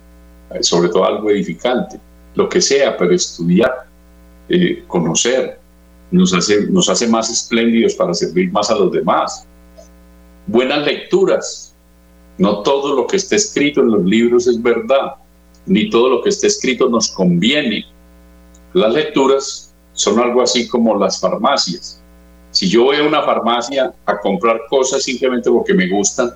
sobre 0.62 0.90
todo 0.90 1.06
algo 1.06 1.30
edificante, 1.32 2.00
lo 2.36 2.50
que 2.50 2.62
sea, 2.62 2.98
pero 2.98 3.14
estudiar, 3.14 3.86
eh, 4.50 4.84
conocer, 4.88 5.60
nos 6.12 6.34
hace, 6.34 6.68
nos 6.68 6.90
hace 6.90 7.08
más 7.08 7.30
espléndidos 7.30 7.96
para 7.96 8.14
servir 8.14 8.52
más 8.52 8.70
a 8.70 8.76
los 8.76 8.92
demás. 8.92 9.48
Buenas 10.48 10.86
lecturas. 10.86 11.76
No 12.38 12.62
todo 12.62 12.96
lo 12.96 13.08
que 13.08 13.18
está 13.18 13.36
escrito 13.36 13.82
en 13.82 13.92
los 13.92 14.04
libros 14.04 14.48
es 14.48 14.62
verdad, 14.62 15.16
ni 15.66 15.90
todo 15.90 16.10
lo 16.10 16.22
que 16.22 16.30
está 16.30 16.48
escrito 16.48 16.90
nos 16.90 17.10
conviene. 17.12 17.86
Las 18.74 18.94
lecturas 18.94 19.74
son 19.94 20.20
algo 20.20 20.42
así 20.42 20.68
como 20.68 20.98
las 20.98 21.20
farmacias. 21.20 22.02
Si 22.52 22.70
yo 22.70 22.84
voy 22.84 22.98
a 22.98 23.04
una 23.04 23.24
farmacia 23.24 23.94
a 24.06 24.20
comprar 24.20 24.62
cosas 24.70 25.04
simplemente 25.04 25.50
porque 25.50 25.74
me 25.74 25.90
gustan, 25.90 26.32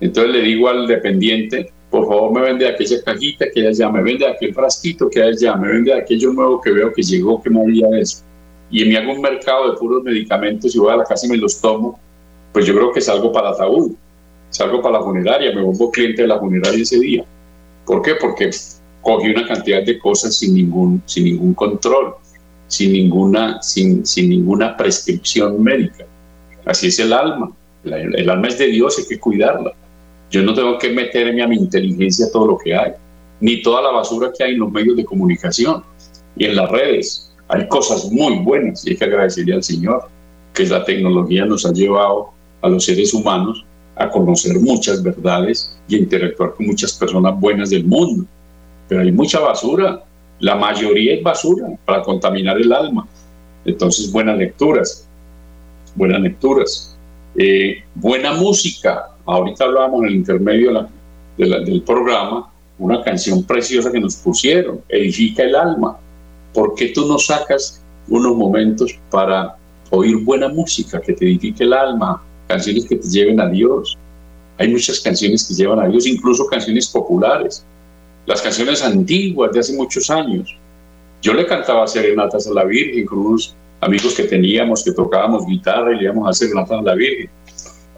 entonces 0.00 0.32
le 0.32 0.42
digo 0.42 0.68
al 0.68 0.86
dependiente, 0.86 1.72
por 1.90 2.06
favor 2.06 2.32
me 2.32 2.42
vende 2.42 2.68
aquella 2.68 3.02
cajita 3.02 3.46
que 3.52 3.72
ya, 3.72 3.88
me 3.90 4.02
vende 4.02 4.26
aquel 4.26 4.54
frasquito 4.54 5.08
que 5.08 5.32
ya, 5.38 5.56
me 5.56 5.68
vende 5.68 5.92
aquello 5.92 6.32
nuevo 6.32 6.60
que 6.60 6.70
veo 6.70 6.92
que 6.92 7.02
llegó, 7.02 7.42
que 7.42 7.50
no 7.50 7.62
había 7.62 7.86
eso. 7.98 8.22
Y 8.70 8.84
me 8.84 8.98
hago 8.98 9.12
un 9.12 9.22
mercado 9.22 9.70
de 9.70 9.78
puros 9.78 10.02
medicamentos 10.02 10.74
y 10.74 10.78
voy 10.78 10.92
a 10.92 10.96
la 10.96 11.04
casa 11.04 11.26
y 11.26 11.30
me 11.30 11.38
los 11.38 11.60
tomo, 11.60 11.98
pues 12.52 12.66
yo 12.66 12.74
creo 12.74 12.92
que 12.92 13.00
salgo 13.00 13.32
para 13.32 13.50
ataúd, 13.50 13.92
salgo 14.50 14.82
para 14.82 14.98
la 14.98 15.04
funeraria, 15.04 15.54
me 15.54 15.62
vuelvo 15.62 15.90
cliente 15.90 16.22
de 16.22 16.28
la 16.28 16.38
funeraria 16.38 16.82
ese 16.82 16.98
día. 16.98 17.24
¿Por 17.86 18.02
qué? 18.02 18.14
Porque 18.16 18.50
cogí 19.00 19.30
una 19.30 19.46
cantidad 19.46 19.82
de 19.82 19.98
cosas 19.98 20.36
sin 20.36 20.54
ningún, 20.54 21.02
sin 21.06 21.24
ningún 21.24 21.54
control 21.54 22.14
sin 22.68 22.92
ninguna, 22.92 23.60
sin, 23.62 24.06
sin 24.06 24.28
ninguna 24.28 24.76
prescripción 24.76 25.60
médica. 25.62 26.06
Así 26.64 26.88
es 26.88 26.98
el 27.00 27.12
alma. 27.12 27.50
el 27.84 28.30
alma 28.30 28.48
es 28.48 28.58
de 28.58 28.66
Dios, 28.66 28.98
hay 28.98 29.06
que 29.06 29.18
cuidarla. 29.18 29.72
Yo 30.30 30.42
no 30.42 30.54
tengo 30.54 30.78
que 30.78 30.90
meterme 30.90 31.42
a 31.42 31.48
mi 31.48 31.56
inteligencia 31.56 32.26
todo 32.32 32.46
lo 32.48 32.58
que 32.58 32.74
hay, 32.74 32.92
ni 33.40 33.62
toda 33.62 33.82
la 33.82 33.90
basura 33.90 34.30
que 34.36 34.44
hay 34.44 34.52
en 34.52 34.60
los 34.60 34.70
medios 34.70 34.96
de 34.96 35.04
comunicación 35.04 35.82
y 36.36 36.44
en 36.44 36.56
las 36.56 36.70
redes. 36.70 37.32
Hay 37.48 37.66
cosas 37.68 38.10
muy 38.10 38.38
buenas 38.38 38.86
y 38.86 38.90
hay 38.90 38.96
que 38.96 39.04
agradecerle 39.04 39.54
al 39.54 39.62
Señor 39.62 40.08
que 40.52 40.66
la 40.66 40.84
tecnología 40.84 41.46
nos 41.46 41.64
ha 41.64 41.72
llevado 41.72 42.30
a 42.60 42.68
los 42.68 42.84
seres 42.84 43.14
humanos 43.14 43.64
a 43.96 44.10
conocer 44.10 44.58
muchas 44.60 45.02
verdades 45.02 45.76
y 45.88 45.96
a 45.96 45.98
interactuar 45.98 46.54
con 46.54 46.66
muchas 46.66 46.92
personas 46.92 47.38
buenas 47.40 47.70
del 47.70 47.84
mundo. 47.84 48.26
Pero 48.88 49.00
hay 49.00 49.12
mucha 49.12 49.40
basura 49.40 50.04
la 50.40 50.54
mayoría 50.54 51.14
es 51.14 51.22
basura 51.22 51.66
para 51.84 52.02
contaminar 52.02 52.58
el 52.58 52.72
alma. 52.72 53.06
Entonces, 53.64 54.10
buenas 54.10 54.38
lecturas, 54.38 55.06
buenas 55.94 56.20
lecturas. 56.20 56.96
Eh, 57.36 57.82
buena 57.94 58.32
música. 58.34 59.10
Ahorita 59.28 59.64
hablábamos 59.64 60.00
en 60.00 60.06
el 60.06 60.14
intermedio 60.16 60.88
del 61.36 61.82
programa, 61.82 62.50
una 62.78 63.02
canción 63.02 63.44
preciosa 63.44 63.92
que 63.92 64.00
nos 64.00 64.16
pusieron, 64.16 64.80
Edifica 64.88 65.42
el 65.42 65.54
alma. 65.54 65.98
¿Por 66.54 66.74
qué 66.74 66.88
tú 66.88 67.06
no 67.06 67.18
sacas 67.18 67.82
unos 68.08 68.34
momentos 68.34 68.98
para 69.10 69.56
oír 69.90 70.16
buena 70.24 70.48
música 70.48 71.00
que 71.00 71.12
te 71.12 71.26
edifique 71.26 71.64
el 71.64 71.74
alma? 71.74 72.22
Canciones 72.46 72.86
que 72.86 72.96
te 72.96 73.06
lleven 73.06 73.38
a 73.38 73.48
Dios. 73.48 73.98
Hay 74.56 74.68
muchas 74.68 74.98
canciones 75.00 75.46
que 75.46 75.54
llevan 75.54 75.80
a 75.80 75.88
Dios, 75.88 76.06
incluso 76.06 76.46
canciones 76.46 76.88
populares 76.88 77.64
las 78.28 78.42
canciones 78.42 78.82
antiguas 78.82 79.52
de 79.52 79.60
hace 79.60 79.74
muchos 79.74 80.10
años. 80.10 80.54
Yo 81.22 81.32
le 81.32 81.46
cantaba 81.46 81.86
serenatas 81.86 82.46
a 82.46 82.52
la 82.52 82.64
Virgen 82.64 83.06
con 83.06 83.18
unos 83.20 83.56
amigos 83.80 84.14
que 84.14 84.24
teníamos, 84.24 84.84
que 84.84 84.92
tocábamos 84.92 85.46
guitarra 85.46 85.92
y 85.92 85.96
le 85.96 86.04
íbamos 86.04 86.26
a 86.26 86.30
hacer 86.30 86.48
serenatas 86.48 86.78
a 86.78 86.82
la 86.82 86.94
Virgen. 86.94 87.30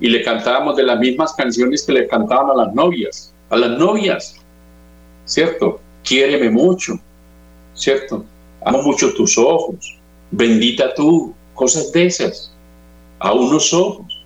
Y 0.00 0.08
le 0.08 0.22
cantábamos 0.22 0.76
de 0.76 0.82
las 0.84 0.98
mismas 0.98 1.32
canciones 1.34 1.82
que 1.82 1.92
le 1.92 2.08
cantaban 2.08 2.50
a 2.50 2.64
las 2.64 2.74
novias, 2.74 3.32
a 3.50 3.56
las 3.56 3.78
novias, 3.78 4.36
¿cierto? 5.24 5.80
Quiéreme 6.02 6.50
mucho, 6.50 6.94
¿cierto? 7.74 8.24
Amo 8.64 8.82
mucho 8.82 9.12
tus 9.14 9.36
ojos, 9.36 9.98
bendita 10.30 10.94
tú, 10.94 11.34
cosas 11.54 11.92
de 11.92 12.06
esas, 12.06 12.52
a 13.18 13.32
unos 13.32 13.72
ojos, 13.74 14.24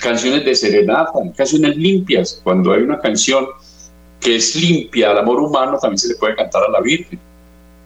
canciones 0.00 0.44
de 0.44 0.54
serenata, 0.54 1.12
canciones 1.36 1.76
limpias, 1.76 2.40
cuando 2.42 2.72
hay 2.72 2.82
una 2.82 2.98
canción 2.98 3.46
que 4.20 4.36
es 4.36 4.56
limpia 4.56 5.10
al 5.10 5.18
amor 5.18 5.40
humano, 5.40 5.78
también 5.80 5.98
se 5.98 6.08
le 6.08 6.16
puede 6.16 6.34
cantar 6.34 6.64
a 6.64 6.70
la 6.70 6.80
Virgen. 6.80 7.18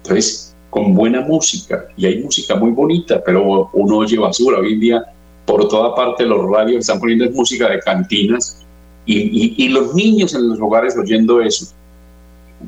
Entonces, 0.03 0.55
con 0.71 0.95
buena 0.95 1.21
música, 1.21 1.87
y 1.97 2.07
hay 2.07 2.23
música 2.23 2.57
muy 2.57 2.71
bonita, 2.71 3.23
pero 3.25 3.71
uno 3.75 3.99
oye 3.99 4.19
basura. 4.19 4.59
Hoy 4.59 4.73
en 4.73 4.81
día, 4.81 5.05
por 5.45 5.69
toda 5.69 5.95
parte, 5.95 6.25
los 6.25 6.49
radios 6.51 6.81
están 6.81 7.01
poniendo 7.01 7.31
música 7.31 7.69
de 7.69 7.81
cantinas, 7.81 8.65
y, 9.05 9.65
y 9.65 9.69
los 9.69 9.95
niños 9.95 10.33
en 10.35 10.49
los 10.49 10.61
hogares 10.61 10.97
oyendo 10.97 11.41
eso, 11.41 11.67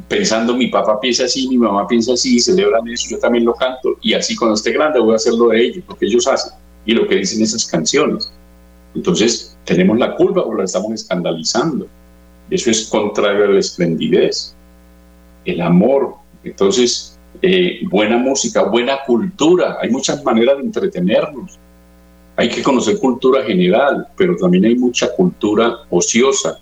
pensando 0.08 0.56
mi 0.56 0.66
papá 0.68 0.98
piensa 1.00 1.24
así, 1.24 1.48
mi 1.48 1.58
mamá 1.58 1.86
piensa 1.86 2.14
así, 2.14 2.40
celebran 2.40 2.86
eso, 2.88 3.08
yo 3.10 3.18
también 3.18 3.44
lo 3.44 3.54
canto, 3.54 3.96
y 4.02 4.14
así 4.14 4.34
cuando 4.34 4.54
esté 4.54 4.72
grande 4.72 4.98
voy 4.98 5.12
a 5.12 5.16
hacer 5.16 5.34
lo 5.34 5.48
de 5.48 5.64
ellos, 5.64 5.84
lo 5.88 5.96
que 5.96 6.06
ellos 6.06 6.26
hacen 6.26 6.52
y 6.84 6.92
lo 6.92 7.06
que 7.06 7.16
dicen 7.16 7.42
esas 7.42 7.64
canciones. 7.66 8.30
Entonces, 8.94 9.56
tenemos 9.64 9.98
la 9.98 10.14
culpa 10.14 10.44
porque 10.44 10.58
la 10.58 10.64
estamos 10.64 10.92
escandalizando. 10.92 11.86
Eso 12.50 12.70
es 12.70 12.86
contrario 12.88 13.44
a 13.44 13.48
la 13.48 13.58
esplendidez, 13.58 14.54
el 15.44 15.60
amor. 15.60 16.14
Entonces, 16.44 17.18
eh, 17.42 17.80
buena 17.90 18.18
música, 18.18 18.62
buena 18.62 18.98
cultura. 19.06 19.78
Hay 19.80 19.90
muchas 19.90 20.22
maneras 20.22 20.58
de 20.58 20.64
entretenernos. 20.64 21.58
Hay 22.36 22.48
que 22.48 22.62
conocer 22.62 22.98
cultura 22.98 23.44
general, 23.44 24.08
pero 24.16 24.36
también 24.36 24.64
hay 24.64 24.74
mucha 24.74 25.14
cultura 25.14 25.78
ociosa, 25.90 26.58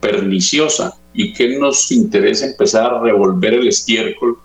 perniciosa, 0.00 0.96
y 1.12 1.32
que 1.32 1.58
nos 1.58 1.90
interesa 1.90 2.46
empezar 2.46 2.94
a 2.94 3.00
revolver 3.00 3.54
el 3.54 3.68
estiércol 3.68 4.38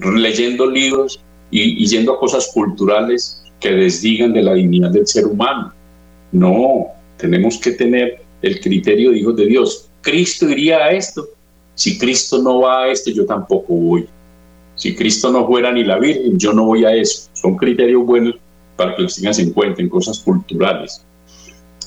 leyendo 0.00 0.68
libros 0.68 1.20
y, 1.50 1.84
y 1.84 1.86
yendo 1.86 2.14
a 2.14 2.18
cosas 2.18 2.50
culturales 2.52 3.42
que 3.60 3.70
desdigan 3.70 4.32
de 4.32 4.42
la 4.42 4.54
dignidad 4.54 4.90
del 4.90 5.06
ser 5.06 5.26
humano. 5.26 5.72
No, 6.32 6.86
tenemos 7.16 7.58
que 7.58 7.72
tener 7.72 8.22
el 8.42 8.60
criterio 8.60 9.10
de 9.10 9.18
hijos 9.18 9.36
de 9.36 9.46
Dios. 9.46 9.88
Cristo 10.00 10.48
iría 10.48 10.78
a 10.78 10.92
esto. 10.92 11.28
Si 11.74 11.98
Cristo 11.98 12.42
no 12.42 12.60
va 12.60 12.84
a 12.84 12.88
esto, 12.88 13.10
yo 13.10 13.24
tampoco 13.24 13.74
voy. 13.74 14.06
Si 14.74 14.94
Cristo 14.94 15.30
no 15.30 15.46
fuera 15.46 15.72
ni 15.72 15.84
la 15.84 15.98
Virgen, 15.98 16.38
yo 16.38 16.52
no 16.52 16.64
voy 16.64 16.84
a 16.84 16.94
eso. 16.94 17.28
Son 17.32 17.56
criterios 17.56 18.04
buenos 18.04 18.36
para 18.78 18.94
que 18.94 19.02
los 19.02 19.16
tengas 19.16 19.40
en 19.40 19.52
cuenta 19.52 19.82
en 19.82 19.88
cosas 19.88 20.20
culturales. 20.20 21.04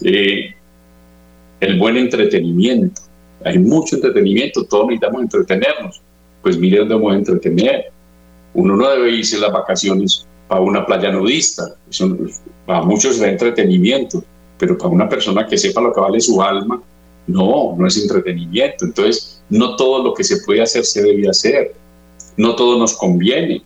Eh, 0.03 0.53
el 1.61 1.79
buen 1.79 1.95
entretenimiento. 1.95 3.01
Hay 3.45 3.57
mucho 3.59 3.95
entretenimiento, 3.95 4.65
todos 4.65 4.87
necesitamos 4.87 5.21
entretenernos. 5.21 6.01
Pues 6.41 6.57
mire 6.57 6.79
dónde 6.79 6.95
vamos 6.95 7.13
a 7.13 7.15
entretener. 7.15 7.85
Uno 8.53 8.75
no 8.75 8.89
debe 8.89 9.11
irse 9.11 9.39
las 9.39 9.53
vacaciones 9.53 10.27
para 10.49 10.59
una 10.59 10.85
playa 10.85 11.13
nudista. 11.13 11.75
Eso, 11.89 12.17
para 12.65 12.81
muchos 12.81 13.15
es 13.15 13.21
entretenimiento, 13.21 14.21
pero 14.57 14.77
para 14.77 14.89
una 14.89 15.07
persona 15.07 15.47
que 15.47 15.57
sepa 15.57 15.79
lo 15.79 15.93
que 15.93 16.01
vale 16.01 16.19
su 16.19 16.41
alma, 16.41 16.83
no, 17.25 17.73
no 17.77 17.87
es 17.87 17.97
entretenimiento. 18.01 18.83
Entonces, 18.83 19.41
no 19.49 19.77
todo 19.77 20.03
lo 20.03 20.13
que 20.13 20.25
se 20.25 20.43
puede 20.43 20.61
hacer 20.61 20.83
se 20.83 21.01
debe 21.01 21.29
hacer. 21.29 21.73
No 22.35 22.53
todo 22.53 22.77
nos 22.77 22.97
conviene. 22.97 23.63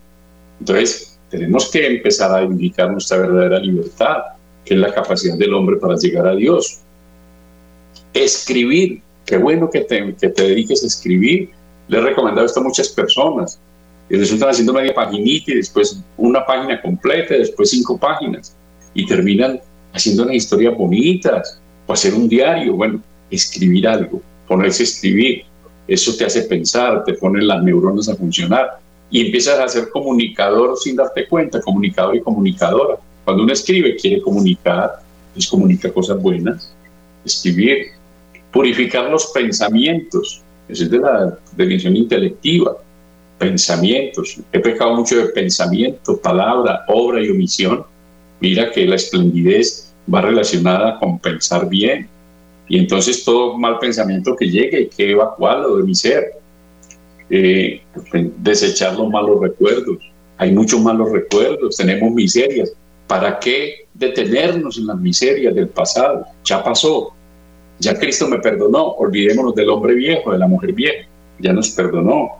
Entonces, 0.60 1.15
tenemos 1.30 1.70
que 1.70 1.86
empezar 1.86 2.32
a 2.32 2.42
indicar 2.42 2.90
nuestra 2.90 3.18
verdadera 3.18 3.58
libertad, 3.58 4.16
que 4.64 4.74
es 4.74 4.80
la 4.80 4.92
capacidad 4.92 5.36
del 5.36 5.54
hombre 5.54 5.76
para 5.76 5.96
llegar 5.96 6.26
a 6.26 6.34
Dios. 6.34 6.80
Escribir 8.12 9.02
qué 9.24 9.36
bueno 9.36 9.68
que 9.68 9.80
te, 9.80 10.14
que 10.14 10.28
te 10.28 10.42
dediques 10.42 10.82
a 10.84 10.86
escribir. 10.86 11.50
Le 11.88 11.98
he 11.98 12.00
recomendado 12.00 12.46
esto 12.46 12.60
a 12.60 12.64
muchas 12.64 12.88
personas 12.88 13.60
y 14.08 14.16
resultan 14.16 14.50
haciendo 14.50 14.72
media 14.72 14.94
paginita 14.94 15.52
y 15.52 15.56
después 15.56 16.00
una 16.16 16.46
página 16.46 16.80
completa, 16.80 17.34
y 17.34 17.40
después 17.40 17.70
cinco 17.70 17.98
páginas 17.98 18.56
y 18.94 19.04
terminan 19.06 19.60
haciendo 19.92 20.22
unas 20.22 20.36
historias 20.36 20.76
bonitas 20.76 21.60
o 21.86 21.92
hacer 21.92 22.14
un 22.14 22.28
diario. 22.28 22.74
Bueno, 22.74 23.02
escribir 23.30 23.88
algo, 23.88 24.22
ponerse 24.46 24.84
a 24.84 24.84
escribir, 24.84 25.44
eso 25.88 26.16
te 26.16 26.24
hace 26.24 26.42
pensar, 26.42 27.04
te 27.04 27.14
pone 27.14 27.42
las 27.42 27.62
neuronas 27.62 28.08
a 28.08 28.16
funcionar 28.16 28.78
y 29.10 29.26
empiezas 29.26 29.58
a 29.58 29.68
ser 29.68 29.90
comunicador 29.90 30.76
sin 30.78 30.96
darte 30.96 31.28
cuenta, 31.28 31.60
comunicador 31.60 32.16
y 32.16 32.20
comunicadora. 32.20 32.98
Cuando 33.24 33.42
uno 33.42 33.52
escribe, 33.52 33.96
quiere 33.96 34.20
comunicar, 34.20 35.00
pues 35.32 35.46
comunica 35.46 35.92
cosas 35.92 36.20
buenas. 36.20 36.72
Escribir 37.24 37.96
Purificar 38.56 39.10
los 39.10 39.26
pensamientos, 39.34 40.40
esa 40.66 40.84
es 40.84 40.90
de 40.90 40.98
la 40.98 41.38
definición 41.54 41.94
intelectiva. 41.94 42.74
Pensamientos. 43.36 44.38
He 44.50 44.60
pecado 44.60 44.94
mucho 44.94 45.18
de 45.18 45.26
pensamiento, 45.26 46.18
palabra, 46.18 46.86
obra 46.88 47.22
y 47.22 47.28
omisión. 47.28 47.84
Mira 48.40 48.70
que 48.72 48.86
la 48.86 48.96
esplendidez 48.96 49.92
va 50.12 50.22
relacionada 50.22 50.98
con 50.98 51.18
pensar 51.18 51.68
bien. 51.68 52.08
Y 52.66 52.78
entonces 52.78 53.22
todo 53.24 53.58
mal 53.58 53.78
pensamiento 53.78 54.34
que 54.34 54.48
llegue 54.48 54.76
hay 54.78 54.88
que 54.88 55.10
evacuarlo 55.10 55.76
de 55.76 55.82
mi 55.82 55.94
ser. 55.94 56.24
Eh, 57.28 57.82
desechar 58.38 58.96
los 58.96 59.10
malos 59.10 59.40
recuerdos. 59.40 59.98
Hay 60.38 60.52
muchos 60.52 60.80
malos 60.80 61.10
recuerdos, 61.10 61.76
tenemos 61.76 62.12
miserias. 62.12 62.72
¿Para 63.06 63.38
qué 63.38 63.86
detenernos 63.94 64.78
en 64.78 64.86
las 64.86 64.98
miserias 64.98 65.54
del 65.54 65.68
pasado? 65.68 66.24
Ya 66.44 66.62
pasó. 66.62 67.12
Ya 67.78 67.98
Cristo 67.98 68.26
me 68.28 68.38
perdonó, 68.38 68.92
olvidémonos 68.92 69.54
del 69.54 69.68
hombre 69.68 69.94
viejo, 69.94 70.32
de 70.32 70.38
la 70.38 70.46
mujer 70.46 70.72
vieja, 70.72 71.06
ya 71.38 71.52
nos 71.52 71.70
perdonó. 71.70 72.38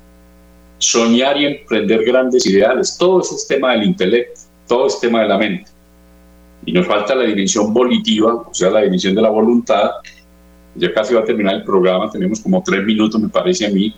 Soñar 0.78 1.37
y 1.37 1.47
emprender 1.47 2.05
grandes 2.05 2.47
ideales, 2.47 2.97
todo 2.99 3.20
eso 3.20 3.34
es 3.34 3.47
tema 3.47 3.72
del 3.72 3.84
intelecto, 3.84 4.41
todo 4.66 4.87
es 4.87 4.99
tema 4.99 5.22
de 5.22 5.28
la 5.28 5.39
mente. 5.39 5.70
Y 6.64 6.72
nos 6.72 6.87
falta 6.87 7.14
la 7.14 7.24
dimensión 7.24 7.72
volitiva, 7.72 8.34
o 8.34 8.53
sea, 8.53 8.70
la 8.70 8.82
dimensión 8.82 9.14
de 9.14 9.22
la 9.22 9.28
voluntad. 9.28 9.91
Ya 10.74 10.93
casi 10.93 11.14
va 11.14 11.20
a 11.20 11.24
terminar 11.24 11.55
el 11.57 11.64
programa, 11.64 12.11
tenemos 12.11 12.41
como 12.41 12.62
tres 12.62 12.82
minutos, 12.84 13.20
me 13.20 13.28
parece 13.28 13.66
a 13.66 13.70
mí. 13.70 13.95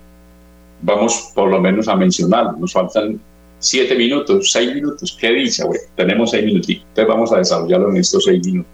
Vamos 0.83 1.33
por 1.35 1.51
lo 1.51 1.61
menos 1.61 1.89
a 1.89 1.97
mencionarlo. 1.97 2.53
Nos 2.53 2.73
faltan 2.73 3.21
siete 3.59 3.95
minutos, 3.95 4.53
seis 4.53 4.75
minutos. 4.75 5.17
Qué 5.21 5.31
dicha, 5.33 5.65
güey. 5.65 5.81
Tenemos 5.97 6.31
seis 6.31 6.45
minutos. 6.45 6.71
Entonces 6.71 7.07
vamos 7.07 7.33
a 7.33 7.39
desarrollarlo 7.39 7.91
en 7.91 7.97
estos 7.97 8.25
seis 8.25 8.45
minutos. 8.47 8.73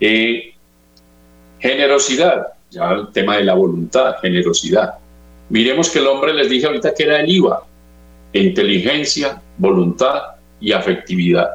Eh, 0.00 0.52
Generosidad, 1.58 2.48
ya 2.70 2.92
el 2.92 3.08
tema 3.12 3.38
de 3.38 3.44
la 3.44 3.54
voluntad, 3.54 4.16
generosidad. 4.20 4.94
Miremos 5.48 5.90
que 5.90 6.00
el 6.00 6.06
hombre 6.06 6.34
les 6.34 6.50
dije 6.50 6.66
ahorita 6.66 6.92
que 6.94 7.04
era 7.04 7.20
el 7.20 7.30
IVA, 7.30 7.64
inteligencia, 8.32 9.40
voluntad 9.56 10.22
y 10.60 10.72
afectividad. 10.72 11.48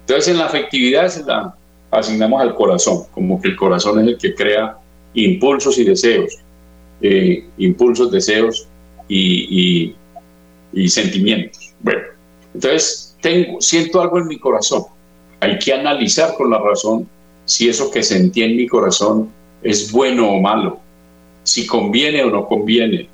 Entonces 0.00 0.28
en 0.28 0.38
la 0.38 0.46
afectividad 0.46 1.10
la 1.26 1.54
asignamos 1.90 2.42
al 2.42 2.54
corazón, 2.54 3.04
como 3.12 3.40
que 3.40 3.48
el 3.48 3.56
corazón 3.56 4.00
es 4.00 4.08
el 4.08 4.18
que 4.18 4.34
crea 4.34 4.76
impulsos 5.14 5.78
y 5.78 5.84
deseos, 5.84 6.36
eh, 7.00 7.46
impulsos, 7.58 8.10
deseos 8.10 8.68
y, 9.08 9.94
y, 10.72 10.88
sentimientos. 10.88 11.74
Bueno, 11.80 12.02
entonces 12.52 13.16
tengo, 13.20 13.60
siento 13.60 14.00
algo 14.00 14.18
en 14.18 14.28
mi 14.28 14.38
corazón. 14.38 14.84
Hay 15.40 15.58
que 15.58 15.72
analizar 15.72 16.34
con 16.34 16.50
la 16.50 16.58
razón 16.58 17.08
si 17.44 17.68
eso 17.68 17.90
que 17.90 18.02
sentí 18.02 18.42
en 18.42 18.56
mi 18.56 18.66
corazón 18.66 19.30
es 19.62 19.92
bueno 19.92 20.30
o 20.30 20.40
malo, 20.40 20.78
si 21.42 21.66
conviene 21.66 22.22
o 22.24 22.30
no 22.30 22.46
conviene, 22.46 23.08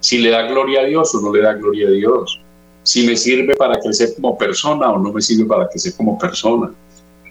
si 0.00 0.18
le 0.18 0.30
da 0.30 0.42
gloria 0.42 0.80
a 0.80 0.84
Dios 0.84 1.14
o 1.14 1.20
no 1.20 1.32
le 1.32 1.42
da 1.42 1.54
gloria 1.54 1.88
a 1.88 1.90
Dios, 1.90 2.40
si 2.82 3.06
me 3.06 3.16
sirve 3.16 3.54
para 3.56 3.78
crecer 3.80 4.14
como 4.14 4.38
persona 4.38 4.90
o 4.90 4.98
no 4.98 5.12
me 5.12 5.20
sirve 5.20 5.44
para 5.44 5.68
crecer 5.68 5.92
como 5.96 6.18
persona, 6.18 6.72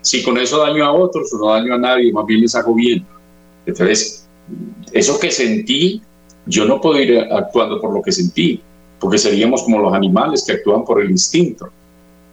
si 0.01 0.23
con 0.23 0.37
eso 0.37 0.59
daño 0.59 0.85
a 0.85 0.91
otros 0.93 1.33
o 1.33 1.37
no 1.37 1.53
daño 1.53 1.73
a 1.73 1.77
nadie, 1.77 2.11
más 2.13 2.25
bien 2.25 2.41
les 2.41 2.55
hago 2.55 2.73
bien. 2.73 3.05
Entonces, 3.65 4.27
eso 4.93 5.19
que 5.19 5.31
sentí, 5.31 6.01
yo 6.47 6.65
no 6.65 6.81
puedo 6.81 6.99
ir 6.99 7.19
actuando 7.31 7.79
por 7.79 7.93
lo 7.93 8.01
que 8.01 8.11
sentí, 8.11 8.61
porque 8.99 9.17
seríamos 9.17 9.63
como 9.63 9.79
los 9.79 9.93
animales 9.93 10.43
que 10.45 10.53
actúan 10.53 10.83
por 10.83 11.01
el 11.01 11.11
instinto. 11.11 11.69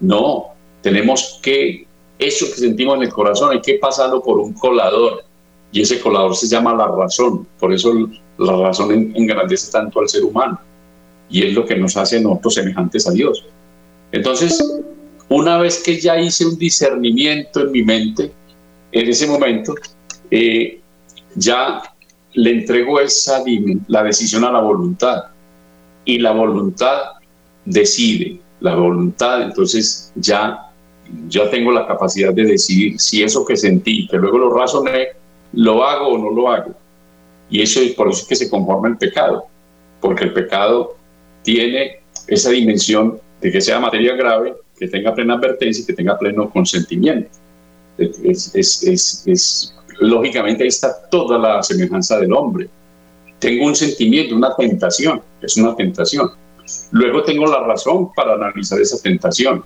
No, 0.01 0.47
tenemos 0.83 1.39
que, 1.43 1.87
eso 2.19 2.47
que 2.47 2.61
sentimos 2.61 2.97
en 2.97 3.03
el 3.03 3.13
corazón, 3.13 3.53
hay 3.53 3.61
que 3.61 3.75
pasarlo 3.75 4.23
por 4.23 4.39
un 4.39 4.53
colador 4.55 5.25
y 5.73 5.83
ese 5.83 6.01
colador 6.01 6.37
se 6.37 6.47
llama 6.47 6.75
la 6.75 6.89
razón. 6.89 7.47
Por 7.59 7.73
eso 7.73 7.93
la 8.39 8.57
razón 8.57 9.13
engrandece 9.15 9.71
tanto 9.71 10.01
al 10.01 10.09
ser 10.09 10.25
humano 10.25 10.61
y 11.29 11.43
es 11.47 11.55
lo 11.55 11.65
que 11.65 11.77
nos 11.77 11.97
hace 11.97 12.21
nosotros 12.21 12.55
semejantes 12.55 13.07
a 13.09 13.13
Dios. 13.13 13.45
Entonces, 14.13 14.63
una 15.29 15.59
vez 15.59 15.83
que 15.83 16.01
ya 16.01 16.21
hice 16.21 16.47
un 16.47 16.57
discernimiento 16.57 17.61
en 17.61 17.73
mi 17.73 17.83
mente, 17.83 18.33
en 18.93 19.09
ese 19.09 19.27
momento, 19.27 19.75
eh, 20.31 20.81
ya 21.35 21.94
le 22.35 22.51
entrego 22.51 23.01
esa 23.01 23.43
la 23.89 24.03
decisión 24.03 24.45
a 24.45 24.53
la 24.53 24.61
voluntad 24.61 25.25
y 26.05 26.19
la 26.19 26.33
voluntad 26.33 26.99
decide, 27.65 28.41
la 28.61 28.75
voluntad, 28.75 29.43
entonces 29.43 30.13
ya, 30.17 30.71
ya 31.29 31.49
tengo 31.51 31.73
la 31.73 31.87
capacidad 31.87 32.33
de 32.33 32.45
decidir 32.45 33.01
si 33.01 33.23
eso 33.23 33.45
que 33.45 33.57
sentí, 33.57 34.07
que 34.09 34.17
luego 34.17 34.39
lo 34.39 34.55
razoné, 34.55 35.09
¿Lo 35.57 35.85
hago 35.85 36.09
o 36.09 36.19
no 36.19 36.31
lo 36.31 36.51
hago? 36.51 36.75
Y 37.49 37.63
eso 37.63 37.81
es 37.81 37.93
por 37.93 38.09
eso 38.09 38.23
es 38.23 38.27
que 38.27 38.37
se 38.37 38.51
conforma 38.51 38.89
el 38.89 38.97
pecado, 38.97 39.47
porque 40.01 40.25
el 40.25 40.33
pecado 40.33 40.97
tiene 41.43 42.01
esa 42.27 42.51
dimensión 42.51 43.21
de 43.41 43.53
que 43.53 43.61
sea 43.61 43.79
materia 43.79 44.17
grave 44.17 44.55
que 44.77 44.89
tenga 44.89 45.15
plena 45.15 45.35
advertencia 45.35 45.83
y 45.83 45.87
que 45.87 45.93
tenga 45.93 46.19
pleno 46.19 46.51
consentimiento. 46.51 47.31
Es, 47.97 48.53
lógicamente 50.01 50.63
ahí 50.63 50.69
está 50.69 51.09
toda 51.11 51.39
la 51.39 51.63
semejanza 51.63 52.19
del 52.19 52.33
hombre. 52.33 52.69
Tengo 53.39 53.67
un 53.67 53.77
sentimiento, 53.77 54.35
una 54.35 54.55
tentación, 54.57 55.21
es 55.43 55.57
una 55.57 55.75
tentación. 55.77 56.31
Luego 56.93 57.23
tengo 57.25 57.47
la 57.47 57.61
razón 57.61 58.13
para 58.15 58.35
analizar 58.35 58.81
esa 58.81 59.01
tentación. 59.03 59.65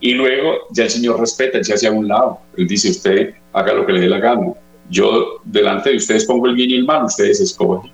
Y 0.00 0.14
luego 0.14 0.54
ya 0.70 0.84
el 0.84 0.90
Señor 0.90 1.20
respeta, 1.20 1.62
se 1.62 1.74
hace 1.74 1.86
a 1.86 1.92
un 1.92 2.08
lado. 2.08 2.38
Él 2.56 2.66
dice, 2.66 2.90
usted 2.90 3.34
haga 3.52 3.74
lo 3.74 3.86
que 3.86 3.92
le 3.92 4.00
dé 4.00 4.08
la 4.08 4.18
gana. 4.18 4.52
Yo 4.90 5.40
delante 5.44 5.90
de 5.90 5.96
ustedes 5.96 6.24
pongo 6.24 6.46
el 6.46 6.54
bien 6.54 6.70
y 6.70 6.74
el 6.74 6.84
mal, 6.84 7.04
ustedes 7.04 7.40
escogen. 7.40 7.90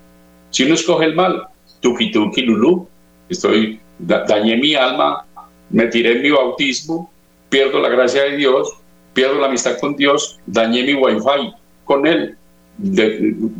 Si 0.50 0.64
uno 0.64 0.74
escoge 0.74 1.04
el 1.04 1.14
mal, 1.14 1.48
tuki 1.80 2.10
tuki 2.10 2.42
lulu, 2.42 2.88
estoy, 3.28 3.80
dañé 3.98 4.56
mi 4.56 4.74
alma, 4.74 5.26
me 5.70 5.86
tiré 5.88 6.12
en 6.12 6.22
mi 6.22 6.30
bautismo, 6.30 7.10
pierdo 7.48 7.80
la 7.80 7.88
gracia 7.88 8.24
de 8.24 8.36
Dios, 8.36 8.72
pierdo 9.18 9.40
la 9.40 9.48
amistad 9.48 9.76
con 9.80 9.96
Dios, 9.96 10.38
dañé 10.46 10.84
mi 10.84 10.94
wifi 10.94 11.52
con 11.84 12.06
Él 12.06 12.36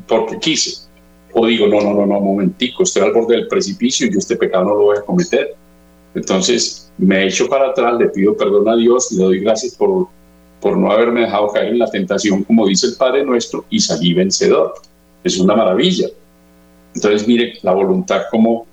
porque 0.07 0.39
quise. 0.39 0.87
O 1.33 1.45
digo, 1.47 1.67
no, 1.67 1.81
no, 1.81 1.95
no, 1.95 2.07
no, 2.07 2.21
momentico, 2.21 2.85
estoy 2.85 3.03
al 3.03 3.13
borde 3.13 3.35
del 3.35 3.49
precipicio 3.49 4.07
y 4.07 4.13
yo 4.13 4.21
este 4.21 4.37
pecado 4.37 4.67
no 4.67 4.75
lo 4.75 4.83
voy 4.85 4.99
a 4.99 5.03
cometer. 5.03 5.57
Entonces 6.15 6.93
me 6.97 7.27
echo 7.27 7.49
para 7.49 7.71
atrás, 7.71 7.99
le 7.99 8.09
pido 8.09 8.37
perdón 8.37 8.69
a 8.69 8.77
Dios, 8.77 9.11
le 9.11 9.25
doy 9.25 9.41
gracias 9.41 9.75
por, 9.75 10.07
por 10.61 10.77
no 10.77 10.93
haberme 10.93 11.23
dejado 11.23 11.49
caer 11.49 11.71
en 11.73 11.81
la 11.81 11.91
tentación, 11.91 12.45
como 12.45 12.65
dice 12.65 12.87
el 12.87 12.95
Padre 12.95 13.25
nuestro, 13.25 13.65
y 13.69 13.81
salí 13.81 14.15
vencedor. 14.15 14.75
Es 15.25 15.41
una 15.41 15.57
maravilla. 15.57 16.07
Entonces, 16.95 17.27
mire, 17.27 17.59
la 17.63 17.73
voluntad 17.73 18.23
como 18.31 18.65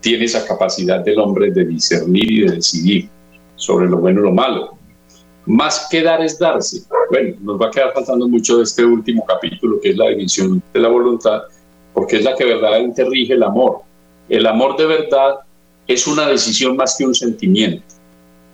tiene 0.00 0.26
esa 0.26 0.46
capacidad 0.46 1.00
del 1.00 1.18
hombre 1.18 1.50
de 1.50 1.64
discernir 1.64 2.30
y 2.30 2.40
de 2.42 2.54
decidir 2.54 3.08
sobre 3.56 3.88
lo 3.88 3.96
bueno 3.96 4.20
y 4.20 4.22
lo 4.22 4.32
malo. 4.32 4.79
Más 5.50 5.88
que 5.90 6.00
dar 6.00 6.22
es 6.22 6.38
darse. 6.38 6.82
Bueno, 7.10 7.34
nos 7.40 7.60
va 7.60 7.66
a 7.66 7.70
quedar 7.72 7.92
faltando 7.92 8.28
mucho 8.28 8.58
de 8.58 8.62
este 8.62 8.84
último 8.84 9.26
capítulo, 9.26 9.80
que 9.80 9.90
es 9.90 9.96
la 9.96 10.10
división 10.10 10.62
de 10.72 10.78
la 10.78 10.88
voluntad, 10.88 11.42
porque 11.92 12.18
es 12.18 12.24
la 12.24 12.36
que 12.36 12.44
verdaderamente 12.44 13.04
rige 13.04 13.32
el 13.32 13.42
amor. 13.42 13.80
El 14.28 14.46
amor 14.46 14.76
de 14.76 14.86
verdad 14.86 15.40
es 15.88 16.06
una 16.06 16.28
decisión 16.28 16.76
más 16.76 16.94
que 16.96 17.04
un 17.04 17.16
sentimiento. 17.16 17.82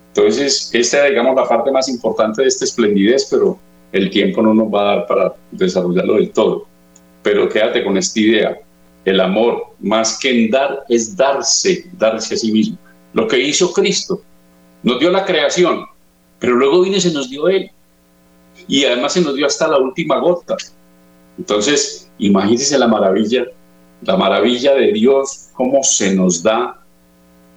Entonces, 0.07 0.71
esta 0.73 1.03
es, 1.03 1.11
digamos, 1.11 1.35
la 1.35 1.47
parte 1.47 1.71
más 1.71 1.87
importante 1.87 2.41
de 2.41 2.47
esta 2.47 2.65
esplendidez, 2.65 3.27
pero 3.29 3.59
el 3.91 4.09
tiempo 4.09 4.41
no 4.41 4.55
nos 4.55 4.73
va 4.73 4.81
a 4.81 4.95
dar 4.95 5.05
para 5.05 5.35
desarrollarlo 5.51 6.15
del 6.15 6.31
todo. 6.31 6.65
Pero 7.21 7.47
quédate 7.47 7.83
con 7.83 7.95
esta 7.95 8.19
idea. 8.19 8.59
El 9.05 9.19
amor, 9.19 9.67
más 9.81 10.17
que 10.17 10.31
en 10.31 10.49
dar, 10.49 10.83
es 10.89 11.15
darse, 11.15 11.91
darse 11.95 12.33
a 12.33 12.37
sí 12.37 12.51
mismo. 12.51 12.79
Lo 13.13 13.27
que 13.27 13.39
hizo 13.39 13.71
Cristo, 13.71 14.19
nos 14.81 14.99
dio 14.99 15.11
la 15.11 15.23
creación, 15.23 15.85
pero 16.39 16.55
luego 16.55 16.81
vino 16.81 16.97
y 16.97 17.01
se 17.01 17.11
nos 17.11 17.29
dio 17.29 17.47
Él. 17.47 17.71
Y 18.67 18.85
además 18.85 19.13
se 19.13 19.21
nos 19.21 19.35
dio 19.35 19.45
hasta 19.45 19.67
la 19.67 19.77
última 19.77 20.19
gota. 20.19 20.57
Entonces, 21.37 22.09
imagínense 22.17 22.77
la 22.77 22.87
maravilla, 22.87 23.45
la 24.01 24.17
maravilla 24.17 24.73
de 24.73 24.91
Dios, 24.91 25.49
cómo 25.53 25.83
se 25.83 26.15
nos 26.15 26.43
da, 26.43 26.79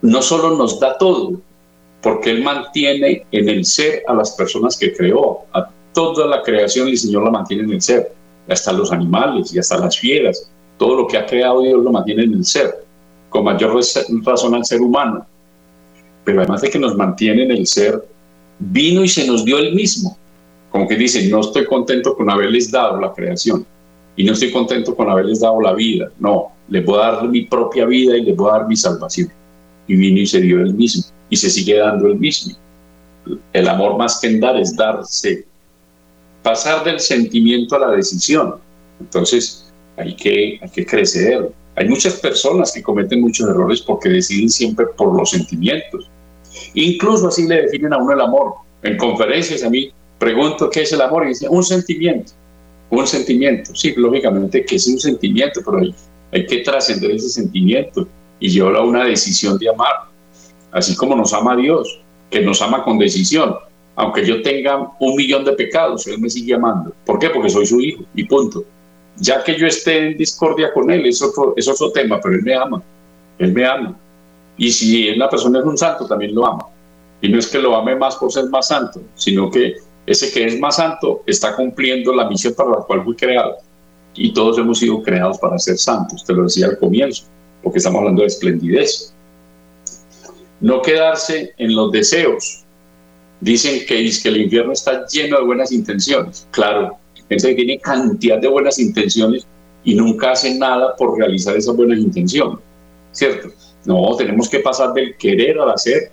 no 0.03 0.23
solo 0.23 0.57
nos 0.57 0.79
da 0.81 0.97
todo, 0.99 1.41
porque 2.03 2.31
Él 2.31 2.43
mantiene 2.43 3.27
en 3.33 3.49
el 3.49 3.65
ser 3.65 4.03
a 4.07 4.15
las 4.15 4.33
personas 4.33 4.77
que 4.77 4.93
creó, 4.95 5.41
a 5.53 5.69
toda 5.93 6.27
la 6.27 6.43
creación 6.43 6.89
el 6.89 6.99
Señor 6.99 7.25
la 7.25 7.31
mantiene 7.31 7.65
en 7.65 7.73
el 7.73 7.83
ser, 7.83 8.13
hasta 8.49 8.73
los 8.73 8.93
animales 8.93 9.55
y 9.55 9.59
hasta 9.59 9.79
las 9.79 9.99
fieras, 9.99 10.51
todo 10.79 10.97
lo 10.97 11.07
que 11.07 11.19
ha 11.19 11.27
creado 11.27 11.63
Dios 11.63 11.83
lo 11.83 11.93
mantiene 11.93 12.25
en 12.25 12.35
el 12.35 12.45
ser, 12.45 12.85
con 13.29 13.45
mayor 13.45 13.79
razón 14.25 14.55
al 14.55 14.65
ser 14.65 14.81
humano. 14.81 15.27
Pero 16.25 16.41
además 16.41 16.63
de 16.63 16.71
que 16.71 16.79
nos 16.79 16.97
mantiene 16.97 17.45
en 17.45 17.51
el 17.53 17.67
ser, 17.67 18.03
vino 18.61 19.03
y 19.03 19.09
se 19.09 19.27
nos 19.27 19.45
dio 19.45 19.59
el 19.59 19.75
mismo. 19.75 20.17
Como 20.71 20.87
que 20.87 20.95
dice, 20.95 21.29
no 21.29 21.41
estoy 21.41 21.65
contento 21.67 22.15
con 22.15 22.31
haberles 22.31 22.71
dado 22.71 23.01
la 23.01 23.13
creación 23.13 23.67
y 24.15 24.25
no 24.25 24.35
estoy 24.35 24.53
contento 24.53 24.95
con 24.95 25.11
haberles 25.11 25.41
dado 25.41 25.61
la 25.61 25.73
vida. 25.73 26.11
No, 26.21 26.53
les 26.69 26.85
voy 26.85 27.01
a 27.01 27.13
dar 27.13 27.29
mi 27.29 27.43
propia 27.43 27.87
vida 27.87 28.17
y 28.17 28.23
les 28.23 28.37
voy 28.37 28.51
a 28.51 28.59
dar 28.59 28.69
mi 28.69 28.77
salvación. 28.77 29.31
Y 29.89 29.97
vino 29.97 30.21
y 30.21 30.27
se 30.27 30.41
dio 30.41 30.61
el 30.61 30.75
mismo 30.75 31.05
y 31.29 31.37
se 31.37 31.49
sigue 31.51 31.79
dando 31.79 32.07
el 32.09 32.17
mismo. 32.17 32.55
El 33.53 33.69
amor 33.69 33.97
más 33.97 34.21
que 34.21 34.29
en 34.29 34.41
dar 34.41 34.57
es 34.57 34.77
darse. 34.77 35.47
Pasar 36.43 36.85
del 36.85 37.01
sentimiento 37.01 37.77
a 37.77 37.81
la 37.81 37.91
decisión. 37.91 38.57
Entonces, 39.01 39.73
hay 39.97 40.15
que, 40.15 40.59
hay 40.61 40.71
que 40.71 40.87
crecer. 40.87 41.53
Hay 41.77 41.89
muchas 41.89 42.15
personas 42.15 42.73
que 42.73 42.83
cometen 42.83 43.21
muchos 43.21 43.49
errores 43.49 43.81
porque 43.81 44.09
deciden 44.09 44.51
siempre 44.51 44.87
por 44.97 45.17
los 45.17 45.31
sentimientos. 45.31 46.09
Incluso 46.75 47.29
así 47.29 47.47
le 47.47 47.63
definen 47.63 47.93
a 47.93 47.99
uno 47.99 48.13
el 48.13 48.21
amor. 48.21 48.55
En 48.83 48.97
conferencias 48.97 49.63
a 49.63 49.71
mí 49.71 49.93
pregunto 50.19 50.71
qué 50.71 50.83
es 50.83 50.93
el 50.93 51.01
amor 51.01 51.25
y 51.25 51.29
dice 51.29 51.49
un 51.49 51.63
sentimiento. 51.63 52.33
Un 52.91 53.07
sentimiento. 53.07 53.75
Sí, 53.75 53.95
lógicamente 53.97 54.65
que 54.65 54.77
es 54.77 54.87
un 54.87 54.99
sentimiento, 54.99 55.61
pero 55.65 55.79
hay, 55.79 55.95
hay 56.33 56.47
que 56.47 56.59
trascender 56.59 57.13
ese 57.13 57.29
sentimiento 57.29 58.07
y 58.39 58.49
llevarlo 58.49 58.81
a 58.81 58.85
una 58.85 59.05
decisión 59.05 59.59
de 59.59 59.69
amar. 59.69 60.09
Así 60.73 60.97
como 60.97 61.17
nos 61.17 61.33
ama 61.33 61.57
Dios, 61.57 62.01
que 62.31 62.41
nos 62.41 62.63
ama 62.63 62.83
con 62.85 62.99
decisión. 62.99 63.55
Aunque 63.97 64.25
yo 64.25 64.41
tenga 64.43 64.93
un 64.99 65.17
millón 65.17 65.45
de 65.45 65.53
pecados, 65.53 66.07
Él 66.07 66.19
me 66.19 66.31
sigue 66.31 66.55
amando. 66.55 66.93
¿Por 67.05 67.19
qué? 67.19 67.29
Porque 67.31 67.51
soy 67.51 67.67
su 67.67 67.81
hijo 67.81 68.05
y 68.15 68.25
punto 68.25 68.65
ya 69.21 69.45
que 69.45 69.57
yo 69.57 69.67
esté 69.67 69.99
en 69.99 70.17
discordia 70.17 70.73
con 70.73 70.91
él, 70.91 71.07
es 71.07 71.23
otro, 71.23 71.55
es 71.57 71.69
otro 71.69 71.93
tema, 71.93 72.21
pero 72.21 72.35
él 72.35 72.43
me 72.43 72.55
ama, 72.55 72.83
él 73.39 73.53
me 73.53 73.67
ama. 73.67 73.97
Y 74.61 74.71
si 74.73 75.15
la 75.15 75.27
persona 75.31 75.61
es 75.61 75.65
un 75.65 75.79
santo, 75.79 76.07
también 76.07 76.35
lo 76.35 76.47
ama. 76.47 76.67
Y 77.23 77.31
no 77.31 77.39
es 77.39 77.47
que 77.47 77.59
lo 77.59 77.75
ame 77.75 77.97
más 77.97 78.17
por 78.17 78.31
ser 78.31 78.45
más 78.51 78.69
santo, 78.69 79.01
sino 79.15 79.51
que 79.51 79.77
ese 80.05 80.31
que 80.31 80.45
es 80.45 80.61
más 80.61 80.77
santo 80.77 81.23
está 81.27 81.57
cumpliendo 81.57 82.15
la 82.15 82.29
misión 82.29 82.53
para 82.53 82.69
la 82.69 82.77
cual 82.77 83.03
fue 83.03 83.17
creado. 83.17 83.57
Y 84.15 84.35
todos 84.35 84.59
hemos 84.59 84.79
sido 84.79 85.03
creados 85.03 85.39
para 85.39 85.59
ser 85.59 85.79
santos, 85.79 86.23
te 86.27 86.35
lo 86.35 86.43
decía 86.43 86.67
al 86.67 86.79
comienzo, 86.79 87.25
porque 87.63 87.79
estamos 87.79 88.01
hablando 88.01 88.21
de 88.21 88.27
esplendidez. 88.29 89.15
No 90.61 90.83
quedarse 90.83 91.55
en 91.57 91.75
los 91.75 91.91
deseos. 91.91 92.63
Dicen 93.41 93.87
que, 93.87 94.11
que 94.23 94.29
el 94.29 94.43
infierno 94.43 94.73
está 94.73 95.07
lleno 95.07 95.39
de 95.39 95.45
buenas 95.47 95.73
intenciones. 95.73 96.47
Claro, 96.51 96.99
gente 97.31 97.49
que 97.49 97.55
tiene 97.55 97.79
cantidad 97.79 98.39
de 98.39 98.49
buenas 98.49 98.79
intenciones 98.79 99.47
y 99.85 99.95
nunca 99.95 100.33
hace 100.33 100.55
nada 100.55 100.95
por 100.97 101.17
realizar 101.17 101.57
esas 101.57 101.75
buenas 101.75 101.99
intenciones, 101.99 102.59
¿cierto? 103.13 103.49
No, 103.85 104.15
tenemos 104.17 104.49
que 104.49 104.61
pasar 104.61 104.93
del 104.93 105.17
querer 105.17 105.59
al 105.59 105.71
hacer. 105.71 106.11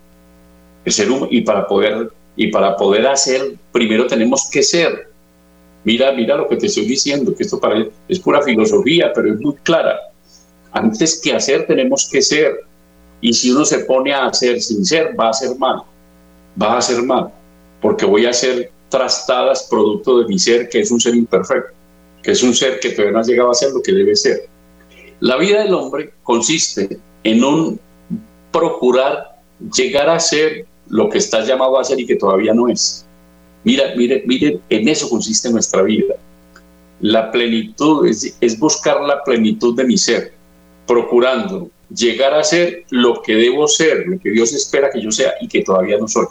El 0.86 0.92
ser 0.92 1.08
y 1.30 1.42
para 1.42 1.68
poder 1.68 2.12
y 2.36 2.48
para 2.52 2.78
poder 2.78 3.08
hacer, 3.08 3.56
primero 3.72 4.06
tenemos 4.06 4.48
que 4.52 4.62
ser. 4.62 5.10
Mira, 5.84 6.12
mira 6.12 6.38
lo 6.38 6.48
que 6.48 6.56
te 6.56 6.68
estoy 6.68 6.86
diciendo, 6.86 7.34
que 7.36 7.44
esto 7.44 7.60
para 7.60 7.86
es 8.08 8.20
pura 8.20 8.42
filosofía, 8.42 9.12
pero 9.14 9.34
es 9.34 9.40
muy 9.40 9.56
clara. 9.64 9.98
Antes 10.72 11.20
que 11.20 11.34
hacer, 11.34 11.66
tenemos 11.66 12.08
que 12.12 12.22
ser. 12.22 12.64
Y 13.22 13.34
si 13.34 13.52
uno 13.52 13.66
se 13.66 13.80
pone 13.80 14.14
a 14.14 14.28
hacer 14.28 14.62
sin 14.62 14.86
ser, 14.86 15.20
va 15.20 15.30
a 15.30 15.34
ser 15.34 15.58
mal. 15.58 15.82
Va 16.62 16.78
a 16.78 16.82
ser 16.82 17.02
mal. 17.02 17.30
Porque 17.82 18.06
voy 18.06 18.26
a 18.26 18.30
hacer 18.30 18.72
trastadas 18.90 19.68
producto 19.70 20.20
de 20.20 20.28
mi 20.28 20.38
ser, 20.38 20.70
que 20.70 20.82
es 20.82 20.92
un 20.92 21.00
ser 21.00 21.16
imperfecto, 21.16 21.74
que 22.22 22.32
es 22.32 22.44
un 22.44 22.54
ser 22.54 22.80
que 22.80 22.92
todavía 22.92 23.14
no 23.14 23.20
ha 23.20 23.24
llegado 23.24 23.52
a 23.52 23.56
ser 23.56 23.72
lo 23.72 23.82
que 23.82 23.92
debe 23.92 24.16
ser. 24.16 24.48
La 25.20 25.38
vida 25.38 25.64
del 25.64 25.74
hombre 25.74 26.14
consiste 26.22 27.00
en 27.28 27.44
un 27.44 27.80
procurar 28.54 29.38
llegar 29.76 30.10
a 30.10 30.18
ser 30.18 30.66
lo 30.88 31.10
que 31.10 31.18
está 31.18 31.44
llamado 31.44 31.78
a 31.78 31.84
ser 31.84 32.00
y 32.00 32.06
que 32.06 32.16
todavía 32.16 32.54
no 32.54 32.70
es. 32.70 33.06
Mira, 33.66 33.94
mire, 33.98 34.24
mire, 34.26 34.60
en 34.70 34.88
eso 34.88 35.10
consiste 35.10 35.52
nuestra 35.52 35.82
vida. 35.82 36.16
La 37.02 37.30
plenitud 37.30 38.08
es, 38.08 38.38
es 38.40 38.58
buscar 38.58 39.02
la 39.02 39.22
plenitud 39.26 39.76
de 39.76 39.84
mi 39.84 39.98
ser, 39.98 40.34
procurando 40.88 41.70
llegar 41.94 42.34
a 42.34 42.44
ser 42.44 42.86
lo 42.92 43.22
que 43.22 43.36
debo 43.36 43.68
ser, 43.68 44.08
lo 44.08 44.18
que 44.20 44.32
Dios 44.32 44.54
espera 44.54 44.90
que 44.90 45.02
yo 45.02 45.12
sea 45.12 45.34
y 45.42 45.50
que 45.50 45.64
todavía 45.64 45.98
no 45.98 46.08
soy. 46.08 46.28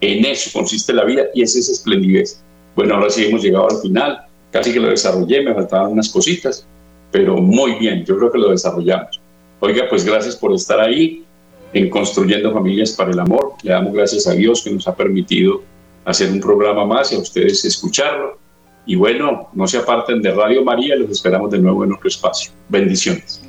En 0.00 0.24
eso 0.24 0.50
consiste 0.52 0.92
la 0.92 1.04
vida 1.04 1.26
y 1.32 1.42
esa 1.42 1.60
es 1.60 1.68
esplendidez. 1.68 2.42
Bueno, 2.74 2.96
ahora 2.96 3.08
sí 3.08 3.24
hemos 3.24 3.42
llegado 3.42 3.70
al 3.70 3.78
final, 3.78 4.26
casi 4.50 4.72
que 4.72 4.80
lo 4.80 4.88
desarrollé, 4.88 5.42
me 5.42 5.54
faltaban 5.54 5.92
unas 5.92 6.08
cositas, 6.08 6.66
pero 7.12 7.36
muy 7.36 7.74
bien, 7.76 8.04
yo 8.04 8.18
creo 8.18 8.32
que 8.32 8.38
lo 8.38 8.50
desarrollamos. 8.50 9.20
Oiga, 9.60 9.86
pues 9.88 10.04
gracias 10.04 10.36
por 10.36 10.52
estar 10.52 10.80
ahí 10.80 11.24
en 11.72 11.90
Construyendo 11.90 12.52
Familias 12.52 12.92
para 12.92 13.10
el 13.10 13.18
Amor. 13.18 13.54
Le 13.62 13.72
damos 13.72 13.92
gracias 13.92 14.26
a 14.26 14.32
Dios 14.32 14.62
que 14.62 14.70
nos 14.70 14.86
ha 14.86 14.94
permitido 14.94 15.62
hacer 16.04 16.30
un 16.30 16.40
programa 16.40 16.84
más 16.84 17.12
y 17.12 17.16
a 17.16 17.18
ustedes 17.18 17.64
escucharlo. 17.64 18.38
Y 18.86 18.96
bueno, 18.96 19.48
no 19.54 19.66
se 19.66 19.78
aparten 19.78 20.20
de 20.20 20.30
Radio 20.30 20.62
María, 20.62 20.94
los 20.96 21.10
esperamos 21.10 21.50
de 21.50 21.58
nuevo 21.58 21.84
en 21.84 21.92
otro 21.94 22.08
espacio. 22.08 22.52
Bendiciones. 22.68 23.42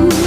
Porque 0.00 0.23